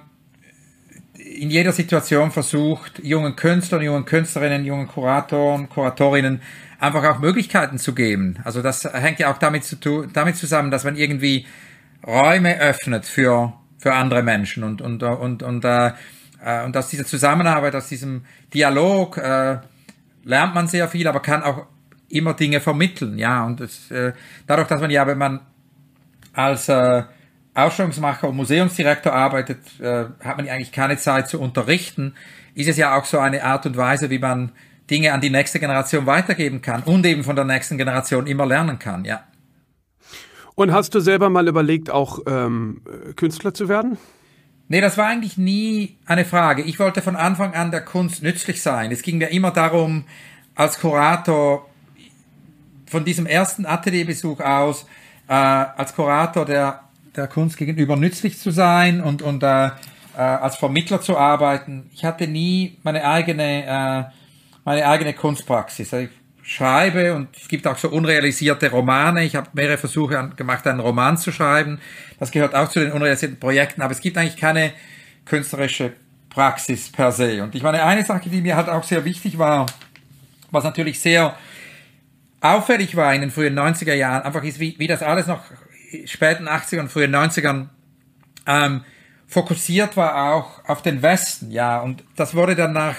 in 1.14 1.50
jeder 1.50 1.72
Situation 1.72 2.30
versucht, 2.30 3.00
jungen 3.02 3.36
Künstlern, 3.36 3.82
jungen 3.82 4.04
Künstlerinnen, 4.04 4.64
jungen 4.64 4.86
Kuratoren, 4.86 5.68
Kuratorinnen 5.68 6.40
einfach 6.78 7.04
auch 7.04 7.18
Möglichkeiten 7.18 7.78
zu 7.78 7.94
geben. 7.94 8.38
Also 8.44 8.62
das 8.62 8.84
hängt 8.84 9.18
ja 9.18 9.32
auch 9.32 9.38
damit, 9.38 9.64
zu 9.64 10.06
damit 10.12 10.36
zusammen, 10.36 10.70
dass 10.70 10.84
man 10.84 10.96
irgendwie 10.96 11.46
Räume 12.06 12.58
öffnet 12.58 13.04
für, 13.06 13.52
für 13.78 13.94
andere 13.94 14.22
Menschen 14.22 14.62
und, 14.64 14.80
und, 14.80 15.02
und, 15.02 15.42
und, 15.42 15.64
äh, 15.64 15.92
äh, 16.44 16.64
und 16.64 16.76
aus 16.76 16.88
dieser 16.88 17.04
Zusammenarbeit, 17.04 17.74
aus 17.74 17.88
diesem 17.88 18.24
Dialog 18.52 19.16
äh, 19.18 19.58
lernt 20.24 20.54
man 20.54 20.68
sehr 20.68 20.88
viel, 20.88 21.08
aber 21.08 21.20
kann 21.20 21.42
auch 21.42 21.66
immer 22.08 22.34
Dinge 22.34 22.60
vermitteln. 22.60 23.18
Ja, 23.18 23.44
und 23.44 23.60
das, 23.60 23.90
äh, 23.90 24.12
dadurch, 24.46 24.68
dass 24.68 24.80
man 24.80 24.90
ja, 24.90 25.06
wenn 25.06 25.18
man 25.18 25.40
als 26.36 26.68
äh, 26.68 27.02
Ausstellungsmacher 27.54 28.28
und 28.28 28.36
Museumsdirektor 28.36 29.12
arbeitet, 29.12 29.58
äh, 29.80 30.04
hat 30.22 30.36
man 30.36 30.48
eigentlich 30.48 30.72
keine 30.72 30.98
Zeit 30.98 31.28
zu 31.28 31.40
unterrichten. 31.40 32.14
Ist 32.54 32.68
es 32.68 32.76
ja 32.76 32.96
auch 32.96 33.06
so 33.06 33.18
eine 33.18 33.42
Art 33.42 33.64
und 33.66 33.76
Weise, 33.76 34.10
wie 34.10 34.18
man 34.18 34.52
Dinge 34.90 35.12
an 35.12 35.20
die 35.20 35.30
nächste 35.30 35.58
Generation 35.58 36.06
weitergeben 36.06 36.62
kann 36.62 36.82
und 36.82 37.04
eben 37.06 37.24
von 37.24 37.34
der 37.34 37.44
nächsten 37.44 37.78
Generation 37.78 38.26
immer 38.26 38.46
lernen 38.46 38.78
kann, 38.78 39.04
ja. 39.04 39.24
Und 40.54 40.72
hast 40.72 40.94
du 40.94 41.00
selber 41.00 41.28
mal 41.28 41.48
überlegt, 41.48 41.90
auch 41.90 42.20
ähm, 42.26 42.80
Künstler 43.16 43.52
zu 43.52 43.68
werden? 43.68 43.98
Nee, 44.68 44.80
das 44.80 44.96
war 44.96 45.06
eigentlich 45.06 45.36
nie 45.36 45.96
eine 46.06 46.24
Frage. 46.24 46.62
Ich 46.62 46.78
wollte 46.78 47.02
von 47.02 47.14
Anfang 47.14 47.54
an 47.54 47.70
der 47.70 47.82
Kunst 47.82 48.22
nützlich 48.22 48.62
sein. 48.62 48.90
Es 48.90 49.02
ging 49.02 49.18
mir 49.18 49.28
immer 49.28 49.50
darum, 49.50 50.04
als 50.54 50.80
Kurator 50.80 51.68
von 52.86 53.04
diesem 53.04 53.26
ersten 53.26 53.66
Atelierbesuch 53.66 54.40
aus, 54.40 54.86
äh, 55.28 55.32
als 55.32 55.94
Kurator 55.94 56.44
der, 56.44 56.80
der 57.14 57.26
Kunst 57.28 57.56
gegenüber 57.56 57.96
nützlich 57.96 58.38
zu 58.38 58.50
sein 58.50 59.00
und, 59.00 59.22
und 59.22 59.42
äh, 59.42 59.66
äh, 59.66 59.70
als 60.16 60.56
Vermittler 60.56 61.00
zu 61.00 61.16
arbeiten. 61.16 61.90
Ich 61.92 62.04
hatte 62.04 62.26
nie 62.26 62.78
meine 62.82 63.04
eigene 63.04 63.66
äh, 63.66 64.16
meine 64.66 64.86
eigene 64.86 65.14
Kunstpraxis. 65.14 65.92
Ich 65.92 66.10
schreibe 66.42 67.14
und 67.14 67.28
es 67.36 67.48
gibt 67.48 67.66
auch 67.66 67.78
so 67.78 67.88
unrealisierte 67.88 68.70
Romane. 68.70 69.24
Ich 69.24 69.36
habe 69.36 69.48
mehrere 69.54 69.78
Versuche 69.78 70.30
gemacht, 70.36 70.66
einen 70.66 70.80
Roman 70.80 71.16
zu 71.16 71.32
schreiben. 71.32 71.80
Das 72.18 72.32
gehört 72.32 72.54
auch 72.54 72.68
zu 72.68 72.80
den 72.80 72.92
unrealisierten 72.92 73.38
Projekten, 73.38 73.80
aber 73.80 73.92
es 73.92 74.00
gibt 74.00 74.18
eigentlich 74.18 74.36
keine 74.36 74.72
künstlerische 75.24 75.92
Praxis 76.30 76.90
per 76.90 77.12
se. 77.12 77.42
Und 77.42 77.54
ich 77.54 77.62
meine, 77.62 77.82
eine 77.84 78.04
Sache, 78.04 78.28
die 78.28 78.42
mir 78.42 78.56
halt 78.56 78.68
auch 78.68 78.82
sehr 78.82 79.04
wichtig 79.04 79.38
war, 79.38 79.66
was 80.50 80.64
natürlich 80.64 80.98
sehr 81.00 81.36
auffällig 82.54 82.96
war 82.96 83.14
in 83.14 83.20
den 83.20 83.30
frühen 83.30 83.58
90er 83.58 83.94
Jahren, 83.94 84.22
einfach 84.22 84.42
ist, 84.42 84.60
wie, 84.60 84.76
wie 84.78 84.86
das 84.86 85.02
alles 85.02 85.26
noch 85.26 85.42
späten 86.04 86.48
80ern 86.48 86.80
und 86.80 86.92
frühen 86.92 87.14
90ern 87.14 87.68
ähm, 88.46 88.84
fokussiert 89.26 89.96
war 89.96 90.32
auch 90.32 90.64
auf 90.68 90.82
den 90.82 91.02
Westen, 91.02 91.50
ja, 91.50 91.80
und 91.80 92.04
das 92.16 92.34
wurde 92.34 92.54
dann 92.54 92.72
nach 92.72 92.96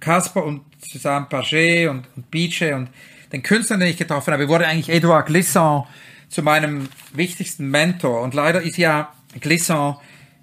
Casper 0.00 0.44
und 0.44 0.62
Suzanne 0.80 1.26
Paget 1.28 1.88
und, 1.88 2.06
und 2.16 2.30
Beeche 2.30 2.74
und 2.74 2.88
den 3.32 3.42
Künstlern, 3.42 3.80
den 3.80 3.90
ich 3.90 3.96
getroffen 3.96 4.32
habe, 4.32 4.48
wurde 4.48 4.66
eigentlich 4.66 4.88
Edouard 4.88 5.26
Glissant 5.26 5.86
zu 6.28 6.42
meinem 6.42 6.88
wichtigsten 7.12 7.68
Mentor. 7.70 8.22
Und 8.22 8.34
leider 8.34 8.62
ist 8.62 8.78
ja 8.78 9.12
Glissant 9.40 9.96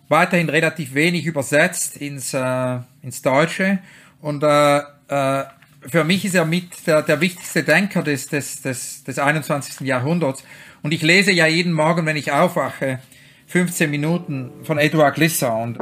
weiterhin 0.08 0.50
relativ 0.50 0.94
wenig 0.94 1.26
übersetzt 1.26 1.98
ins, 1.98 2.34
äh, 2.34 2.80
ins 3.02 3.22
Deutsche. 3.22 3.80
Und 4.22 4.44
äh, 4.44 4.78
äh, 5.08 5.44
für 5.88 6.04
mich 6.04 6.26
ist 6.26 6.36
er 6.36 6.46
mit 6.46 6.88
der, 6.88 7.02
der 7.02 7.22
wichtigste 7.22 7.64
Denker 7.64 8.04
des, 8.04 8.28
des, 8.28 8.62
des, 8.62 9.04
des 9.04 9.20
21. 9.20 9.82
Jahrhunderts. 9.82 10.44
Und 10.82 10.94
ich 10.94 11.02
lese 11.02 11.32
ja 11.32 11.48
jeden 11.48 11.74
Morgen, 11.74 12.06
wenn 12.06 12.16
ich 12.16 12.32
aufwache, 12.32 13.00
15 13.48 13.90
Minuten 13.90 14.52
von 14.64 14.78
Edouard 14.78 15.16
Glissant. 15.16 15.78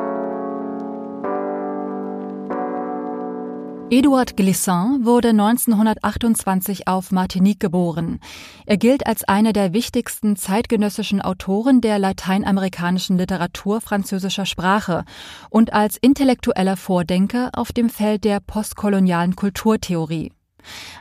Eduard 3.93 4.35
Glissant 4.35 5.05
wurde 5.05 5.29
1928 5.29 6.87
auf 6.87 7.11
Martinique 7.11 7.59
geboren. 7.59 8.19
Er 8.65 8.77
gilt 8.77 9.05
als 9.05 9.23
einer 9.23 9.53
der 9.53 9.71
wichtigsten 9.71 10.35
zeitgenössischen 10.35 11.21
Autoren 11.21 11.79
der 11.79 11.99
lateinamerikanischen 11.99 13.19
Literatur 13.19 13.81
französischer 13.81 14.47
Sprache 14.47 15.05
und 15.51 15.73
als 15.73 15.97
intellektueller 15.97 16.75
Vordenker 16.75 17.51
auf 17.53 17.71
dem 17.71 17.87
Feld 17.87 18.23
der 18.23 18.39
postkolonialen 18.39 19.35
Kulturtheorie. 19.35 20.31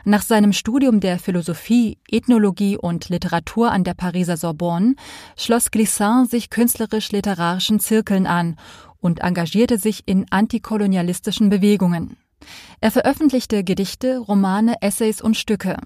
Nach 0.05 0.21
seinem 0.21 0.53
Studium 0.53 0.99
der 0.99 1.17
Philosophie, 1.17 1.97
Ethnologie 2.07 2.77
und 2.77 3.09
Literatur 3.09 3.71
an 3.71 3.83
der 3.83 3.95
Pariser 3.95 4.37
Sorbonne 4.37 4.93
schloss 5.35 5.71
Glissant 5.71 6.29
sich 6.29 6.51
künstlerisch-literarischen 6.51 7.79
Zirkeln 7.79 8.27
an 8.27 8.55
und 8.99 9.21
engagierte 9.21 9.79
sich 9.79 10.03
in 10.05 10.27
antikolonialistischen 10.29 11.49
Bewegungen. 11.49 12.17
Er 12.81 12.91
veröffentlichte 12.91 13.63
Gedichte, 13.63 14.17
Romane, 14.17 14.75
Essays 14.81 15.21
und 15.21 15.37
Stücke. 15.37 15.77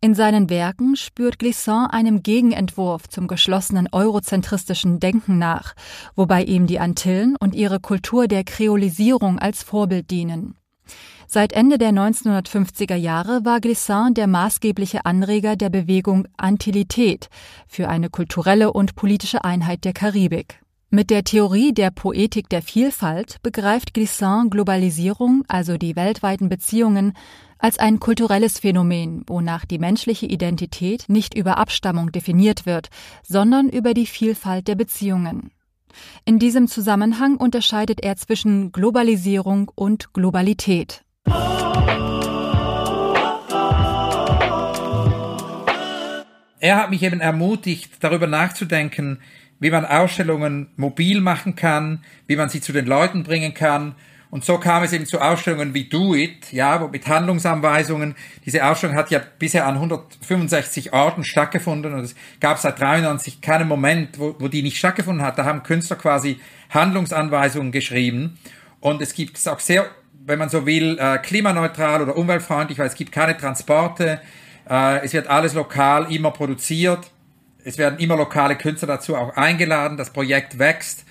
In 0.00 0.14
seinen 0.14 0.50
Werken 0.50 0.96
spürt 0.96 1.38
Glissant 1.38 1.92
einem 1.92 2.22
Gegenentwurf 2.22 3.08
zum 3.08 3.26
geschlossenen 3.26 3.88
eurozentristischen 3.90 5.00
Denken 5.00 5.38
nach, 5.38 5.74
wobei 6.14 6.44
ihm 6.44 6.66
die 6.66 6.78
Antillen 6.78 7.36
und 7.36 7.54
ihre 7.54 7.80
Kultur 7.80 8.28
der 8.28 8.44
Kreolisierung 8.44 9.38
als 9.38 9.62
Vorbild 9.62 10.10
dienen. 10.10 10.56
Seit 11.26 11.52
Ende 11.54 11.78
der 11.78 11.90
1950er 11.90 12.96
Jahre 12.96 13.44
war 13.44 13.60
Glissant 13.60 14.18
der 14.18 14.26
maßgebliche 14.26 15.06
Anreger 15.06 15.56
der 15.56 15.70
Bewegung 15.70 16.28
Antilität 16.36 17.28
für 17.66 17.88
eine 17.88 18.10
kulturelle 18.10 18.72
und 18.72 18.94
politische 18.94 19.42
Einheit 19.42 19.84
der 19.84 19.94
Karibik. 19.94 20.63
Mit 20.94 21.10
der 21.10 21.24
Theorie 21.24 21.74
der 21.74 21.90
Poetik 21.90 22.48
der 22.48 22.62
Vielfalt 22.62 23.42
begreift 23.42 23.94
Glissant 23.94 24.52
Globalisierung, 24.52 25.42
also 25.48 25.76
die 25.76 25.96
weltweiten 25.96 26.48
Beziehungen, 26.48 27.14
als 27.58 27.80
ein 27.80 27.98
kulturelles 27.98 28.60
Phänomen, 28.60 29.24
wonach 29.26 29.64
die 29.64 29.80
menschliche 29.80 30.26
Identität 30.26 31.06
nicht 31.08 31.34
über 31.34 31.58
Abstammung 31.58 32.12
definiert 32.12 32.64
wird, 32.64 32.90
sondern 33.24 33.68
über 33.68 33.92
die 33.92 34.06
Vielfalt 34.06 34.68
der 34.68 34.76
Beziehungen. 34.76 35.50
In 36.24 36.38
diesem 36.38 36.68
Zusammenhang 36.68 37.38
unterscheidet 37.38 38.00
er 38.00 38.14
zwischen 38.14 38.70
Globalisierung 38.70 39.72
und 39.74 40.12
Globalität. 40.12 41.02
Er 46.60 46.76
hat 46.76 46.90
mich 46.90 47.02
eben 47.02 47.20
ermutigt, 47.20 47.96
darüber 48.00 48.28
nachzudenken, 48.28 49.18
wie 49.60 49.70
man 49.70 49.84
Ausstellungen 49.84 50.68
mobil 50.76 51.20
machen 51.20 51.56
kann, 51.56 52.04
wie 52.26 52.36
man 52.36 52.48
sie 52.48 52.60
zu 52.60 52.72
den 52.72 52.86
Leuten 52.86 53.22
bringen 53.22 53.54
kann. 53.54 53.94
Und 54.30 54.44
so 54.44 54.58
kam 54.58 54.82
es 54.82 54.92
eben 54.92 55.06
zu 55.06 55.20
Ausstellungen 55.20 55.74
wie 55.74 55.88
Do 55.88 56.12
It, 56.14 56.52
ja, 56.52 56.88
mit 56.90 57.06
Handlungsanweisungen. 57.06 58.16
Diese 58.44 58.66
Ausstellung 58.66 58.96
hat 58.96 59.12
ja 59.12 59.20
bisher 59.38 59.64
an 59.64 59.76
165 59.76 60.92
Orten 60.92 61.22
stattgefunden 61.22 61.94
und 61.94 62.00
es 62.00 62.16
gab 62.40 62.58
seit 62.58 62.80
93 62.80 63.40
keinen 63.40 63.68
Moment, 63.68 64.18
wo, 64.18 64.34
wo 64.40 64.48
die 64.48 64.62
nicht 64.62 64.76
stattgefunden 64.76 65.24
hat. 65.24 65.38
Da 65.38 65.44
haben 65.44 65.62
Künstler 65.62 65.96
quasi 65.96 66.40
Handlungsanweisungen 66.70 67.70
geschrieben. 67.70 68.36
Und 68.80 69.00
es 69.02 69.14
gibt 69.14 69.38
es 69.38 69.46
auch 69.46 69.60
sehr, 69.60 69.86
wenn 70.26 70.40
man 70.40 70.48
so 70.48 70.66
will, 70.66 70.98
äh, 70.98 71.18
klimaneutral 71.18 72.02
oder 72.02 72.16
umweltfreundlich, 72.16 72.78
weil 72.80 72.88
es 72.88 72.96
gibt 72.96 73.12
keine 73.12 73.36
Transporte. 73.36 74.20
Äh, 74.68 75.04
es 75.04 75.12
wird 75.12 75.28
alles 75.28 75.54
lokal 75.54 76.12
immer 76.12 76.32
produziert 76.32 77.12
es 77.64 77.78
werden 77.78 77.98
immer 77.98 78.16
lokale 78.16 78.56
Künstler 78.56 78.88
dazu 78.88 79.16
auch 79.16 79.36
eingeladen, 79.36 79.96
das 79.96 80.10
Projekt 80.10 80.58
wächst. 80.58 81.04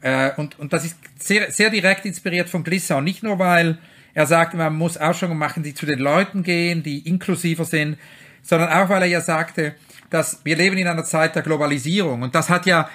Äh, 0.00 0.30
und, 0.36 0.58
und 0.58 0.72
das 0.72 0.84
ist 0.84 0.96
sehr, 1.18 1.50
sehr 1.50 1.70
direkt 1.70 2.06
inspiriert 2.06 2.48
von 2.48 2.64
Glissant. 2.64 3.04
Nicht 3.04 3.22
nur, 3.22 3.38
weil 3.38 3.78
er 4.14 4.26
sagt, 4.26 4.54
man 4.54 4.74
muss 4.74 4.96
Ausstellungen 4.96 5.38
machen, 5.38 5.62
die 5.62 5.74
zu 5.74 5.84
den 5.84 5.98
Leuten 5.98 6.42
gehen, 6.42 6.82
die 6.82 7.06
inklusiver 7.06 7.64
sind, 7.64 7.98
sondern 8.42 8.70
auch, 8.70 8.88
weil 8.88 9.02
er 9.02 9.08
ja 9.08 9.20
sagte, 9.20 9.74
dass 10.08 10.40
wir 10.44 10.56
leben 10.56 10.78
in 10.78 10.86
einer 10.86 11.04
Zeit 11.04 11.34
der 11.34 11.42
Globalisierung. 11.42 12.22
Und 12.22 12.34
das 12.34 12.48
hat 12.48 12.66
ja, 12.66 12.88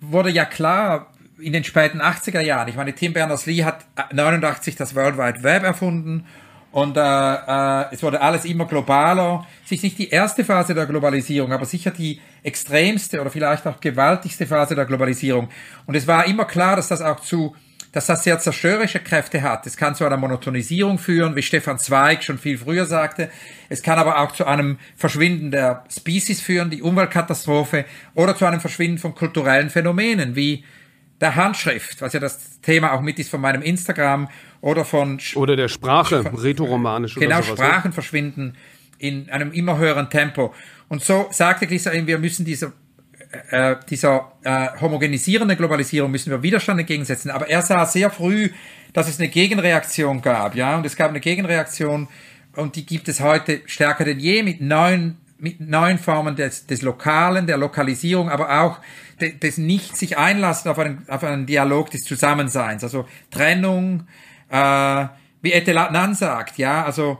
wurde 0.00 0.30
ja 0.30 0.44
klar 0.44 1.12
in 1.38 1.52
den 1.52 1.64
späten 1.64 2.00
80er 2.00 2.40
Jahren. 2.40 2.68
Ich 2.68 2.76
meine, 2.76 2.94
Tim 2.94 3.12
Berners-Lee 3.12 3.64
hat 3.64 3.84
89 4.12 4.76
das 4.76 4.94
World 4.94 5.18
Wide 5.18 5.42
Web 5.42 5.64
erfunden 5.64 6.24
und 6.72 6.96
äh, 6.96 7.00
äh, 7.00 7.84
es 7.92 8.02
wurde 8.02 8.20
alles 8.20 8.46
immer 8.46 8.64
globaler. 8.66 9.46
Es 9.64 9.72
ist 9.72 9.84
nicht 9.84 9.98
die 9.98 10.08
erste 10.08 10.44
Phase 10.44 10.74
der 10.74 10.86
Globalisierung, 10.86 11.52
aber 11.52 11.66
sicher 11.66 11.90
die 11.90 12.20
extremste 12.42 13.20
oder 13.20 13.30
vielleicht 13.30 13.66
auch 13.66 13.78
gewaltigste 13.78 14.46
Phase 14.46 14.74
der 14.74 14.86
Globalisierung. 14.86 15.48
Und 15.86 15.94
es 15.94 16.06
war 16.06 16.26
immer 16.26 16.46
klar, 16.46 16.76
dass 16.76 16.88
das 16.88 17.02
auch 17.02 17.20
zu 17.20 17.54
dass 17.92 18.06
das 18.06 18.24
sehr 18.24 18.38
zerstörerische 18.38 19.00
Kräfte 19.00 19.42
hat. 19.42 19.66
Es 19.66 19.76
kann 19.76 19.94
zu 19.94 20.06
einer 20.06 20.16
Monotonisierung 20.16 20.98
führen, 20.98 21.36
wie 21.36 21.42
Stefan 21.42 21.78
Zweig 21.78 22.24
schon 22.24 22.38
viel 22.38 22.56
früher 22.56 22.86
sagte. 22.86 23.28
Es 23.68 23.82
kann 23.82 23.98
aber 23.98 24.18
auch 24.20 24.32
zu 24.32 24.46
einem 24.46 24.78
Verschwinden 24.96 25.50
der 25.50 25.84
Species 25.94 26.40
führen, 26.40 26.70
die 26.70 26.80
Umweltkatastrophe, 26.80 27.84
oder 28.14 28.34
zu 28.34 28.46
einem 28.46 28.60
Verschwinden 28.60 28.96
von 28.96 29.14
kulturellen 29.14 29.68
Phänomenen, 29.68 30.34
wie 30.34 30.64
der 31.22 31.36
Handschrift, 31.36 32.02
was 32.02 32.12
ja 32.12 32.20
das 32.20 32.60
Thema 32.60 32.92
auch 32.92 33.00
mit 33.00 33.18
ist 33.18 33.30
von 33.30 33.40
meinem 33.40 33.62
Instagram 33.62 34.28
oder 34.60 34.84
von 34.84 35.20
oder 35.36 35.56
der 35.56 35.68
Sprache, 35.68 36.24
rätoromanisch 36.42 37.14
genau, 37.14 37.36
oder 37.36 37.44
sowas. 37.44 37.58
Genau, 37.58 37.68
Sprachen 37.68 37.92
verschwinden 37.92 38.56
in 38.98 39.30
einem 39.30 39.52
immer 39.52 39.78
höheren 39.78 40.10
Tempo. 40.10 40.52
Und 40.88 41.02
so 41.02 41.28
sagte 41.30 41.66
Glissa 41.66 41.92
eben, 41.92 42.06
wir 42.06 42.18
müssen 42.18 42.44
dieser 42.44 42.72
äh, 43.50 43.76
dieser 43.88 44.32
äh, 44.42 44.68
homogenisierenden 44.80 45.56
Globalisierung 45.56 46.10
müssen 46.10 46.30
wir 46.30 46.42
Widerstand 46.42 46.80
entgegensetzen. 46.80 47.30
Aber 47.30 47.48
er 47.48 47.62
sah 47.62 47.86
sehr 47.86 48.10
früh, 48.10 48.50
dass 48.92 49.08
es 49.08 49.18
eine 49.18 49.28
Gegenreaktion 49.28 50.20
gab, 50.20 50.54
ja, 50.54 50.76
und 50.76 50.84
es 50.84 50.96
gab 50.96 51.10
eine 51.10 51.20
Gegenreaktion 51.20 52.08
und 52.56 52.76
die 52.76 52.84
gibt 52.84 53.08
es 53.08 53.20
heute 53.20 53.62
stärker 53.64 54.04
denn 54.04 54.20
je 54.20 54.42
mit 54.42 54.60
neuen 54.60 55.16
mit 55.42 55.60
neuen 55.60 55.98
Formen 55.98 56.36
des, 56.36 56.66
des 56.66 56.82
Lokalen, 56.82 57.48
der 57.48 57.56
Lokalisierung, 57.56 58.30
aber 58.30 58.60
auch 58.60 58.78
des, 59.20 59.40
des 59.40 59.58
nicht 59.58 59.96
sich 59.96 60.16
einlassen 60.16 60.70
auf 60.70 60.78
einen, 60.78 61.04
auf 61.08 61.24
einen 61.24 61.46
Dialog 61.46 61.90
des 61.90 62.02
Zusammenseins, 62.02 62.84
also 62.84 63.06
Trennung, 63.32 64.06
äh, 64.48 65.06
wie 65.42 65.52
Etelatnan 65.52 66.14
sagt, 66.14 66.58
ja, 66.58 66.84
also 66.84 67.18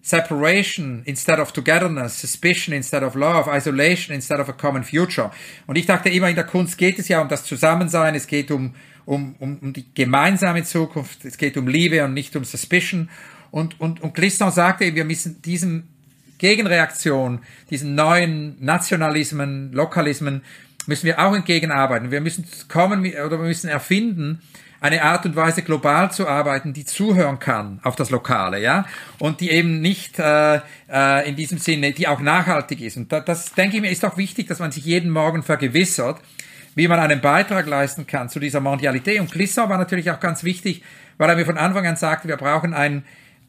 Separation 0.00 1.02
instead 1.06 1.40
of 1.40 1.50
togetherness, 1.50 2.20
suspicion 2.20 2.72
instead 2.72 3.02
of 3.02 3.16
love, 3.16 3.50
isolation 3.50 4.14
instead 4.14 4.38
of 4.38 4.48
a 4.48 4.52
common 4.52 4.84
future. 4.84 5.32
Und 5.66 5.76
ich 5.76 5.86
dachte 5.86 6.08
immer, 6.08 6.28
in 6.28 6.36
der 6.36 6.44
Kunst 6.44 6.78
geht 6.78 7.00
es 7.00 7.08
ja 7.08 7.20
um 7.20 7.28
das 7.28 7.44
Zusammensein, 7.44 8.14
es 8.14 8.28
geht 8.28 8.52
um, 8.52 8.74
um, 9.06 9.34
um, 9.40 9.58
um 9.58 9.72
die 9.72 9.92
gemeinsame 9.92 10.62
Zukunft, 10.62 11.24
es 11.24 11.36
geht 11.36 11.56
um 11.56 11.66
Liebe 11.66 12.04
und 12.04 12.14
nicht 12.14 12.36
um 12.36 12.44
Suspicion. 12.44 13.10
Und, 13.50 13.80
und, 13.80 14.00
und 14.00 14.14
Glissant 14.14 14.54
sagte, 14.54 14.94
wir 14.94 15.04
müssen 15.04 15.42
diesem 15.42 15.88
Gegenreaktion, 16.40 17.40
diesen 17.70 17.94
neuen 17.94 18.56
Nationalismen, 18.64 19.72
Lokalismen, 19.72 20.42
müssen 20.86 21.06
wir 21.06 21.20
auch 21.20 21.34
entgegenarbeiten. 21.34 22.10
Wir 22.10 22.20
müssen 22.20 22.46
kommen 22.68 23.00
oder 23.00 23.38
wir 23.38 23.46
müssen 23.46 23.68
erfinden, 23.68 24.40
eine 24.80 25.02
Art 25.02 25.26
und 25.26 25.36
Weise 25.36 25.62
global 25.62 26.10
zu 26.10 26.26
arbeiten, 26.26 26.72
die 26.72 26.86
zuhören 26.86 27.38
kann 27.38 27.80
auf 27.82 27.96
das 27.96 28.08
Lokale, 28.08 28.60
ja, 28.62 28.86
und 29.18 29.40
die 29.40 29.50
eben 29.50 29.82
nicht 29.82 30.18
äh, 30.18 30.60
äh, 30.90 31.28
in 31.28 31.36
diesem 31.36 31.58
Sinne, 31.58 31.92
die 31.92 32.08
auch 32.08 32.20
nachhaltig 32.20 32.80
ist. 32.80 32.96
Und 32.96 33.12
da, 33.12 33.20
das 33.20 33.52
denke 33.52 33.76
ich 33.76 33.82
mir 33.82 33.90
ist 33.90 34.04
auch 34.06 34.16
wichtig, 34.16 34.48
dass 34.48 34.58
man 34.58 34.72
sich 34.72 34.86
jeden 34.86 35.10
Morgen 35.10 35.42
vergewissert, 35.42 36.18
wie 36.74 36.88
man 36.88 36.98
einen 36.98 37.20
Beitrag 37.20 37.66
leisten 37.66 38.06
kann 38.06 38.30
zu 38.30 38.40
dieser 38.40 38.60
Mondialität. 38.60 39.20
Und 39.20 39.30
Glissant 39.30 39.68
war 39.68 39.76
natürlich 39.76 40.10
auch 40.10 40.20
ganz 40.20 40.44
wichtig, 40.44 40.82
weil 41.18 41.28
er 41.28 41.36
mir 41.36 41.44
von 41.44 41.58
Anfang 41.58 41.86
an 41.86 41.96
sagte, 41.96 42.28
wir 42.28 42.38
brauchen 42.38 42.72
ein 42.72 43.04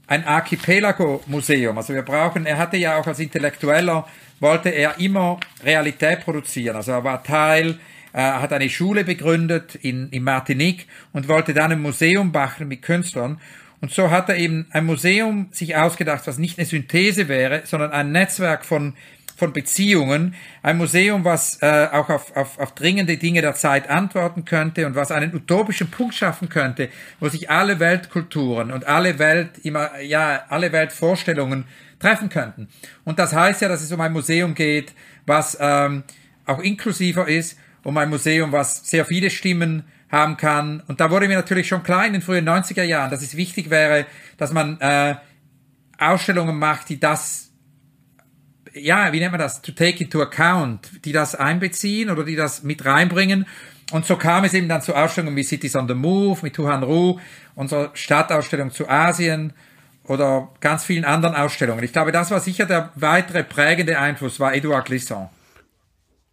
ein 0.07 0.25
Archipelago-Museum. 0.25 1.77
Also 1.77 1.93
wir 1.93 2.01
brauchen, 2.01 2.45
er 2.45 2.57
hatte 2.57 2.77
ja 2.77 2.97
auch 2.97 3.07
als 3.07 3.19
Intellektueller, 3.19 4.07
wollte 4.39 4.69
er 4.69 4.99
immer 4.99 5.39
Realität 5.63 6.21
produzieren. 6.21 6.75
Also 6.75 6.91
er 6.91 7.03
war 7.03 7.23
Teil 7.23 7.79
äh, 8.13 8.19
hat 8.19 8.51
eine 8.51 8.69
Schule 8.69 9.05
begründet 9.05 9.75
in, 9.75 10.09
in 10.09 10.23
Martinique 10.23 10.87
und 11.13 11.27
wollte 11.27 11.53
dann 11.53 11.71
ein 11.71 11.81
Museum 11.81 12.31
machen 12.31 12.67
mit 12.67 12.81
Künstlern. 12.81 13.39
Und 13.79 13.91
so 13.91 14.11
hat 14.11 14.29
er 14.29 14.37
eben 14.37 14.67
ein 14.71 14.85
Museum 14.85 15.47
sich 15.51 15.75
ausgedacht, 15.75 16.27
was 16.27 16.37
nicht 16.37 16.59
eine 16.59 16.67
Synthese 16.67 17.27
wäre, 17.29 17.61
sondern 17.63 17.91
ein 17.91 18.11
Netzwerk 18.11 18.65
von 18.65 18.93
von 19.41 19.53
Beziehungen, 19.53 20.35
ein 20.61 20.77
Museum, 20.77 21.25
was 21.25 21.59
äh, 21.63 21.87
auch 21.91 22.09
auf, 22.09 22.37
auf, 22.37 22.59
auf 22.59 22.75
dringende 22.75 23.17
Dinge 23.17 23.41
der 23.41 23.55
Zeit 23.55 23.89
antworten 23.89 24.45
könnte 24.45 24.85
und 24.85 24.93
was 24.93 25.11
einen 25.11 25.33
utopischen 25.33 25.89
Punkt 25.89 26.13
schaffen 26.13 26.47
könnte, 26.47 26.89
wo 27.19 27.27
sich 27.27 27.49
alle 27.49 27.79
Weltkulturen 27.79 28.71
und 28.71 28.85
alle 28.85 29.17
Welt 29.17 29.57
immer 29.63 29.99
ja 29.99 30.43
alle 30.49 30.71
Weltvorstellungen 30.71 31.65
treffen 31.97 32.29
könnten. 32.29 32.67
Und 33.03 33.17
das 33.17 33.33
heißt 33.33 33.63
ja, 33.63 33.67
dass 33.67 33.81
es 33.81 33.91
um 33.91 33.99
ein 33.99 34.13
Museum 34.13 34.53
geht, 34.53 34.93
was 35.25 35.57
ähm, 35.59 36.03
auch 36.45 36.59
inklusiver 36.59 37.27
ist, 37.27 37.57
um 37.83 37.97
ein 37.97 38.11
Museum, 38.11 38.51
was 38.51 38.87
sehr 38.87 39.05
viele 39.05 39.31
Stimmen 39.31 39.85
haben 40.11 40.37
kann. 40.37 40.83
Und 40.85 40.99
da 40.99 41.09
wurde 41.09 41.27
mir 41.27 41.37
natürlich 41.37 41.67
schon 41.67 41.81
klar 41.81 42.05
in 42.05 42.13
den 42.13 42.21
frühen 42.21 42.47
90er 42.47 42.83
Jahren, 42.83 43.09
dass 43.09 43.23
es 43.23 43.35
wichtig 43.35 43.71
wäre, 43.71 44.05
dass 44.37 44.53
man 44.53 44.79
äh, 44.81 45.15
Ausstellungen 45.97 46.59
macht, 46.59 46.89
die 46.89 46.99
das 46.99 47.50
ja, 48.73 49.11
wie 49.11 49.19
nennt 49.19 49.31
man 49.31 49.39
das, 49.39 49.61
to 49.61 49.71
take 49.71 50.03
into 50.03 50.21
account, 50.21 51.05
die 51.05 51.11
das 51.11 51.35
einbeziehen 51.35 52.09
oder 52.09 52.23
die 52.23 52.35
das 52.35 52.63
mit 52.63 52.85
reinbringen. 52.85 53.45
Und 53.91 54.05
so 54.05 54.15
kam 54.15 54.45
es 54.45 54.53
eben 54.53 54.69
dann 54.69 54.81
zu 54.81 54.95
Ausstellungen 54.95 55.35
wie 55.35 55.43
Cities 55.43 55.75
on 55.75 55.87
the 55.87 55.93
Move, 55.93 56.39
mit 56.43 56.53
Tuhan 56.53 56.83
Ru, 56.83 57.19
unserer 57.55 57.91
Stadtausstellung 57.93 58.71
zu 58.71 58.87
Asien 58.87 59.53
oder 60.05 60.49
ganz 60.61 60.85
vielen 60.85 61.03
anderen 61.03 61.35
Ausstellungen. 61.35 61.83
Ich 61.83 61.91
glaube, 61.91 62.11
das 62.11 62.31
war 62.31 62.39
sicher 62.39 62.65
der 62.65 62.91
weitere 62.95 63.43
prägende 63.43 63.99
Einfluss, 63.99 64.39
war 64.39 64.53
Edouard 64.53 64.85
Glissant. 64.85 65.29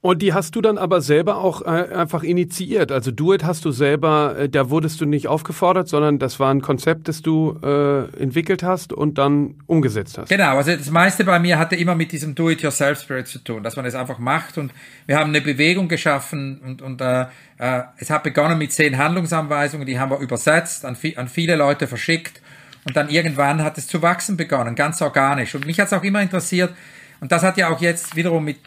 Und 0.08 0.22
die 0.22 0.32
hast 0.32 0.56
du 0.56 0.62
dann 0.62 0.78
aber 0.78 1.02
selber 1.02 1.36
auch 1.36 1.60
äh, 1.60 1.94
einfach 1.94 2.22
initiiert. 2.22 2.92
Also 2.92 3.10
Duet 3.10 3.44
hast 3.44 3.66
du 3.66 3.72
selber, 3.72 4.36
äh, 4.38 4.48
da 4.48 4.70
wurdest 4.70 5.02
du 5.02 5.04
nicht 5.04 5.28
aufgefordert, 5.28 5.86
sondern 5.86 6.18
das 6.18 6.40
war 6.40 6.50
ein 6.50 6.62
Konzept, 6.62 7.08
das 7.08 7.20
du 7.20 7.60
äh, 7.62 8.04
entwickelt 8.18 8.62
hast 8.62 8.94
und 8.94 9.18
dann 9.18 9.56
umgesetzt 9.66 10.16
hast. 10.16 10.30
Genau, 10.30 10.56
also 10.56 10.74
das 10.74 10.90
meiste 10.90 11.24
bei 11.24 11.38
mir 11.38 11.58
hatte 11.58 11.76
immer 11.76 11.94
mit 11.94 12.10
diesem 12.12 12.34
Do-it-yourself-Spirit 12.34 13.28
zu 13.28 13.40
tun, 13.40 13.62
dass 13.62 13.76
man 13.76 13.84
es 13.84 13.94
einfach 13.94 14.18
macht 14.18 14.56
und 14.56 14.72
wir 15.04 15.18
haben 15.18 15.28
eine 15.28 15.42
Bewegung 15.42 15.88
geschaffen 15.88 16.58
und, 16.64 16.80
und 16.80 17.02
äh, 17.02 17.26
äh, 17.58 17.82
es 17.98 18.08
hat 18.08 18.22
begonnen 18.22 18.56
mit 18.56 18.72
zehn 18.72 18.96
Handlungsanweisungen, 18.96 19.86
die 19.86 19.98
haben 20.00 20.10
wir 20.10 20.20
übersetzt, 20.20 20.86
an, 20.86 20.96
an 21.16 21.28
viele 21.28 21.54
Leute 21.54 21.86
verschickt 21.86 22.40
und 22.86 22.96
dann 22.96 23.10
irgendwann 23.10 23.62
hat 23.62 23.76
es 23.76 23.86
zu 23.86 24.00
wachsen 24.00 24.38
begonnen, 24.38 24.74
ganz 24.74 25.02
organisch. 25.02 25.54
Und 25.54 25.66
mich 25.66 25.78
hat 25.78 25.88
es 25.88 25.92
auch 25.92 26.02
immer 26.02 26.22
interessiert, 26.22 26.72
und 27.20 27.32
das 27.32 27.42
hat 27.42 27.56
ja 27.56 27.68
auch 27.68 27.80
jetzt 27.80 28.16
wiederum 28.16 28.44
mit 28.44 28.58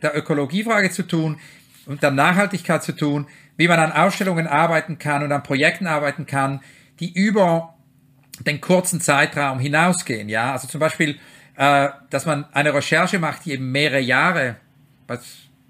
der 0.00 0.16
Ökologiefrage 0.16 0.90
zu 0.90 1.02
tun 1.02 1.38
und 1.86 2.02
der 2.02 2.10
Nachhaltigkeit 2.10 2.82
zu 2.82 2.92
tun, 2.92 3.26
wie 3.56 3.68
man 3.68 3.78
an 3.78 3.92
Ausstellungen 3.92 4.46
arbeiten 4.46 4.98
kann 4.98 5.22
und 5.22 5.32
an 5.32 5.42
Projekten 5.42 5.86
arbeiten 5.86 6.26
kann, 6.26 6.60
die 7.00 7.12
über 7.12 7.74
den 8.40 8.60
kurzen 8.60 9.00
Zeitraum 9.00 9.58
hinausgehen. 9.58 10.28
Ja, 10.28 10.52
also 10.52 10.68
zum 10.68 10.80
Beispiel, 10.80 11.18
äh, 11.56 11.88
dass 12.10 12.26
man 12.26 12.46
eine 12.52 12.72
Recherche 12.74 13.18
macht, 13.18 13.44
die 13.44 13.52
eben 13.52 13.70
mehrere 13.70 14.00
Jahre, 14.00 14.56
was 15.06 15.20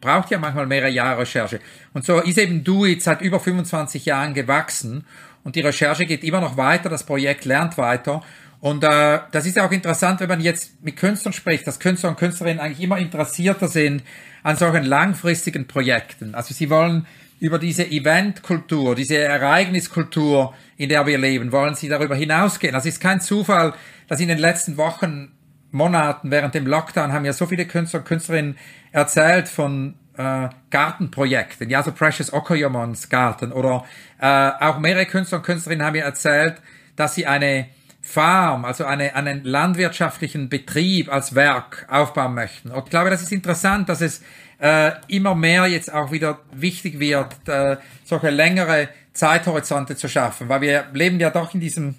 braucht 0.01 0.31
ja 0.31 0.39
manchmal 0.39 0.67
mehrere 0.67 0.91
Jahre 0.91 1.23
Recherche. 1.23 1.61
Und 1.93 2.05
so 2.05 2.21
ist 2.21 2.39
eben 2.39 2.65
DoIT 2.65 3.03
seit 3.03 3.23
über 3.23 3.41
25 3.41 4.05
Jahren 4.05 4.35
gewachsen 4.35 5.07
und 5.45 5.57
die 5.57 5.61
Recherche 5.61 6.07
geht 6.07 6.25
immer 6.25 6.41
noch 6.41 6.57
weiter, 6.57 6.89
das 6.89 7.05
Projekt 7.05 7.45
lernt 7.45 7.79
weiter 7.79 8.23
und 8.63 8.85
äh, 8.85 9.19
das 9.33 9.45
ist 9.45 9.57
ja 9.57 9.67
auch 9.67 9.73
interessant, 9.73 10.21
wenn 10.21 10.29
man 10.29 10.41
jetzt 10.41 10.85
mit 10.85 10.97
Künstlern 10.97 11.33
spricht, 11.33 11.67
dass 11.67 11.81
Künstler 11.81 12.11
und 12.11 12.17
Künstlerinnen 12.17 12.61
eigentlich 12.61 12.81
immer 12.81 12.97
interessierter 12.97 13.67
sind 13.67 14.05
an 14.45 14.55
solchen 14.55 14.85
langfristigen 14.85 15.67
Projekten. 15.67 16.37
Also 16.37 16.55
sie 16.55 16.71
wollen 16.71 17.05
über 17.41 17.59
diese 17.59 17.85
Eventkultur, 17.85 18.95
diese 18.95 19.19
Ereigniskultur, 19.19 20.55
in 20.77 20.91
der 20.91 21.05
wir 21.07 21.19
leben, 21.19 21.51
wollen 21.51 21.75
sie 21.75 21.89
darüber 21.89 22.15
hinausgehen. 22.15 22.77
Also 22.77 22.89
es 22.89 22.95
ist 22.95 23.01
kein 23.01 23.21
Zufall, 23.21 23.75
dass 24.07 24.21
in 24.21 24.29
den 24.29 24.39
letzten 24.39 24.77
Wochen, 24.77 25.33
Monaten 25.73 26.31
während 26.31 26.55
dem 26.55 26.69
Lockdown 26.69 27.13
haben 27.13 27.25
ja 27.25 27.33
so 27.33 27.47
viele 27.47 27.67
Künstler 27.67 27.99
und 27.99 28.07
Künstlerinnen 28.07 28.57
erzählt 28.93 29.49
von 29.49 29.97
äh, 30.17 30.51
Gartenprojekten, 30.71 31.69
ja, 31.69 31.83
so 31.83 31.91
Precious 31.91 32.33
Okoyomons 32.33 33.09
Garten 33.09 33.51
oder 33.51 33.85
äh, 34.21 34.51
auch 34.61 34.79
mehrere 34.79 35.07
Künstler 35.07 35.39
und 35.39 35.45
Künstlerinnen 35.45 35.85
haben 35.85 35.97
ja 35.97 36.05
erzählt, 36.05 36.63
dass 36.95 37.17
sie 37.17 37.27
eine 37.27 37.67
Farm, 38.03 38.65
also 38.65 38.85
eine, 38.85 39.15
einen 39.15 39.45
landwirtschaftlichen 39.45 40.49
Betrieb 40.49 41.11
als 41.11 41.37
Werk 41.37 41.87
aufbauen 41.89 42.35
möchten. 42.35 42.73
Und 42.73 42.85
ich 42.85 42.91
glaube, 42.91 43.11
das 43.11 43.23
ist 43.23 43.31
interessant, 43.31 43.89
dass 43.89 44.01
es 44.01 44.23
äh, 44.61 44.91
immer 45.07 45.37
mehr 45.37 45.67
jetzt 45.69 45.93
auch 45.93 46.11
wieder 46.11 46.41
wichtig 46.53 46.99
wird, 46.99 47.37
äh, 47.47 47.77
solche 48.05 48.31
längere 48.31 48.89
Zeithorizonte 49.13 49.97
zu 49.97 50.09
schaffen, 50.09 50.49
weil 50.49 50.61
wir 50.63 50.87
leben 50.93 51.21
ja 51.21 51.31
doch 51.31 51.55
in 51.55 51.61
diesem 51.61 51.95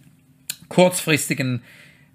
kurzfristigen 0.67 1.63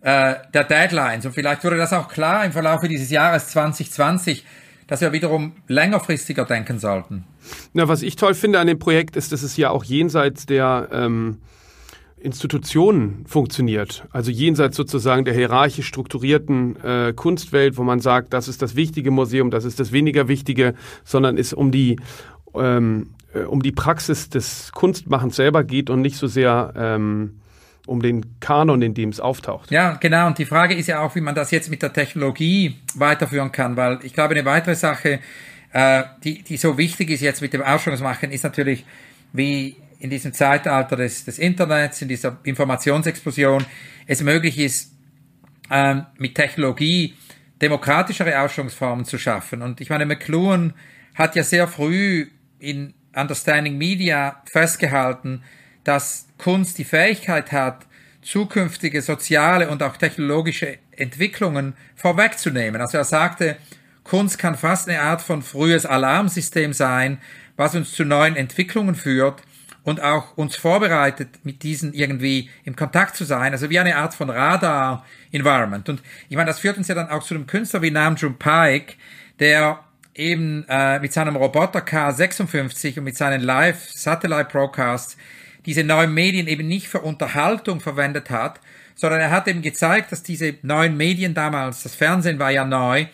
äh, 0.03 0.35
der 0.53 0.65
Deadlines. 0.65 1.25
Und 1.25 1.33
vielleicht 1.33 1.65
wurde 1.65 1.79
das 1.79 1.93
auch 1.95 2.09
klar 2.09 2.45
im 2.45 2.53
Verlauf 2.53 2.83
dieses 2.83 3.11
Jahres 3.11 3.49
2020, 3.49 4.45
dass 4.87 5.01
wir 5.01 5.13
wiederum 5.13 5.53
längerfristiger 5.67 6.45
denken 6.45 6.79
sollten. 6.79 7.25
Na, 7.73 7.89
was 7.89 8.03
ich 8.03 8.17
toll 8.17 8.35
finde 8.35 8.61
an 8.61 8.67
dem 8.67 8.79
Projekt 8.79 9.17
ist, 9.17 9.33
dass 9.33 9.43
es 9.43 9.57
ja 9.57 9.71
auch 9.71 9.85
jenseits 9.85 10.45
der 10.45 10.89
ähm 10.93 11.39
Institutionen 12.21 13.25
funktioniert. 13.27 14.07
Also 14.11 14.31
jenseits 14.31 14.77
sozusagen 14.77 15.25
der 15.25 15.35
hierarchisch 15.35 15.87
strukturierten 15.87 16.77
äh, 16.83 17.13
Kunstwelt, 17.15 17.77
wo 17.77 17.85
man 17.85 18.01
sagt, 18.01 18.33
das 18.33 18.49
ist 18.49 18.63
das 18.63 18.77
wichtige 18.77 19.11
Museum, 19.11 19.51
das 19.51 19.65
ist 19.65 19.79
das 19.81 19.93
weniger 19.93 20.29
wichtige, 20.29 20.75
sondern 21.05 21.39
es 21.39 21.53
um 21.53 21.71
die 21.71 21.97
ähm, 22.55 23.11
äh, 23.35 23.41
um 23.41 23.63
die 23.63 23.73
Praxis 23.73 24.31
des 24.31 24.73
Kunstmachens 24.73 25.37
selber 25.37 25.65
geht 25.65 25.91
und 25.91 26.01
nicht 26.01 26.17
so 26.17 26.27
sehr 26.27 26.73
ähm, 26.77 27.41
um 27.87 28.03
den 28.03 28.39
Kanon, 28.41 28.83
in 28.83 28.95
dem 28.95 29.09
es 29.09 29.21
auftaucht. 29.21 29.71
Ja, 29.71 29.95
genau. 29.95 30.27
Und 30.27 30.39
die 30.39 30.45
Frage 30.45 30.75
ist 30.75 30.89
ja 30.89 31.01
auch, 31.01 31.15
wie 31.15 31.21
man 31.21 31.35
das 31.35 31.51
jetzt 31.51 31.71
mit 31.71 31.83
der 31.83 31.93
Technologie 31.93 32.77
weiterführen 32.95 33.51
kann, 33.51 33.77
weil 33.77 34.01
ich 34.03 34.13
glaube, 34.13 34.35
eine 34.35 34.45
weitere 34.45 34.75
Sache, 34.75 35.21
äh, 35.73 36.03
die, 36.23 36.43
die 36.43 36.57
so 36.59 36.77
wichtig 36.77 37.11
ist 37.11 37.21
jetzt 37.23 37.41
mit 37.41 37.53
dem 37.53 37.63
Ausstellungsmachen, 37.63 38.31
ist 38.31 38.45
natürlich, 38.45 38.85
wie 39.33 39.77
in 39.99 40.11
diesem 40.11 40.33
Zeitalter 40.33 40.97
des, 40.97 41.25
des 41.25 41.39
Internets, 41.39 42.03
in 42.03 42.09
dieser 42.09 42.39
Informationsexplosion, 42.45 43.65
es 44.07 44.23
möglich 44.23 44.59
ist, 44.59 44.93
ähm, 45.71 46.07
mit 46.19 46.35
Technologie 46.35 47.15
demokratischere 47.61 48.41
Ausstellungsformen 48.41 49.05
zu 49.05 49.19
schaffen. 49.19 49.63
Und 49.63 49.81
ich 49.81 49.91
meine, 49.91 50.07
McLuhan 50.07 50.75
hat 51.15 51.35
ja 51.35 51.43
sehr 51.43 51.67
früh 51.67 52.29
in 52.59 52.95
Understanding 53.15 53.77
Media 53.77 54.43
festgehalten, 54.51 55.43
dass 55.83 56.29
Kunst 56.39 56.79
die 56.79 56.85
Fähigkeit 56.85 57.51
hat, 57.51 57.87
zukünftige 58.23 59.03
soziale 59.03 59.71
und 59.71 59.83
auch 59.83 59.97
technologische 59.97 60.79
Entwicklungen 60.93 61.75
vorwegzunehmen. 61.97 62.81
Also 62.81 62.99
er 62.99 63.05
sagte, 63.05 63.57
Kunst 64.05 64.39
kann 64.39 64.55
fast 64.55 64.89
eine 64.89 65.01
Art 65.01 65.21
von 65.21 65.43
frühes 65.43 65.87
Alarmsystem 65.87 66.73
sein, 66.73 67.19
was 67.57 67.75
uns 67.75 67.93
zu 67.93 68.05
neuen 68.05 68.37
Entwicklungen 68.37 68.95
führt 68.95 69.43
und 69.83 70.03
auch 70.03 70.37
uns 70.37 70.57
vorbereitet, 70.57 71.29
mit 71.45 71.63
diesen 71.63 71.93
irgendwie 71.95 72.51
im 72.65 72.77
Kontakt 72.77 73.17
zu 73.17 73.25
sein, 73.25 73.53
also 73.53 73.71
wie 73.71 73.79
eine 73.79 73.97
Art 73.97 74.15
von 74.15 74.31
Radar-Environment. 74.31 75.89
Und 75.89 76.03
ich 76.29 76.37
meine, 76.37 76.49
das 76.49 76.59
führt 76.59 76.77
uns 76.77 76.89
ja 76.89 76.95
dann 76.95 77.09
auch 77.09 77.23
zu 77.23 77.35
einem 77.35 77.47
Künstler 77.47 77.83
wie 77.83 77.91
Namjoon 77.91 78.39
Paik, 78.39 78.97
der 79.41 79.81
eben 80.15 80.65
äh, 80.69 80.99
mit 80.99 81.13
seinem 81.13 81.37
Roboter 81.37 81.81
K56 81.81 82.99
und 82.99 83.05
mit 83.05 83.17
seinen 83.17 83.41
Live-Satellite-Broadcasts 83.41 85.17
diese 85.65 85.85
neuen 85.85 86.13
Medien 86.13 86.49
eben 86.49 86.67
nicht 86.67 86.89
für 86.89 87.01
Unterhaltung 87.01 87.81
verwendet 87.81 88.31
hat, 88.31 88.61
sondern 88.95 89.21
er 89.21 89.31
hat 89.31 89.47
eben 89.47 89.63
gezeigt, 89.63 90.11
dass 90.11 90.23
diese 90.23 90.55
neuen 90.63 90.97
Medien 90.97 91.35
damals, 91.35 91.85
das 91.85 91.95
Fernsehen 91.95 92.39
war 92.39 92.51
ja 92.51 92.65
neu, 92.65 93.07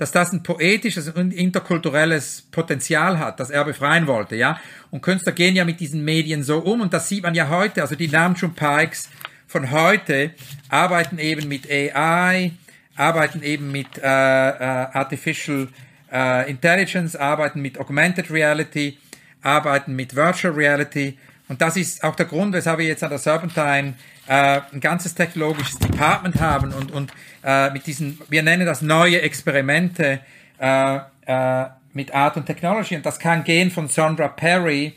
dass 0.00 0.12
das 0.12 0.32
ein 0.32 0.42
poetisches 0.42 1.10
und 1.10 1.34
interkulturelles 1.34 2.46
Potenzial 2.50 3.18
hat, 3.18 3.38
das 3.38 3.50
er 3.50 3.66
befreien 3.66 4.06
wollte, 4.06 4.34
ja. 4.34 4.58
Und 4.90 5.02
Künstler 5.02 5.32
gehen 5.32 5.54
ja 5.54 5.66
mit 5.66 5.78
diesen 5.78 6.02
Medien 6.02 6.42
so 6.42 6.60
um 6.60 6.80
und 6.80 6.94
das 6.94 7.06
sieht 7.10 7.22
man 7.22 7.34
ja 7.34 7.50
heute, 7.50 7.82
also 7.82 7.96
die 7.96 8.08
Namjoon 8.08 8.54
Pikes 8.54 9.10
von 9.46 9.70
heute 9.70 10.30
arbeiten 10.70 11.18
eben 11.18 11.48
mit 11.48 11.70
AI, 11.70 12.52
arbeiten 12.96 13.42
eben 13.42 13.70
mit 13.70 13.98
äh, 13.98 14.00
äh, 14.00 14.62
Artificial 14.94 15.68
äh, 16.10 16.50
Intelligence, 16.50 17.14
arbeiten 17.14 17.60
mit 17.60 17.78
Augmented 17.78 18.30
Reality, 18.30 18.96
arbeiten 19.42 19.94
mit 19.94 20.16
Virtual 20.16 20.54
Reality 20.54 21.18
und 21.50 21.60
das 21.60 21.76
ist 21.76 22.04
auch 22.04 22.14
der 22.14 22.26
Grund, 22.26 22.54
weshalb 22.54 22.78
wir 22.78 22.86
jetzt 22.86 23.02
an 23.02 23.10
der 23.10 23.18
Serpentine 23.18 23.94
äh, 24.28 24.60
ein 24.72 24.78
ganzes 24.78 25.16
technologisches 25.16 25.80
Department 25.80 26.40
haben 26.40 26.72
und, 26.72 26.92
und 26.92 27.12
äh, 27.42 27.70
mit 27.70 27.88
diesen, 27.88 28.20
wir 28.28 28.44
nennen 28.44 28.64
das 28.64 28.82
neue 28.82 29.20
Experimente 29.20 30.20
äh, 30.60 31.00
äh, 31.26 31.66
mit 31.92 32.14
Art 32.14 32.36
und 32.36 32.46
Technology. 32.46 32.94
Und 32.94 33.04
das 33.04 33.18
kann 33.18 33.42
gehen 33.42 33.72
von 33.72 33.88
Sandra 33.88 34.28
Perry, 34.28 34.94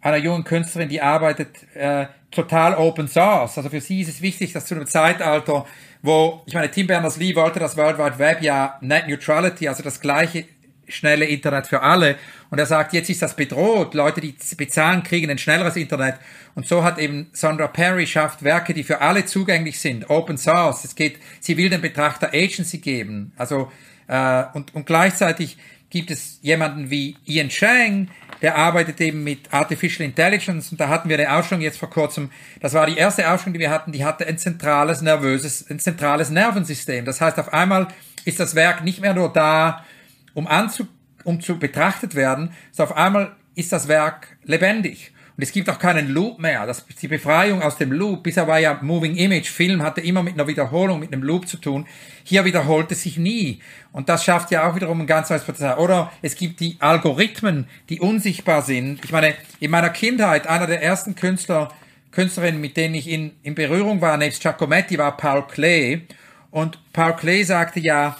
einer 0.00 0.18
jungen 0.18 0.44
Künstlerin, 0.44 0.88
die 0.88 1.02
arbeitet 1.02 1.48
äh, 1.74 2.06
total 2.30 2.76
Open 2.76 3.08
Source. 3.08 3.58
Also 3.58 3.68
für 3.68 3.80
sie 3.80 4.02
ist 4.02 4.08
es 4.08 4.22
wichtig, 4.22 4.52
dass 4.52 4.66
zu 4.66 4.76
einem 4.76 4.86
Zeitalter, 4.86 5.66
wo, 6.00 6.42
ich 6.46 6.54
meine, 6.54 6.70
Tim 6.70 6.86
Berners-Lee 6.86 7.34
wollte 7.34 7.58
das 7.58 7.76
World 7.76 7.98
Wide 7.98 8.20
Web 8.20 8.40
ja 8.40 8.78
Net 8.82 9.08
Neutrality, 9.08 9.66
also 9.66 9.82
das 9.82 10.00
gleiche 10.00 10.44
schnelle 10.86 11.24
Internet 11.24 11.66
für 11.66 11.82
alle. 11.82 12.16
Und 12.52 12.58
er 12.58 12.66
sagt, 12.66 12.92
jetzt 12.92 13.08
ist 13.08 13.22
das 13.22 13.34
bedroht. 13.34 13.94
Leute, 13.94 14.20
die 14.20 14.34
bezahlen, 14.58 15.02
kriegen 15.02 15.30
ein 15.30 15.38
schnelleres 15.38 15.74
Internet. 15.74 16.16
Und 16.54 16.68
so 16.68 16.84
hat 16.84 16.98
eben 16.98 17.30
Sandra 17.32 17.66
Perry 17.66 18.06
schafft 18.06 18.42
Werke, 18.42 18.74
die 18.74 18.82
für 18.84 19.00
alle 19.00 19.24
zugänglich 19.24 19.80
sind. 19.80 20.10
Open 20.10 20.36
Source. 20.36 20.84
Es 20.84 20.94
geht, 20.94 21.18
sie 21.40 21.56
will 21.56 21.70
dem 21.70 21.80
Betrachter 21.80 22.28
Agency 22.34 22.76
geben. 22.76 23.32
Also, 23.38 23.72
äh, 24.06 24.44
und, 24.52 24.74
und 24.74 24.84
gleichzeitig 24.84 25.56
gibt 25.88 26.10
es 26.10 26.40
jemanden 26.42 26.90
wie 26.90 27.16
Ian 27.24 27.48
Chang, 27.48 28.08
der 28.42 28.56
arbeitet 28.56 29.00
eben 29.00 29.24
mit 29.24 29.50
Artificial 29.50 30.06
Intelligence 30.06 30.72
und 30.72 30.78
da 30.78 30.88
hatten 30.88 31.08
wir 31.08 31.18
eine 31.18 31.32
Ausstellung 31.32 31.62
jetzt 31.62 31.78
vor 31.78 31.88
kurzem. 31.88 32.30
Das 32.60 32.74
war 32.74 32.84
die 32.84 32.98
erste 32.98 33.30
Ausstellung, 33.30 33.54
die 33.54 33.60
wir 33.60 33.70
hatten, 33.70 33.92
die 33.92 34.04
hatte 34.04 34.26
ein 34.26 34.36
zentrales 34.36 35.00
nervöses, 35.00 35.70
ein 35.70 35.78
zentrales 35.78 36.28
Nervensystem. 36.28 37.06
Das 37.06 37.22
heißt, 37.22 37.38
auf 37.38 37.54
einmal 37.54 37.88
ist 38.26 38.40
das 38.40 38.54
Werk 38.54 38.84
nicht 38.84 39.00
mehr 39.00 39.14
nur 39.14 39.32
da, 39.32 39.86
um 40.34 40.46
anzu, 40.46 40.86
um 41.24 41.40
zu 41.40 41.58
betrachtet 41.58 42.14
werden, 42.14 42.52
sondern 42.70 42.92
auf 42.92 42.98
einmal 42.98 43.36
ist 43.54 43.72
das 43.72 43.88
Werk 43.88 44.36
lebendig. 44.44 45.12
Und 45.36 45.42
es 45.42 45.52
gibt 45.52 45.70
auch 45.70 45.78
keinen 45.78 46.10
Loop 46.10 46.38
mehr. 46.38 46.66
Das, 46.66 46.84
die 46.86 47.08
Befreiung 47.08 47.62
aus 47.62 47.78
dem 47.78 47.90
Loop, 47.90 48.22
bisher 48.22 48.46
war 48.46 48.58
ja 48.58 48.78
Moving 48.82 49.16
Image, 49.16 49.48
Film 49.48 49.82
hatte 49.82 50.02
immer 50.02 50.22
mit 50.22 50.34
einer 50.34 50.46
Wiederholung, 50.46 51.00
mit 51.00 51.12
einem 51.12 51.22
Loop 51.22 51.48
zu 51.48 51.56
tun. 51.56 51.86
Hier 52.22 52.44
wiederholt 52.44 52.92
es 52.92 53.02
sich 53.02 53.16
nie. 53.16 53.60
Und 53.92 54.10
das 54.10 54.24
schafft 54.24 54.50
ja 54.50 54.68
auch 54.68 54.76
wiederum 54.76 55.00
ein 55.00 55.06
ganz 55.06 55.30
neues 55.30 55.44
Potenzial. 55.44 55.78
Oder 55.78 56.12
es 56.20 56.36
gibt 56.36 56.60
die 56.60 56.76
Algorithmen, 56.80 57.66
die 57.88 58.00
unsichtbar 58.00 58.60
sind. 58.60 59.02
Ich 59.04 59.12
meine, 59.12 59.34
in 59.58 59.70
meiner 59.70 59.90
Kindheit, 59.90 60.46
einer 60.46 60.66
der 60.66 60.82
ersten 60.82 61.14
Künstler, 61.14 61.72
Künstlerinnen, 62.10 62.60
mit 62.60 62.76
denen 62.76 62.94
ich 62.94 63.08
in, 63.08 63.32
in 63.42 63.54
Berührung 63.54 64.02
war, 64.02 64.18
nebst 64.18 64.42
Giacometti, 64.42 64.98
war 64.98 65.16
Paul 65.16 65.46
Klee. 65.46 66.02
Und 66.50 66.78
Paul 66.92 67.16
Klee 67.16 67.42
sagte 67.42 67.80
ja, 67.80 68.18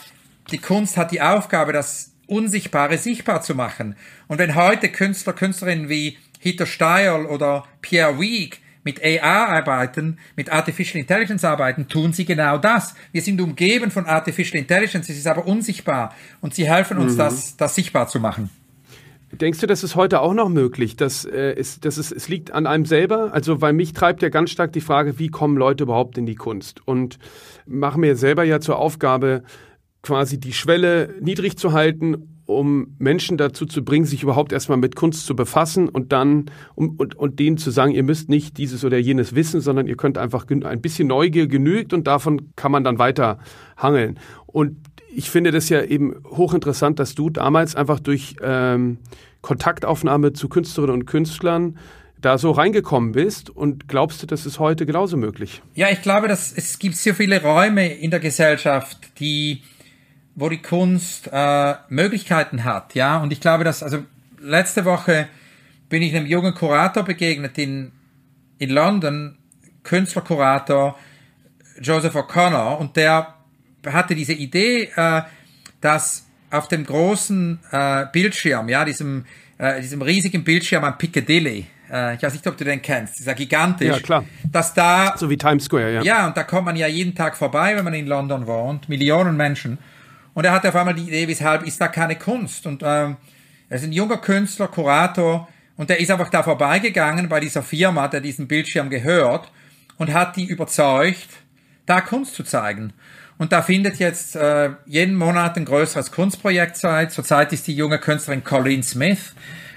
die 0.50 0.58
Kunst 0.58 0.96
hat 0.96 1.12
die 1.12 1.20
Aufgabe, 1.20 1.74
das 1.74 2.11
Unsichtbare 2.32 2.98
sichtbar 2.98 3.42
zu 3.42 3.54
machen. 3.54 3.94
Und 4.26 4.38
wenn 4.38 4.54
heute 4.54 4.88
Künstler, 4.88 5.32
Künstlerinnen 5.34 5.88
wie 5.88 6.16
Hito 6.40 6.66
Steil 6.66 7.26
oder 7.26 7.64
Pierre 7.82 8.18
Week 8.18 8.60
mit 8.84 9.00
AR 9.04 9.48
arbeiten, 9.48 10.18
mit 10.34 10.50
Artificial 10.50 11.00
Intelligence 11.00 11.44
arbeiten, 11.44 11.86
tun 11.88 12.12
sie 12.12 12.24
genau 12.24 12.58
das. 12.58 12.94
Wir 13.12 13.22
sind 13.22 13.40
umgeben 13.40 13.90
von 13.90 14.06
Artificial 14.06 14.60
Intelligence, 14.60 15.08
es 15.08 15.18
ist 15.18 15.26
aber 15.26 15.46
unsichtbar 15.46 16.14
und 16.40 16.54
sie 16.54 16.68
helfen 16.68 16.98
uns, 16.98 17.14
mhm. 17.14 17.18
das, 17.18 17.56
das 17.56 17.74
sichtbar 17.74 18.08
zu 18.08 18.18
machen. 18.18 18.50
Denkst 19.30 19.60
du, 19.60 19.66
das 19.66 19.82
ist 19.82 19.96
heute 19.96 20.20
auch 20.20 20.34
noch 20.34 20.50
möglich? 20.50 20.96
Dass, 20.96 21.24
äh, 21.24 21.54
es, 21.54 21.80
dass 21.80 21.96
es, 21.96 22.12
es 22.12 22.28
liegt 22.28 22.50
an 22.50 22.66
einem 22.66 22.84
selber? 22.84 23.32
Also, 23.32 23.62
weil 23.62 23.72
mich 23.72 23.94
treibt 23.94 24.22
ja 24.22 24.28
ganz 24.28 24.50
stark 24.50 24.74
die 24.74 24.82
Frage, 24.82 25.18
wie 25.18 25.28
kommen 25.28 25.56
Leute 25.56 25.84
überhaupt 25.84 26.18
in 26.18 26.26
die 26.26 26.34
Kunst? 26.34 26.86
Und 26.86 27.18
machen 27.64 28.02
mir 28.02 28.14
selber 28.14 28.44
ja 28.44 28.60
zur 28.60 28.78
Aufgabe, 28.78 29.42
quasi 30.02 30.38
die 30.38 30.52
Schwelle 30.52 31.14
niedrig 31.20 31.56
zu 31.56 31.72
halten 31.72 32.32
um 32.46 32.94
Menschen 32.98 33.36
dazu 33.36 33.66
zu 33.66 33.84
bringen, 33.84 34.04
sich 34.04 34.22
überhaupt 34.22 34.52
erstmal 34.52 34.78
mit 34.78 34.96
Kunst 34.96 35.26
zu 35.26 35.36
befassen 35.36 35.88
und 35.88 36.12
dann 36.12 36.50
um, 36.74 36.96
und, 36.96 37.14
und 37.14 37.38
denen 37.38 37.56
zu 37.56 37.70
sagen, 37.70 37.92
ihr 37.92 38.02
müsst 38.02 38.28
nicht 38.28 38.58
dieses 38.58 38.84
oder 38.84 38.98
jenes 38.98 39.34
wissen, 39.34 39.60
sondern 39.60 39.86
ihr 39.86 39.96
könnt 39.96 40.18
einfach 40.18 40.46
ein 40.48 40.80
bisschen 40.80 41.08
Neugier 41.08 41.46
genügt 41.46 41.92
und 41.92 42.06
davon 42.06 42.52
kann 42.56 42.72
man 42.72 42.84
dann 42.84 42.98
weiter 42.98 43.38
hangeln. 43.76 44.18
Und 44.46 44.76
ich 45.14 45.30
finde 45.30 45.50
das 45.50 45.68
ja 45.68 45.82
eben 45.82 46.14
hochinteressant, 46.30 46.98
dass 46.98 47.14
du 47.14 47.30
damals 47.30 47.76
einfach 47.76 48.00
durch 48.00 48.36
ähm, 48.42 48.98
Kontaktaufnahme 49.40 50.32
zu 50.32 50.48
Künstlerinnen 50.48 51.00
und 51.00 51.06
Künstlern 51.06 51.78
da 52.20 52.38
so 52.38 52.52
reingekommen 52.52 53.12
bist 53.12 53.50
und 53.50 53.88
glaubst 53.88 54.22
du, 54.22 54.26
das 54.28 54.46
ist 54.46 54.60
heute 54.60 54.86
genauso 54.86 55.16
möglich? 55.16 55.60
Ja, 55.74 55.90
ich 55.90 56.02
glaube, 56.02 56.28
dass 56.28 56.52
es 56.52 56.78
gibt 56.78 56.96
so 56.96 57.12
viele 57.14 57.42
Räume 57.42 57.92
in 57.92 58.12
der 58.12 58.20
Gesellschaft, 58.20 59.18
die 59.18 59.62
wo 60.34 60.48
die 60.48 60.62
Kunst 60.62 61.28
äh, 61.32 61.74
Möglichkeiten 61.88 62.64
hat, 62.64 62.94
ja. 62.94 63.18
Und 63.18 63.32
ich 63.32 63.40
glaube, 63.40 63.64
dass, 63.64 63.82
also 63.82 64.04
letzte 64.40 64.84
Woche 64.84 65.28
bin 65.88 66.02
ich 66.02 66.14
einem 66.16 66.26
jungen 66.26 66.54
Kurator 66.54 67.02
begegnet 67.02 67.58
in, 67.58 67.92
in 68.58 68.70
London, 68.70 69.36
Künstlerkurator 69.82 70.98
Joseph 71.80 72.14
O'Connor, 72.14 72.78
und 72.78 72.96
der 72.96 73.34
hatte 73.86 74.14
diese 74.14 74.32
Idee, 74.32 74.90
äh, 74.94 75.22
dass 75.80 76.26
auf 76.50 76.68
dem 76.68 76.84
großen 76.84 77.58
äh, 77.70 78.06
Bildschirm, 78.12 78.68
ja, 78.68 78.84
diesem, 78.84 79.24
äh, 79.58 79.80
diesem 79.80 80.02
riesigen 80.02 80.44
Bildschirm 80.44 80.84
am 80.84 80.96
Piccadilly, 80.96 81.66
äh, 81.90 82.14
ich 82.14 82.22
weiß 82.22 82.32
nicht, 82.32 82.46
ob 82.46 82.56
du 82.56 82.64
den 82.64 82.80
kennst, 82.80 83.18
dieser 83.18 83.34
gigantisch, 83.34 83.88
ja, 83.88 84.00
klar. 84.00 84.24
dass 84.50 84.72
da, 84.74 85.14
so 85.16 85.28
wie 85.28 85.36
Times 85.36 85.64
Square, 85.64 85.94
ja. 85.94 86.02
Ja, 86.02 86.26
und 86.26 86.36
da 86.36 86.44
kommt 86.44 86.66
man 86.66 86.76
ja 86.76 86.86
jeden 86.86 87.14
Tag 87.14 87.36
vorbei, 87.36 87.76
wenn 87.76 87.84
man 87.84 87.94
in 87.94 88.06
London 88.06 88.46
wohnt, 88.46 88.88
Millionen 88.88 89.36
Menschen. 89.36 89.78
Und 90.34 90.44
er 90.44 90.52
hatte 90.52 90.68
auf 90.68 90.76
einmal 90.76 90.94
die 90.94 91.08
Idee, 91.08 91.28
weshalb 91.28 91.66
ist 91.66 91.80
da 91.80 91.88
keine 91.88 92.16
Kunst? 92.16 92.66
Und 92.66 92.82
ähm, 92.82 93.16
er 93.68 93.76
ist 93.76 93.84
ein 93.84 93.92
junger 93.92 94.18
Künstler, 94.18 94.68
Kurator, 94.68 95.48
und 95.76 95.90
der 95.90 96.00
ist 96.00 96.10
einfach 96.10 96.28
da 96.28 96.42
vorbeigegangen 96.42 97.28
bei 97.28 97.40
dieser 97.40 97.62
Firma, 97.62 98.08
der 98.08 98.20
diesen 98.20 98.46
Bildschirm 98.46 98.90
gehört, 98.90 99.50
und 99.96 100.12
hat 100.12 100.36
die 100.36 100.44
überzeugt, 100.44 101.28
da 101.86 102.00
Kunst 102.00 102.34
zu 102.34 102.44
zeigen. 102.44 102.92
Und 103.38 103.52
da 103.52 103.62
findet 103.62 103.96
jetzt 103.98 104.36
äh, 104.36 104.70
jeden 104.86 105.16
Monat 105.16 105.56
ein 105.56 105.64
größeres 105.64 106.12
Kunstprojekt 106.12 106.78
statt. 106.78 107.12
Zurzeit 107.12 107.52
ist 107.52 107.66
die 107.66 107.74
junge 107.74 107.98
Künstlerin 107.98 108.44
Colleen 108.44 108.82
Smith, 108.82 109.34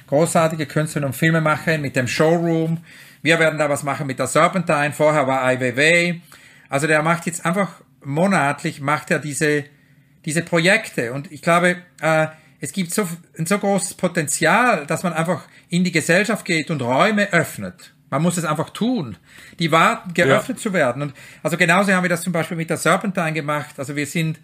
großartige 0.08 0.66
Künstlerin 0.66 1.08
und 1.08 1.16
Filmemacherin 1.16 1.82
mit 1.82 1.95
dem 1.95 2.08
Showroom. 2.08 2.80
Wir 3.22 3.39
werden 3.39 3.58
da 3.58 3.70
was 3.70 3.84
machen 3.84 4.06
mit 4.06 4.20
der 4.20 4.28
Serpentine. 4.28 4.91
Vorher 4.91 5.26
war 5.26 5.43
Weiwei. 5.43 6.22
Also 6.70 6.86
der 6.86 7.01
macht 7.01 7.26
jetzt 7.26 7.45
einfach 7.45 7.82
monatlich, 8.03 8.82
macht 8.82 9.10
er 9.10 9.20
diese 9.20 9.64
diese 10.26 10.41
Projekte. 10.41 11.13
Und 11.13 11.32
ich 11.32 11.41
glaube, 11.41 11.78
äh, 12.01 12.28
es 12.59 12.73
gibt 12.73 12.91
so, 12.91 13.07
ein 13.38 13.45
so 13.45 13.57
großes 13.59 13.93
Potenzial, 13.93 14.86
dass 14.86 15.03
man 15.03 15.13
einfach 15.13 15.43
in 15.69 15.84
die 15.84 15.91
Gesellschaft 15.91 16.45
geht 16.45 16.71
und 16.71 16.82
Räume 16.82 17.32
öffnet. 17.32 17.93
Man 18.09 18.21
muss 18.21 18.38
es 18.38 18.45
einfach 18.45 18.69
tun. 18.69 19.17
Die 19.59 19.71
warten, 19.71 20.13
geöffnet 20.13 20.57
ja. 20.57 20.61
zu 20.61 20.73
werden. 20.73 21.01
Und 21.01 21.13
also 21.43 21.57
genauso 21.57 21.91
haben 21.93 22.03
wir 22.03 22.09
das 22.09 22.21
zum 22.21 22.34
Beispiel 22.34 22.57
mit 22.57 22.69
der 22.69 22.78
Serpentine 22.78 23.34
gemacht. 23.34 23.76
Also 23.78 23.95
wir 23.95 24.05
sind 24.05 24.39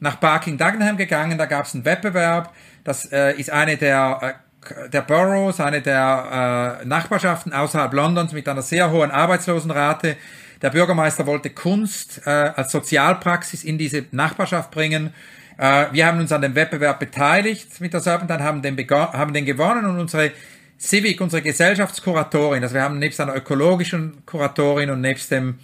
nach 0.00 0.16
Barking 0.16 0.58
Dagenham 0.58 0.96
gegangen, 0.96 1.38
da 1.38 1.46
gab 1.46 1.66
es 1.66 1.74
einen 1.74 1.84
Wettbewerb. 1.84 2.52
Das 2.82 3.10
äh, 3.12 3.32
ist 3.38 3.50
eine 3.50 3.76
der 3.76 4.18
äh, 4.22 4.88
der 4.88 5.02
Boroughs, 5.02 5.60
eine 5.60 5.82
der 5.82 6.80
äh, 6.82 6.86
Nachbarschaften 6.86 7.52
außerhalb 7.52 7.92
Londons 7.92 8.32
mit 8.32 8.48
einer 8.48 8.62
sehr 8.62 8.90
hohen 8.90 9.10
Arbeitslosenrate. 9.10 10.16
Der 10.64 10.70
Bürgermeister 10.70 11.26
wollte 11.26 11.50
Kunst 11.50 12.22
äh, 12.24 12.30
als 12.30 12.72
Sozialpraxis 12.72 13.64
in 13.64 13.76
diese 13.76 14.06
Nachbarschaft 14.12 14.70
bringen. 14.70 15.12
Äh, 15.58 15.88
wir 15.92 16.06
haben 16.06 16.18
uns 16.18 16.32
an 16.32 16.40
dem 16.40 16.54
Wettbewerb 16.54 16.98
beteiligt 16.98 17.82
mit 17.82 17.92
der 17.92 18.00
Serpentine, 18.00 18.42
haben 18.42 18.62
den, 18.62 18.74
haben 18.88 19.34
den 19.34 19.44
gewonnen 19.44 19.84
und 19.84 20.00
unsere 20.00 20.32
Civic, 20.80 21.20
unsere 21.20 21.42
Gesellschaftskuratorin, 21.42 22.62
also 22.62 22.74
wir 22.74 22.80
haben 22.80 22.98
nebst 22.98 23.20
einer 23.20 23.36
ökologischen 23.36 24.24
Kuratorin 24.24 24.88
und 24.88 25.02
nebst 25.02 25.30
dem 25.30 25.58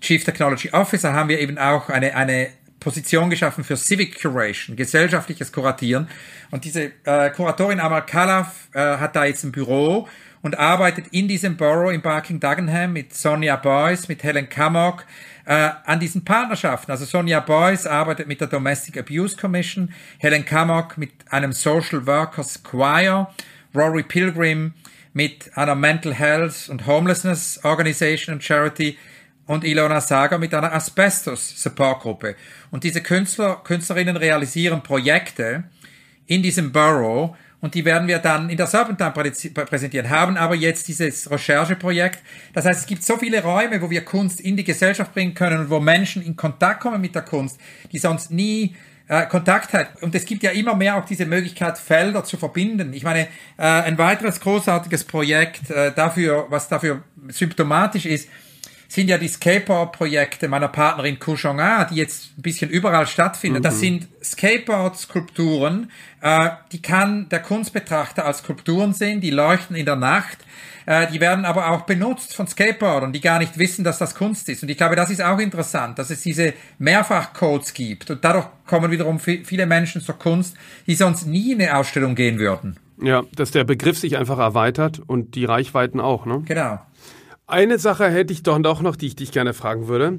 Chief 0.00 0.24
Technology 0.24 0.70
Officer 0.70 1.12
haben 1.12 1.28
wir 1.28 1.38
eben 1.38 1.58
auch 1.58 1.90
eine, 1.90 2.16
eine 2.16 2.48
Position 2.80 3.28
geschaffen 3.28 3.62
für 3.62 3.76
Civic 3.76 4.22
Curation, 4.22 4.74
gesellschaftliches 4.74 5.52
Kuratieren. 5.52 6.08
Und 6.50 6.64
diese 6.64 6.92
äh, 7.04 7.28
Kuratorin 7.28 7.78
Amal 7.78 8.06
Khalaf 8.06 8.68
äh, 8.72 8.78
hat 8.78 9.16
da 9.16 9.26
jetzt 9.26 9.44
ein 9.44 9.52
Büro 9.52 10.08
und 10.46 10.56
arbeitet 10.60 11.08
in 11.08 11.26
diesem 11.26 11.56
Borough 11.56 11.92
in 11.92 12.02
Barking 12.02 12.38
Dagenham 12.38 12.92
mit 12.92 13.12
Sonja 13.12 13.56
Boyce, 13.56 14.06
mit 14.06 14.22
Helen 14.22 14.48
Kammock 14.48 15.04
äh, 15.44 15.70
an 15.84 15.98
diesen 15.98 16.24
Partnerschaften. 16.24 16.92
Also 16.92 17.04
Sonja 17.04 17.40
Boyce 17.40 17.86
arbeitet 17.86 18.28
mit 18.28 18.40
der 18.40 18.46
Domestic 18.46 18.96
Abuse 18.96 19.36
Commission, 19.36 19.92
Helen 20.18 20.44
Kammock 20.44 20.98
mit 20.98 21.10
einem 21.30 21.50
Social 21.50 22.06
Workers 22.06 22.62
Choir, 22.62 23.34
Rory 23.74 24.04
Pilgrim 24.04 24.74
mit 25.14 25.50
einer 25.56 25.74
Mental 25.74 26.14
Health 26.14 26.68
und 26.68 26.86
Homelessness 26.86 27.58
Organization 27.64 28.36
und 28.36 28.44
Charity 28.44 28.96
und 29.46 29.64
Ilona 29.64 30.00
Sager 30.00 30.38
mit 30.38 30.54
einer 30.54 30.72
Asbestos 30.72 31.60
Supportgruppe. 31.60 32.36
Und 32.70 32.84
diese 32.84 33.02
Künstler, 33.02 33.62
Künstlerinnen 33.64 34.16
realisieren 34.16 34.84
Projekte 34.84 35.64
in 36.28 36.44
diesem 36.44 36.70
Borough, 36.70 37.34
und 37.66 37.74
die 37.74 37.84
werden 37.84 38.06
wir 38.06 38.20
dann 38.20 38.48
in 38.48 38.56
der 38.56 38.68
Serpentine 38.68 39.10
präsentieren, 39.10 40.08
haben 40.08 40.36
aber 40.36 40.54
jetzt 40.54 40.86
dieses 40.86 41.28
Rechercheprojekt. 41.28 42.20
Das 42.52 42.64
heißt, 42.64 42.82
es 42.82 42.86
gibt 42.86 43.02
so 43.02 43.16
viele 43.16 43.42
Räume, 43.42 43.82
wo 43.82 43.90
wir 43.90 44.04
Kunst 44.04 44.40
in 44.40 44.56
die 44.56 44.62
Gesellschaft 44.62 45.12
bringen 45.12 45.34
können 45.34 45.58
und 45.58 45.68
wo 45.68 45.80
Menschen 45.80 46.24
in 46.24 46.36
Kontakt 46.36 46.78
kommen 46.78 47.00
mit 47.00 47.16
der 47.16 47.22
Kunst, 47.22 47.58
die 47.90 47.98
sonst 47.98 48.30
nie 48.30 48.76
äh, 49.08 49.26
Kontakt 49.26 49.72
hat. 49.72 50.00
Und 50.00 50.14
es 50.14 50.24
gibt 50.26 50.44
ja 50.44 50.52
immer 50.52 50.76
mehr 50.76 50.94
auch 50.94 51.04
diese 51.06 51.26
Möglichkeit, 51.26 51.76
Felder 51.76 52.22
zu 52.22 52.36
verbinden. 52.36 52.92
Ich 52.92 53.02
meine, 53.02 53.22
äh, 53.56 53.62
ein 53.64 53.98
weiteres 53.98 54.38
großartiges 54.38 55.02
Projekt 55.02 55.68
äh, 55.68 55.92
dafür, 55.92 56.46
was 56.48 56.68
dafür 56.68 57.02
symptomatisch 57.30 58.06
ist, 58.06 58.28
sind 58.88 59.08
ja 59.08 59.18
die 59.18 59.28
Skateboard-Projekte 59.28 60.48
meiner 60.48 60.68
Partnerin 60.68 61.18
Kouchonga, 61.18 61.84
die 61.84 61.96
jetzt 61.96 62.38
ein 62.38 62.42
bisschen 62.42 62.70
überall 62.70 63.06
stattfinden. 63.06 63.58
Mhm. 63.58 63.62
Das 63.62 63.80
sind 63.80 64.08
Skateboard-Skulpturen, 64.22 65.90
äh, 66.20 66.50
die 66.72 66.82
kann 66.82 67.28
der 67.28 67.40
Kunstbetrachter 67.40 68.24
als 68.24 68.38
Skulpturen 68.38 68.92
sehen, 68.92 69.20
die 69.20 69.30
leuchten 69.30 69.76
in 69.76 69.86
der 69.86 69.96
Nacht. 69.96 70.38
Äh, 70.86 71.10
die 71.10 71.20
werden 71.20 71.44
aber 71.44 71.70
auch 71.70 71.82
benutzt 71.82 72.34
von 72.34 72.46
Skateboardern, 72.46 73.12
die 73.12 73.20
gar 73.20 73.40
nicht 73.40 73.58
wissen, 73.58 73.84
dass 73.84 73.98
das 73.98 74.14
Kunst 74.14 74.48
ist. 74.48 74.62
Und 74.62 74.68
ich 74.68 74.76
glaube, 74.76 74.94
das 74.94 75.10
ist 75.10 75.20
auch 75.20 75.38
interessant, 75.38 75.98
dass 75.98 76.10
es 76.10 76.22
diese 76.22 76.54
Mehrfachcodes 76.78 77.74
gibt. 77.74 78.10
Und 78.10 78.24
dadurch 78.24 78.46
kommen 78.66 78.90
wiederum 78.90 79.18
viele 79.18 79.66
Menschen 79.66 80.00
zur 80.00 80.16
Kunst, 80.16 80.56
die 80.86 80.94
sonst 80.94 81.26
nie 81.26 81.52
in 81.52 81.60
eine 81.60 81.76
Ausstellung 81.76 82.14
gehen 82.14 82.38
würden. 82.38 82.78
Ja, 83.02 83.24
dass 83.34 83.50
der 83.50 83.64
Begriff 83.64 83.98
sich 83.98 84.16
einfach 84.16 84.38
erweitert 84.38 85.02
und 85.04 85.34
die 85.34 85.44
Reichweiten 85.44 86.00
auch, 86.00 86.24
ne? 86.24 86.42
Genau. 86.46 86.78
Eine 87.48 87.78
Sache 87.78 88.08
hätte 88.10 88.32
ich 88.32 88.42
doch 88.42 88.58
noch, 88.58 88.96
die 88.96 89.06
ich 89.06 89.16
dich 89.16 89.30
gerne 89.30 89.54
fragen 89.54 89.86
würde. 89.86 90.18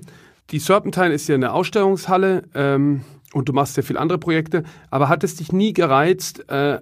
Die 0.51 0.59
Serpentine 0.59 1.13
ist 1.13 1.27
ja 1.27 1.35
eine 1.35 1.51
Ausstellungshalle 1.51 2.43
ähm, 2.55 3.01
und 3.33 3.49
du 3.49 3.53
machst 3.53 3.75
ja 3.75 3.83
viele 3.83 3.99
andere 3.99 4.17
Projekte, 4.17 4.63
aber 4.89 5.09
hat 5.09 5.25
es 5.25 5.35
dich 5.35 5.51
nie 5.51 5.73
gereizt, 5.73 6.49
äh, 6.49 6.79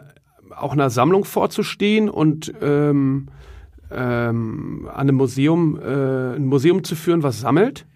auch 0.56 0.74
einer 0.74 0.91
Sammlung 0.91 1.26
vorzustehen 1.26 2.10
und 2.10 2.54
ähm, 2.62 3.30
ähm, 3.91 4.88
an 4.91 5.00
einem 5.02 5.16
Museum, 5.16 5.80
äh, 5.80 6.36
ein 6.36 6.46
Museum 6.46 6.84
zu 6.84 6.96
führen, 6.96 7.24
was 7.24 7.39
sammelt? 7.39 7.88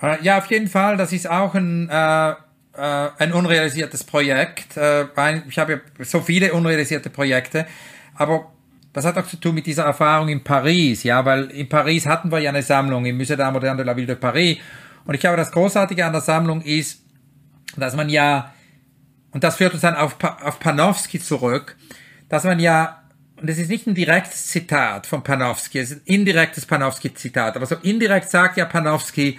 Äh, 0.00 0.20
ja, 0.22 0.38
auf 0.38 0.46
jeden 0.46 0.66
Fall. 0.66 0.96
Das 0.96 1.12
ist 1.12 1.30
auch 1.30 1.54
ein, 1.54 1.88
äh, 1.88 2.30
äh 2.30 2.34
ein 3.18 3.32
unrealisiertes 3.32 4.02
Projekt. 4.02 4.76
Äh, 4.76 5.04
ich 5.48 5.58
habe 5.60 5.72
ja 5.72 6.04
so 6.04 6.20
viele 6.20 6.54
unrealisierte 6.54 7.08
Projekte, 7.08 7.66
aber 8.16 8.50
das 8.92 9.04
hat 9.04 9.16
auch 9.16 9.26
zu 9.26 9.38
tun 9.38 9.54
mit 9.54 9.66
dieser 9.66 9.84
Erfahrung 9.84 10.28
in 10.28 10.44
Paris, 10.44 11.02
ja, 11.02 11.24
weil 11.24 11.44
in 11.50 11.68
Paris 11.68 12.06
hatten 12.06 12.30
wir 12.30 12.38
ja 12.40 12.50
eine 12.50 12.62
Sammlung 12.62 13.06
im 13.06 13.18
Musée 13.18 13.36
d'Art 13.36 13.52
Moderne 13.52 13.78
de 13.78 13.86
la 13.86 13.96
Ville 13.96 14.06
de 14.06 14.16
Paris. 14.16 14.58
Und 15.04 15.14
ich 15.14 15.20
glaube, 15.20 15.36
das 15.36 15.50
Großartige 15.50 16.04
an 16.04 16.12
der 16.12 16.20
Sammlung 16.20 16.60
ist, 16.62 17.02
dass 17.76 17.96
man 17.96 18.08
ja, 18.08 18.52
und 19.30 19.44
das 19.44 19.56
führt 19.56 19.72
uns 19.72 19.82
dann 19.82 19.94
auf, 19.94 20.16
auf 20.22 20.60
Panofsky 20.60 21.18
zurück, 21.20 21.76
dass 22.28 22.44
man 22.44 22.60
ja, 22.60 23.02
und 23.36 23.48
das 23.48 23.58
ist 23.58 23.70
nicht 23.70 23.86
ein 23.86 23.94
direktes 23.94 24.46
Zitat 24.48 25.06
von 25.06 25.24
Panofsky, 25.24 25.78
es 25.78 25.90
ist 25.90 26.06
ein 26.06 26.14
indirektes 26.14 26.66
Panofsky-Zitat, 26.66 27.56
aber 27.56 27.66
so 27.66 27.76
indirekt 27.76 28.30
sagt 28.30 28.56
ja 28.56 28.66
Panofsky, 28.66 29.38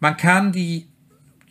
man 0.00 0.16
kann 0.16 0.50
die 0.50 0.88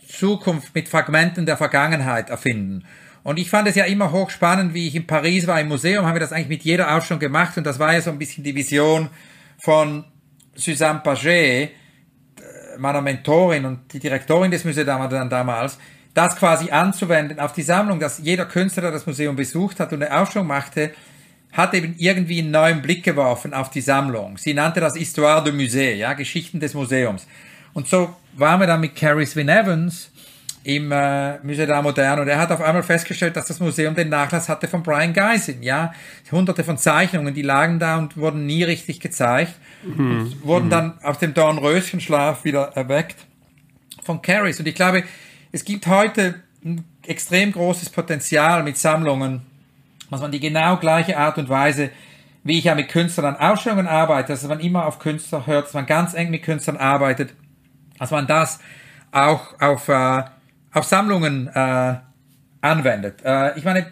Zukunft 0.08 0.76
mit 0.76 0.90
Fragmenten 0.90 1.46
der 1.46 1.56
Vergangenheit 1.56 2.30
erfinden. 2.30 2.84
Und 3.24 3.38
ich 3.38 3.50
fand 3.50 3.68
es 3.68 3.76
ja 3.76 3.86
immer 3.86 4.12
hochspannend, 4.12 4.74
wie 4.74 4.88
ich 4.88 4.96
in 4.96 5.06
Paris 5.06 5.46
war 5.46 5.60
im 5.62 5.68
Museum, 5.68 6.06
haben 6.06 6.16
wir 6.16 6.20
das 6.20 6.34
eigentlich 6.34 6.48
mit 6.48 6.64
jeder 6.64 6.96
Ausstellung 6.96 7.20
gemacht 7.20 7.58
und 7.58 7.66
das 7.66 7.78
war 7.78 7.94
ja 7.94 8.02
so 8.02 8.10
ein 8.10 8.18
bisschen 8.18 8.44
die 8.44 8.56
Vision 8.56 9.10
von 9.60 10.06
Suzanne 10.56 11.02
Paget, 11.04 11.72
meiner 12.78 13.02
Mentorin 13.02 13.66
und 13.66 13.94
die 13.94 14.00
Direktorin 14.00 14.52
des 14.52 14.66
Museums 14.66 15.30
damals, 15.30 15.78
das 16.14 16.36
quasi 16.36 16.72
anzuwenden 16.72 17.40
auf 17.40 17.54
die 17.54 17.62
Sammlung, 17.62 18.00
dass 18.00 18.20
jeder 18.20 18.46
Künstler, 18.46 18.84
der 18.84 18.92
das 18.92 19.06
Museum 19.06 19.36
besucht 19.36 19.80
hat 19.80 19.94
und 19.94 20.04
eine 20.04 20.20
Ausstellung 20.20 20.48
machte, 20.48 20.92
hat 21.54 21.74
eben 21.74 21.96
irgendwie 21.98 22.40
einen 22.40 22.52
neuen 22.52 22.82
Blick 22.82 23.04
geworfen 23.04 23.54
auf 23.54 23.70
die 23.70 23.82
Sammlung. 23.82 24.38
Sie 24.38 24.54
nannte 24.54 24.80
das 24.80 24.96
Histoire 24.96 25.44
de 25.44 25.54
Musée, 25.54 25.94
ja, 25.94 26.14
Geschichten 26.14 26.60
des 26.60 26.74
Museums. 26.74 27.28
Und 27.74 27.88
so 27.88 28.16
waren 28.34 28.60
wir 28.60 28.68
dann 28.68 28.82
mit 28.82 28.96
Carrie 28.96 29.26
Swin 29.26 29.50
Evans 29.50 30.11
im 30.64 30.92
äh, 30.92 31.38
Musée 31.40 31.66
d'Art 31.66 31.82
Moderne 31.82 32.22
und 32.22 32.28
er 32.28 32.38
hat 32.38 32.52
auf 32.52 32.62
einmal 32.62 32.84
festgestellt, 32.84 33.36
dass 33.36 33.46
das 33.46 33.60
Museum 33.60 33.96
den 33.96 34.10
Nachlass 34.10 34.48
hatte 34.48 34.68
von 34.68 34.84
Brian 34.84 35.14
Geisin, 35.14 35.64
ja, 35.64 35.94
hunderte 36.32 36.64
von 36.64 36.78
Zeichnungen, 36.78 37.34
die 37.34 37.42
lagen 37.42 37.80
da 37.80 37.98
und 37.98 38.16
wurden 38.18 38.46
nie 38.46 38.64
richtig 38.64 39.00
gezeigt 39.00 39.56
mhm. 39.84 40.12
und 40.12 40.46
wurden 40.46 40.66
mhm. 40.66 40.70
dann 40.70 40.94
aus 41.04 41.20
dem 41.20 41.34
Dornröschenschlaf 41.34 42.44
wieder 42.44 42.72
erweckt 42.76 43.18
von 44.04 44.22
Carries 44.22 44.60
und 44.60 44.68
ich 44.68 44.76
glaube, 44.76 45.04
es 45.52 45.66
gibt 45.66 45.88
heute 45.88 46.36
ein 46.64 46.86
extrem 47.08 47.52
großes 47.52 47.90
Potenzial 47.90 48.64
mit 48.64 48.78
Sammlungen, 48.78 49.42
dass 50.12 50.22
man 50.22 50.32
die 50.32 50.40
genau 50.40 50.78
gleiche 50.78 51.18
Art 51.18 51.38
und 51.38 51.50
Weise 51.50 51.90
wie 52.44 52.58
ich 52.58 52.66
ja 52.66 52.76
mit 52.76 52.90
Künstlern 52.90 53.36
an 53.36 53.52
Ausstellungen 53.52 53.88
arbeite, 53.88 54.34
dass 54.34 54.44
man 54.48 54.60
immer 54.60 54.86
auf 54.86 55.00
Künstler 55.00 55.46
hört, 55.46 55.66
dass 55.66 55.74
man 55.74 55.86
ganz 55.86 56.14
eng 56.14 56.32
mit 56.32 56.44
Künstlern 56.44 56.78
arbeitet, 56.78 57.34
dass 58.00 58.12
man 58.12 58.26
das 58.28 58.60
auch 59.12 59.60
auf 59.60 59.88
äh, 59.90 60.24
auf 60.74 60.86
Sammlungen 60.86 61.48
äh, 61.48 61.96
anwendet. 62.62 63.22
Äh, 63.24 63.58
ich 63.58 63.66
meine, 63.66 63.88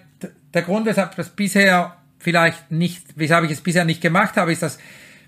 der 0.53 0.61
Grund, 0.61 0.85
weshalb 0.85 1.15
das 1.15 1.29
bisher 1.29 1.95
vielleicht 2.17 2.71
nicht, 2.71 3.03
weshalb 3.15 3.45
ich 3.45 3.51
es 3.51 3.61
bisher 3.61 3.85
nicht 3.85 4.01
gemacht 4.01 4.35
habe, 4.37 4.51
ist, 4.51 4.61
dass 4.61 4.79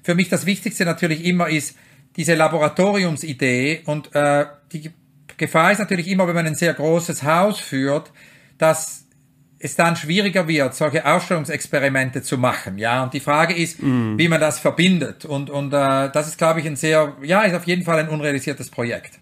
für 0.03 0.15
mich 0.15 0.29
das 0.29 0.45
Wichtigste 0.45 0.85
natürlich 0.85 1.25
immer 1.25 1.49
ist 1.49 1.77
diese 2.15 2.35
Laboratoriumsidee 2.35 3.83
und 3.85 4.13
äh, 4.13 4.45
die 4.71 4.91
Gefahr 5.37 5.71
ist 5.71 5.79
natürlich 5.79 6.07
immer, 6.07 6.27
wenn 6.27 6.35
man 6.35 6.47
ein 6.47 6.55
sehr 6.55 6.73
großes 6.73 7.23
Haus 7.23 7.59
führt, 7.59 8.11
dass 8.57 9.07
es 9.59 9.75
dann 9.75 9.95
schwieriger 9.95 10.47
wird, 10.47 10.75
solche 10.75 11.05
Ausstellungsexperimente 11.05 12.21
zu 12.21 12.37
machen, 12.37 12.77
ja. 12.77 13.03
Und 13.03 13.13
die 13.13 13.19
Frage 13.19 13.55
ist, 13.55 13.81
mm. 13.81 14.17
wie 14.17 14.27
man 14.27 14.41
das 14.41 14.59
verbindet. 14.59 15.23
Und 15.23 15.49
und 15.49 15.71
äh, 15.71 16.09
das 16.11 16.27
ist, 16.27 16.37
glaube 16.37 16.59
ich, 16.59 16.65
ein 16.65 16.75
sehr, 16.75 17.15
ja, 17.21 17.43
ist 17.43 17.55
auf 17.55 17.65
jeden 17.65 17.83
Fall 17.83 17.99
ein 17.99 18.09
unrealisiertes 18.09 18.69
Projekt. 18.69 19.20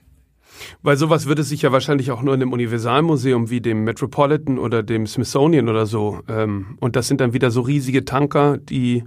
Weil 0.81 0.97
sowas 0.97 1.25
würde 1.25 1.43
sich 1.43 1.61
ja 1.61 1.71
wahrscheinlich 1.71 2.11
auch 2.11 2.21
nur 2.21 2.33
in 2.33 2.41
einem 2.41 2.53
Universalmuseum 2.53 3.49
wie 3.49 3.61
dem 3.61 3.83
Metropolitan 3.83 4.57
oder 4.57 4.83
dem 4.83 5.07
Smithsonian 5.07 5.69
oder 5.69 5.85
so. 5.85 6.21
Ähm, 6.27 6.77
und 6.79 6.95
das 6.95 7.07
sind 7.07 7.21
dann 7.21 7.33
wieder 7.33 7.51
so 7.51 7.61
riesige 7.61 8.05
Tanker, 8.05 8.57
die 8.57 9.03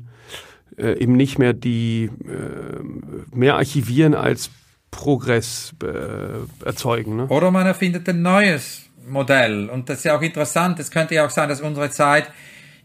äh, 0.76 0.98
eben 0.98 1.16
nicht 1.16 1.38
mehr 1.38 1.52
die 1.52 2.10
äh, 2.24 3.36
mehr 3.36 3.56
archivieren 3.56 4.14
als 4.14 4.50
Progress 4.90 5.74
äh, 5.82 6.66
erzeugen. 6.66 7.16
Ne? 7.16 7.26
Oder 7.28 7.50
man 7.50 7.66
erfindet 7.66 8.08
ein 8.08 8.22
neues 8.22 8.82
Modell. 9.08 9.68
Und 9.68 9.88
das 9.88 9.98
ist 9.98 10.04
ja 10.04 10.16
auch 10.16 10.22
interessant. 10.22 10.78
Es 10.78 10.90
könnte 10.90 11.14
ja 11.14 11.26
auch 11.26 11.30
sein, 11.30 11.48
dass 11.48 11.60
unsere 11.60 11.90
Zeit 11.90 12.30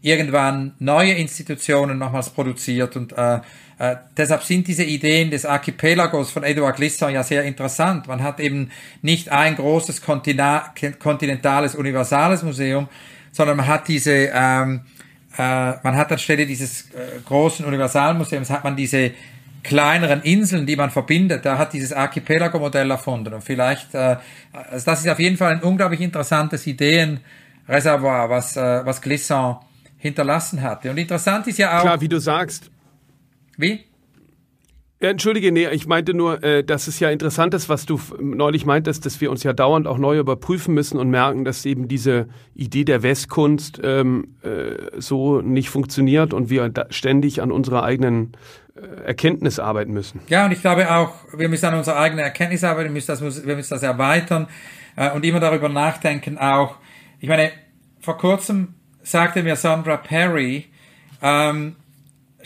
irgendwann 0.00 0.74
neue 0.78 1.12
Institutionen 1.12 1.98
nochmals 1.98 2.30
produziert 2.30 2.96
und 2.96 3.12
äh, 3.12 3.40
äh, 3.78 3.96
deshalb 4.16 4.42
sind 4.42 4.66
diese 4.66 4.82
Ideen 4.84 5.30
des 5.30 5.46
Archipelagos 5.46 6.30
von 6.30 6.42
Edouard 6.42 6.76
Glissant 6.76 7.12
ja 7.12 7.22
sehr 7.22 7.44
interessant. 7.44 8.08
Man 8.08 8.22
hat 8.22 8.40
eben 8.40 8.70
nicht 9.02 9.30
ein 9.30 9.54
großes 9.54 10.02
kontinentales 10.02 11.74
universales 11.76 12.42
Museum, 12.42 12.88
sondern 13.30 13.56
man 13.56 13.66
hat 13.68 13.86
diese, 13.86 14.30
ähm, 14.34 14.80
äh, 15.36 15.72
man 15.82 15.96
hat 15.96 16.10
anstelle 16.10 16.44
dieses 16.44 16.90
äh, 16.90 17.20
großen 17.24 17.64
Universalmuseums 17.64 18.50
hat 18.50 18.64
man 18.64 18.74
diese 18.74 19.12
kleineren 19.62 20.22
Inseln, 20.22 20.66
die 20.66 20.74
man 20.74 20.90
verbindet. 20.90 21.44
Da 21.44 21.56
hat 21.58 21.72
dieses 21.72 21.92
Archipelago-Modell 21.92 22.90
erfunden. 22.90 23.34
Und 23.34 23.44
vielleicht, 23.44 23.94
äh, 23.94 24.16
also 24.52 24.84
das 24.84 25.00
ist 25.00 25.08
auf 25.08 25.20
jeden 25.20 25.36
Fall 25.36 25.52
ein 25.52 25.62
unglaublich 25.62 26.00
interessantes 26.00 26.66
Ideenreservoir, 26.66 28.28
was, 28.28 28.56
äh, 28.56 28.84
was 28.84 29.00
Glissant 29.00 29.58
hinterlassen 29.98 30.62
hatte. 30.62 30.90
Und 30.90 30.98
interessant 30.98 31.46
ist 31.46 31.58
ja 31.58 31.78
auch. 31.78 31.82
Klar, 31.82 32.00
wie 32.00 32.08
du 32.08 32.18
sagst, 32.18 32.70
wie? 33.58 33.84
Ja, 35.00 35.10
entschuldige, 35.10 35.52
nee, 35.52 35.68
ich 35.68 35.86
meinte 35.86 36.12
nur, 36.12 36.42
äh, 36.42 36.64
dass 36.64 36.88
es 36.88 36.98
ja 36.98 37.08
interessant 37.08 37.54
ist, 37.54 37.68
was 37.68 37.86
du 37.86 38.00
neulich 38.20 38.66
meintest, 38.66 39.06
dass 39.06 39.20
wir 39.20 39.30
uns 39.30 39.44
ja 39.44 39.52
dauernd 39.52 39.86
auch 39.86 39.98
neu 39.98 40.18
überprüfen 40.18 40.74
müssen 40.74 40.98
und 40.98 41.08
merken, 41.08 41.44
dass 41.44 41.64
eben 41.66 41.86
diese 41.86 42.26
Idee 42.54 42.84
der 42.84 43.04
Westkunst 43.04 43.80
ähm, 43.84 44.34
äh, 44.42 45.00
so 45.00 45.40
nicht 45.40 45.70
funktioniert 45.70 46.34
und 46.34 46.50
wir 46.50 46.72
ständig 46.90 47.42
an 47.42 47.52
unserer 47.52 47.84
eigenen 47.84 48.32
äh, 48.74 49.04
Erkenntnis 49.04 49.60
arbeiten 49.60 49.92
müssen. 49.92 50.20
Ja, 50.28 50.46
und 50.46 50.50
ich 50.50 50.62
glaube 50.62 50.92
auch, 50.92 51.12
wir 51.32 51.48
müssen 51.48 51.66
an 51.66 51.74
unserer 51.74 51.98
eigenen 52.00 52.24
Erkenntnis 52.24 52.64
arbeiten, 52.64 52.88
wir 52.88 52.94
müssen 52.94 53.06
das, 53.06 53.46
wir 53.46 53.54
müssen 53.54 53.74
das 53.74 53.84
erweitern 53.84 54.48
äh, 54.96 55.12
und 55.12 55.24
immer 55.24 55.38
darüber 55.38 55.68
nachdenken 55.68 56.38
auch. 56.38 56.74
Ich 57.20 57.28
meine, 57.28 57.52
vor 58.00 58.18
kurzem 58.18 58.74
sagte 59.02 59.44
mir 59.44 59.54
Sandra 59.54 59.96
Perry, 59.96 60.66
ähm, 61.22 61.76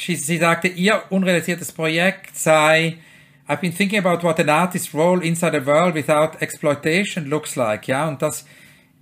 sie, 0.06 0.16
sie 0.16 0.38
sagte, 0.38 0.68
ihr 0.68 1.02
unrealisiertes 1.10 1.72
Projekt 1.72 2.36
sei 2.36 2.98
I've 3.48 3.60
been 3.60 3.72
thinking 3.72 3.98
about 3.98 4.22
what 4.22 4.38
an 4.38 4.48
artist's 4.48 4.94
role 4.94 5.20
inside 5.20 5.54
a 5.54 5.66
world 5.66 5.94
without 5.94 6.40
exploitation 6.40 7.28
looks 7.28 7.56
like. 7.56 7.88
Ja, 7.88 8.08
und 8.08 8.22
das 8.22 8.46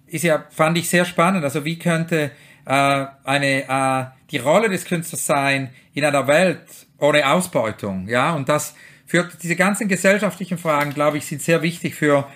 ist 0.07 0.25
ja, 0.25 0.45
fand 0.51 0.79
ich 0.79 0.89
sehr 0.89 1.05
spannend. 1.05 1.45
Also 1.45 1.65
wie 1.65 1.79
könnte 1.79 2.31
äh, 2.65 3.07
eine 3.25 3.69
äh, 3.69 4.05
die 4.31 4.39
Rolle 4.39 4.69
des 4.69 4.87
Künstlers 4.87 5.27
sein 5.27 5.71
in 5.95 6.05
einer 6.05 6.27
Welt 6.27 6.65
ohne 6.99 7.31
Ausbeutung? 7.31 8.09
Ja, 8.09 8.35
und 8.35 8.49
das 8.49 8.75
führt 9.07 9.43
diese 9.43 9.57
ganzen 9.57 9.89
gesellschaftlichen 9.89 10.57
Fragen, 10.57 10.95
glaube 10.95 11.19
ich, 11.19 11.27
sind 11.27 11.43
sehr 11.43 11.63
wichtig 11.63 11.95
für 11.95 12.27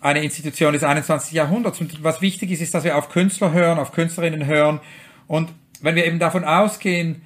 eine 0.00 0.22
Institution 0.22 0.72
des 0.72 0.84
21. 0.84 1.32
Jahrhunderts. 1.32 1.80
Und 1.80 2.04
was 2.04 2.20
wichtig 2.20 2.50
ist, 2.50 2.60
ist, 2.60 2.74
dass 2.74 2.84
wir 2.84 2.96
auf 2.96 3.08
Künstler 3.08 3.52
hören, 3.52 3.78
auf 3.78 3.92
Künstlerinnen 3.92 4.46
hören. 4.46 4.80
Und 5.26 5.52
wenn 5.80 5.96
wir 5.96 6.04
eben 6.04 6.18
davon 6.18 6.44
ausgehen, 6.44 7.22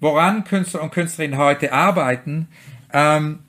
woran 0.00 0.44
Künstler 0.44 0.82
und 0.82 0.92
Künstlerinnen 0.92 1.38
heute 1.38 1.72
arbeiten, 1.72 2.48
ähm, 2.92 3.40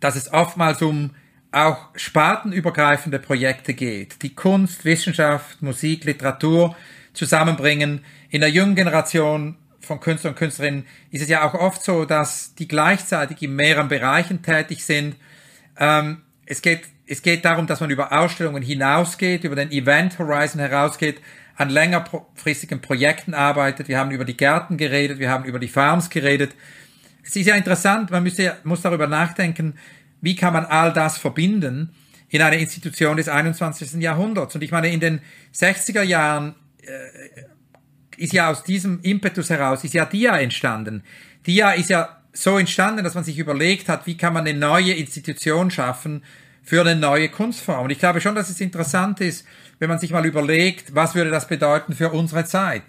dass 0.00 0.16
es 0.16 0.32
oftmals 0.32 0.82
um 0.82 1.10
auch 1.52 1.88
spartenübergreifende 1.94 3.18
Projekte 3.18 3.72
geht, 3.74 4.22
die 4.22 4.34
Kunst, 4.34 4.84
Wissenschaft, 4.84 5.62
Musik, 5.62 6.04
Literatur 6.04 6.76
zusammenbringen, 7.14 8.04
in 8.28 8.40
der 8.40 8.50
jungen 8.50 8.74
Generation 8.74 9.56
von 9.80 10.00
Künstlern 10.00 10.34
und 10.34 10.38
Künstlerinnen 10.38 10.86
ist 11.10 11.22
es 11.22 11.28
ja 11.28 11.48
auch 11.48 11.54
oft 11.54 11.82
so, 11.82 12.04
dass 12.04 12.54
die 12.56 12.68
gleichzeitig 12.68 13.40
in 13.42 13.54
mehreren 13.54 13.88
Bereichen 13.88 14.42
tätig 14.42 14.84
sind. 14.84 15.16
Ähm, 15.78 16.22
es 16.44 16.60
geht, 16.60 16.82
es 17.06 17.22
geht 17.22 17.44
darum, 17.44 17.66
dass 17.66 17.80
man 17.80 17.90
über 17.90 18.12
Ausstellungen 18.12 18.62
hinausgeht, 18.62 19.44
über 19.44 19.56
den 19.56 19.70
Event 19.70 20.18
Horizon 20.18 20.60
herausgeht, 20.60 21.20
an 21.56 21.70
längerfristigen 21.70 22.80
Projekten 22.80 23.34
arbeitet. 23.34 23.88
Wir 23.88 23.98
haben 23.98 24.10
über 24.10 24.24
die 24.24 24.36
Gärten 24.36 24.76
geredet, 24.76 25.18
wir 25.18 25.30
haben 25.30 25.44
über 25.44 25.58
die 25.58 25.68
Farms 25.68 26.10
geredet. 26.10 26.54
Es 27.24 27.34
ist 27.34 27.46
ja 27.46 27.56
interessant, 27.56 28.10
man 28.10 28.22
müsste, 28.22 28.56
muss 28.64 28.82
darüber 28.82 29.06
nachdenken, 29.06 29.74
wie 30.20 30.36
kann 30.36 30.52
man 30.52 30.64
all 30.64 30.92
das 30.92 31.18
verbinden 31.18 31.94
in 32.28 32.42
eine 32.42 32.58
Institution 32.58 33.16
des 33.16 33.28
21. 33.28 33.94
Jahrhunderts. 33.94 34.54
Und 34.54 34.62
ich 34.62 34.70
meine, 34.70 34.92
in 34.92 35.00
den 35.00 35.20
60er 35.54 36.02
Jahren 36.02 36.54
äh, 36.82 37.42
ist 38.16 38.32
ja 38.32 38.50
aus 38.50 38.62
diesem 38.62 39.00
Impetus 39.02 39.50
heraus, 39.50 39.84
ist 39.84 39.94
ja 39.94 40.04
DIA 40.04 40.38
entstanden. 40.38 41.02
DIA 41.46 41.72
ist 41.72 41.90
ja 41.90 42.20
so 42.32 42.58
entstanden, 42.58 43.02
dass 43.04 43.14
man 43.14 43.24
sich 43.24 43.38
überlegt 43.38 43.88
hat, 43.88 44.06
wie 44.06 44.16
kann 44.16 44.34
man 44.34 44.46
eine 44.46 44.58
neue 44.58 44.92
Institution 44.92 45.70
schaffen 45.70 46.22
für 46.62 46.80
eine 46.80 46.96
neue 46.96 47.28
Kunstform. 47.28 47.84
Und 47.84 47.90
ich 47.90 47.98
glaube 47.98 48.20
schon, 48.20 48.34
dass 48.34 48.50
es 48.50 48.60
interessant 48.60 49.20
ist, 49.20 49.46
wenn 49.78 49.88
man 49.88 49.98
sich 49.98 50.10
mal 50.10 50.24
überlegt, 50.24 50.94
was 50.94 51.14
würde 51.14 51.30
das 51.30 51.48
bedeuten 51.48 51.92
für 51.92 52.10
unsere 52.10 52.44
Zeit. 52.44 52.82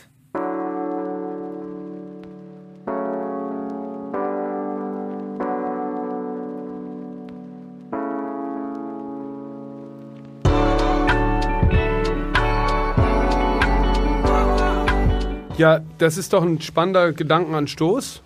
Ja, 15.57 15.79
das 15.97 16.17
ist 16.17 16.33
doch 16.33 16.43
ein 16.43 16.61
spannender 16.61 17.13
Gedankenanstoß. 17.13 18.21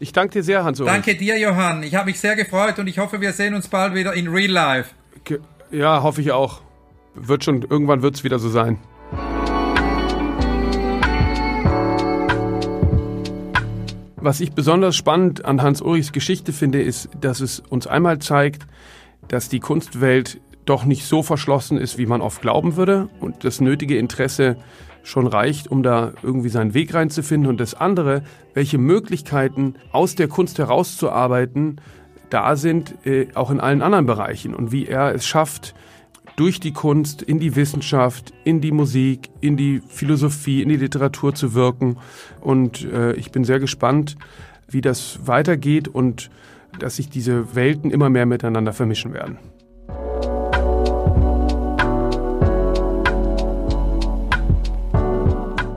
Ich 0.00 0.12
danke 0.12 0.32
dir 0.38 0.42
sehr, 0.42 0.64
Hans. 0.64 0.80
-Ulrich. 0.80 0.86
Danke 0.86 1.14
dir, 1.14 1.38
Johann. 1.38 1.82
Ich 1.82 1.94
habe 1.94 2.06
mich 2.06 2.18
sehr 2.18 2.34
gefreut 2.34 2.78
und 2.78 2.86
ich 2.86 2.98
hoffe, 2.98 3.20
wir 3.20 3.32
sehen 3.32 3.54
uns 3.54 3.68
bald 3.68 3.94
wieder 3.94 4.14
in 4.14 4.28
Real 4.28 4.50
Life. 4.50 4.90
Ja, 5.70 6.02
hoffe 6.02 6.22
ich 6.22 6.32
auch. 6.32 6.62
Wird 7.16 7.44
schon, 7.44 7.62
irgendwann 7.62 8.02
wird 8.02 8.16
es 8.16 8.24
wieder 8.24 8.38
so 8.38 8.48
sein. 8.48 8.78
Was 14.16 14.40
ich 14.40 14.52
besonders 14.52 14.96
spannend 14.96 15.44
an 15.44 15.62
Hans-Ulrichs 15.62 16.12
Geschichte 16.12 16.52
finde, 16.52 16.82
ist, 16.82 17.08
dass 17.20 17.40
es 17.40 17.60
uns 17.60 17.86
einmal 17.86 18.18
zeigt, 18.18 18.66
dass 19.28 19.48
die 19.48 19.60
Kunstwelt 19.60 20.40
doch 20.64 20.84
nicht 20.84 21.04
so 21.04 21.22
verschlossen 21.22 21.78
ist, 21.78 21.96
wie 21.96 22.06
man 22.06 22.20
oft 22.20 22.42
glauben 22.42 22.76
würde 22.76 23.08
und 23.20 23.44
das 23.44 23.60
nötige 23.60 23.98
Interesse 23.98 24.56
schon 25.04 25.28
reicht, 25.28 25.68
um 25.68 25.84
da 25.84 26.12
irgendwie 26.22 26.48
seinen 26.48 26.74
Weg 26.74 26.92
reinzufinden. 26.92 27.48
Und 27.48 27.60
das 27.60 27.74
andere, 27.74 28.22
welche 28.54 28.78
Möglichkeiten 28.78 29.74
aus 29.92 30.16
der 30.16 30.26
Kunst 30.26 30.58
herauszuarbeiten 30.58 31.80
da 32.28 32.56
sind, 32.56 33.06
äh, 33.06 33.28
auch 33.34 33.52
in 33.52 33.60
allen 33.60 33.82
anderen 33.82 34.06
Bereichen. 34.06 34.54
Und 34.54 34.72
wie 34.72 34.86
er 34.86 35.14
es 35.14 35.24
schafft, 35.24 35.76
durch 36.36 36.60
die 36.60 36.72
Kunst 36.72 37.22
in 37.22 37.38
die 37.40 37.56
Wissenschaft, 37.56 38.32
in 38.44 38.60
die 38.60 38.70
Musik, 38.70 39.30
in 39.40 39.56
die 39.56 39.82
Philosophie, 39.88 40.62
in 40.62 40.68
die 40.68 40.76
Literatur 40.76 41.34
zu 41.34 41.54
wirken. 41.54 41.96
Und 42.40 42.84
äh, 42.84 43.14
ich 43.14 43.32
bin 43.32 43.44
sehr 43.44 43.58
gespannt, 43.58 44.16
wie 44.68 44.82
das 44.82 45.20
weitergeht 45.26 45.88
und 45.88 46.30
dass 46.78 46.96
sich 46.96 47.08
diese 47.08 47.54
Welten 47.54 47.90
immer 47.90 48.10
mehr 48.10 48.26
miteinander 48.26 48.74
vermischen 48.74 49.14
werden. 49.14 49.38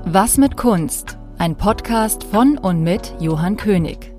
Was 0.06 0.38
mit 0.38 0.58
Kunst? 0.58 1.18
Ein 1.38 1.56
Podcast 1.56 2.26
von 2.26 2.58
und 2.58 2.84
mit 2.84 3.14
Johann 3.20 3.56
König. 3.56 4.12